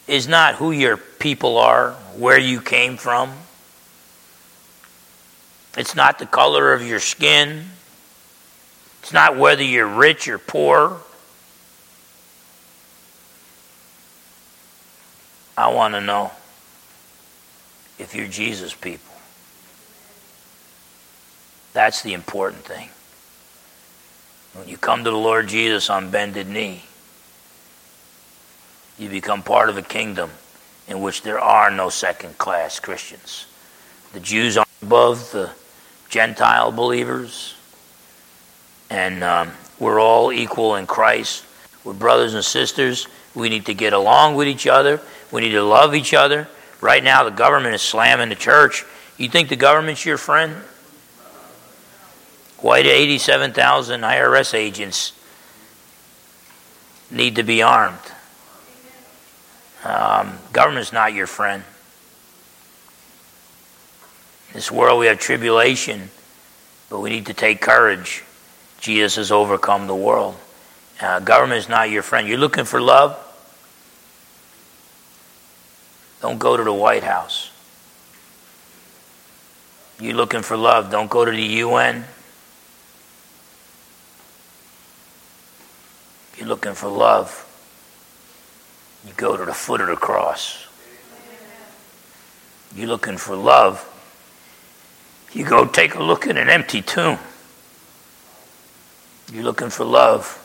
is 0.07 0.27
not 0.27 0.55
who 0.55 0.71
your 0.71 0.97
people 0.97 1.57
are, 1.57 1.91
where 2.17 2.39
you 2.39 2.61
came 2.61 2.97
from. 2.97 3.31
It's 5.77 5.95
not 5.95 6.19
the 6.19 6.25
color 6.25 6.73
of 6.73 6.85
your 6.85 6.99
skin. 6.99 7.65
It's 9.01 9.11
not 9.11 9.35
whether 9.37 9.63
you're 9.63 9.87
rich 9.87 10.27
or 10.27 10.37
poor. 10.37 10.99
I 15.57 15.73
want 15.73 15.93
to 15.93 16.01
know 16.01 16.31
if 17.99 18.15
you're 18.15 18.27
Jesus 18.27 18.73
people. 18.73 19.12
That's 21.73 22.01
the 22.03 22.13
important 22.13 22.63
thing. 22.63 22.89
When 24.53 24.67
you 24.67 24.77
come 24.77 25.03
to 25.03 25.09
the 25.09 25.17
Lord 25.17 25.47
Jesus 25.47 25.89
on 25.89 26.11
bended 26.11 26.47
knee, 26.47 26.83
you 28.99 29.09
become 29.09 29.41
part 29.41 29.69
of 29.69 29.77
a 29.77 29.81
kingdom 29.81 30.29
in 30.87 31.01
which 31.01 31.23
there 31.23 31.39
are 31.39 31.71
no 31.71 31.89
second 31.89 32.37
class 32.37 32.79
Christians. 32.79 33.47
The 34.13 34.19
Jews 34.19 34.57
are 34.57 34.65
above 34.83 35.31
the 35.31 35.49
Gentile 36.09 36.71
believers, 36.71 37.55
and 38.91 39.23
um, 39.23 39.51
we're 39.79 39.99
all 39.99 40.31
equal 40.31 40.75
in 40.75 40.85
Christ. 40.85 41.45
We're 41.83 41.93
brothers 41.93 42.35
and 42.35 42.45
sisters. 42.45 43.07
We 43.33 43.49
need 43.49 43.65
to 43.65 43.73
get 43.73 43.93
along 43.93 44.35
with 44.35 44.47
each 44.47 44.67
other. 44.67 45.01
We 45.31 45.41
need 45.41 45.53
to 45.53 45.63
love 45.63 45.95
each 45.95 46.13
other. 46.13 46.47
Right 46.79 47.03
now, 47.03 47.23
the 47.23 47.31
government 47.31 47.73
is 47.73 47.81
slamming 47.81 48.29
the 48.29 48.35
church. 48.35 48.85
You 49.17 49.29
think 49.29 49.49
the 49.49 49.55
government's 49.55 50.05
your 50.05 50.19
friend? 50.19 50.55
Why 52.63 52.81
do 52.81 52.89
87,000 52.89 54.01
IRS 54.01 54.53
agents 54.53 55.11
need 57.11 57.35
to 57.35 57.43
be 57.43 57.61
armed? 57.61 57.99
Um, 59.83 60.39
government's 60.53 60.93
not 60.93 61.11
your 61.11 61.27
friend. 61.27 61.65
In 64.47 64.53
this 64.53 64.71
world, 64.71 65.01
we 65.01 65.07
have 65.07 65.19
tribulation, 65.19 66.09
but 66.89 67.01
we 67.01 67.09
need 67.09 67.25
to 67.25 67.33
take 67.33 67.59
courage 67.59 68.23
Jesus 68.79 69.15
has 69.15 69.29
overcome 69.29 69.87
the 69.87 69.95
world. 69.95 70.37
Uh, 71.01 71.19
government 71.19 71.59
is 71.59 71.67
not 71.67 71.89
your 71.89 72.01
friend. 72.01 72.29
You're 72.29 72.37
looking 72.37 72.63
for 72.63 72.79
love? 72.79 73.19
Don't 76.21 76.39
go 76.39 76.55
to 76.55 76.63
the 76.63 76.73
White 76.73 77.03
House. 77.03 77.49
You're 79.99 80.15
looking 80.15 80.43
for 80.43 80.55
love? 80.55 80.91
Don't 80.91 81.09
go 81.09 81.25
to 81.25 81.31
the 81.31 81.41
UN. 81.41 82.05
You're 86.37 86.47
looking 86.47 86.73
for 86.73 86.89
love? 86.89 87.49
You 89.05 89.13
go 89.13 89.37
to 89.37 89.45
the 89.45 89.53
foot 89.53 89.81
of 89.81 89.87
the 89.87 89.95
cross. 89.95 90.67
You're 92.75 92.87
looking 92.87 93.17
for 93.17 93.35
love? 93.35 93.89
You 95.31 95.45
go 95.45 95.65
take 95.65 95.95
a 95.95 96.03
look 96.03 96.27
at 96.27 96.37
an 96.37 96.49
empty 96.49 96.81
tomb. 96.81 97.19
You're 99.31 99.43
looking 99.43 99.69
for 99.69 99.83
love. 99.83 100.39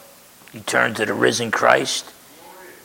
You 0.53 0.61
turn 0.61 0.95
to 0.95 1.07
the 1.07 1.15
risen 1.15 1.51
Christ 1.51 2.13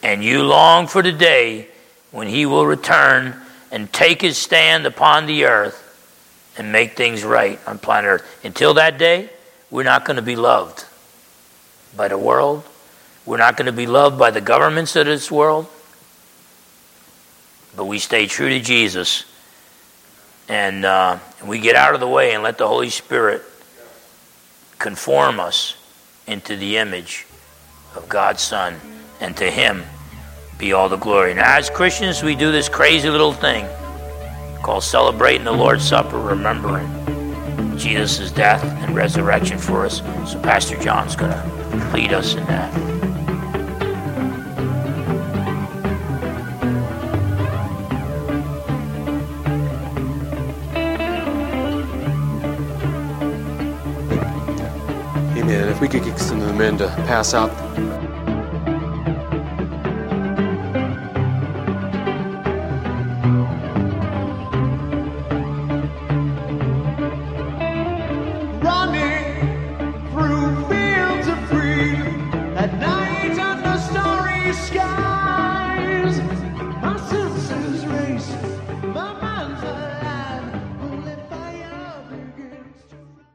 and 0.01 0.23
you 0.23 0.43
long 0.43 0.87
for 0.87 1.01
the 1.01 1.11
day 1.11 1.69
when 2.11 2.27
he 2.27 2.45
will 2.45 2.65
return 2.65 3.35
and 3.71 3.91
take 3.91 4.21
his 4.21 4.37
stand 4.37 4.85
upon 4.85 5.25
the 5.25 5.45
earth 5.45 5.79
and 6.57 6.71
make 6.71 6.95
things 6.95 7.23
right 7.23 7.59
on 7.65 7.79
planet 7.79 8.09
earth. 8.09 8.45
Until 8.45 8.75
that 8.75 8.97
day, 8.97 9.29
we're 9.71 9.83
not 9.83 10.05
going 10.05 10.17
to 10.17 10.21
be 10.21 10.35
loved 10.35 10.85
by 11.95 12.09
the 12.09 12.17
world. 12.17 12.63
We're 13.25 13.37
not 13.37 13.57
going 13.57 13.67
to 13.67 13.71
be 13.71 13.87
loved 13.87 14.19
by 14.19 14.31
the 14.31 14.41
governments 14.41 14.95
of 14.95 15.05
this 15.05 15.31
world. 15.31 15.67
But 17.75 17.85
we 17.85 17.99
stay 17.99 18.27
true 18.27 18.49
to 18.49 18.59
Jesus 18.59 19.25
and 20.49 20.85
uh, 20.85 21.19
we 21.45 21.59
get 21.59 21.75
out 21.75 21.93
of 21.93 21.99
the 21.99 22.07
way 22.07 22.33
and 22.33 22.43
let 22.43 22.57
the 22.57 22.67
Holy 22.67 22.89
Spirit 22.89 23.41
conform 24.77 25.39
us 25.39 25.75
into 26.27 26.55
the 26.55 26.77
image 26.77 27.25
of 27.95 28.09
God's 28.09 28.41
Son, 28.41 28.75
and 29.19 29.35
to 29.37 29.49
Him 29.49 29.83
be 30.57 30.73
all 30.73 30.89
the 30.89 30.97
glory. 30.97 31.33
Now, 31.33 31.57
as 31.57 31.69
Christians, 31.69 32.23
we 32.23 32.35
do 32.35 32.51
this 32.51 32.67
crazy 32.67 33.09
little 33.09 33.33
thing 33.33 33.67
called 34.61 34.83
celebrating 34.83 35.43
the 35.43 35.51
Lord's 35.51 35.87
Supper, 35.87 36.17
remembering 36.17 36.87
Jesus' 37.77 38.31
death 38.31 38.63
and 38.63 38.95
resurrection 38.95 39.57
for 39.57 39.85
us. 39.85 40.01
So, 40.29 40.39
Pastor 40.41 40.77
John's 40.79 41.15
going 41.15 41.31
to 41.31 41.91
lead 41.93 42.13
us 42.13 42.35
in 42.35 42.45
that. 42.45 42.92
We 55.83 55.89
could 55.89 56.05
get 56.05 56.17
some 56.17 56.39
of 56.39 56.47
the 56.47 56.53
men 56.53 56.77
to 56.77 56.87
pass 57.07 57.33
out 57.33 57.51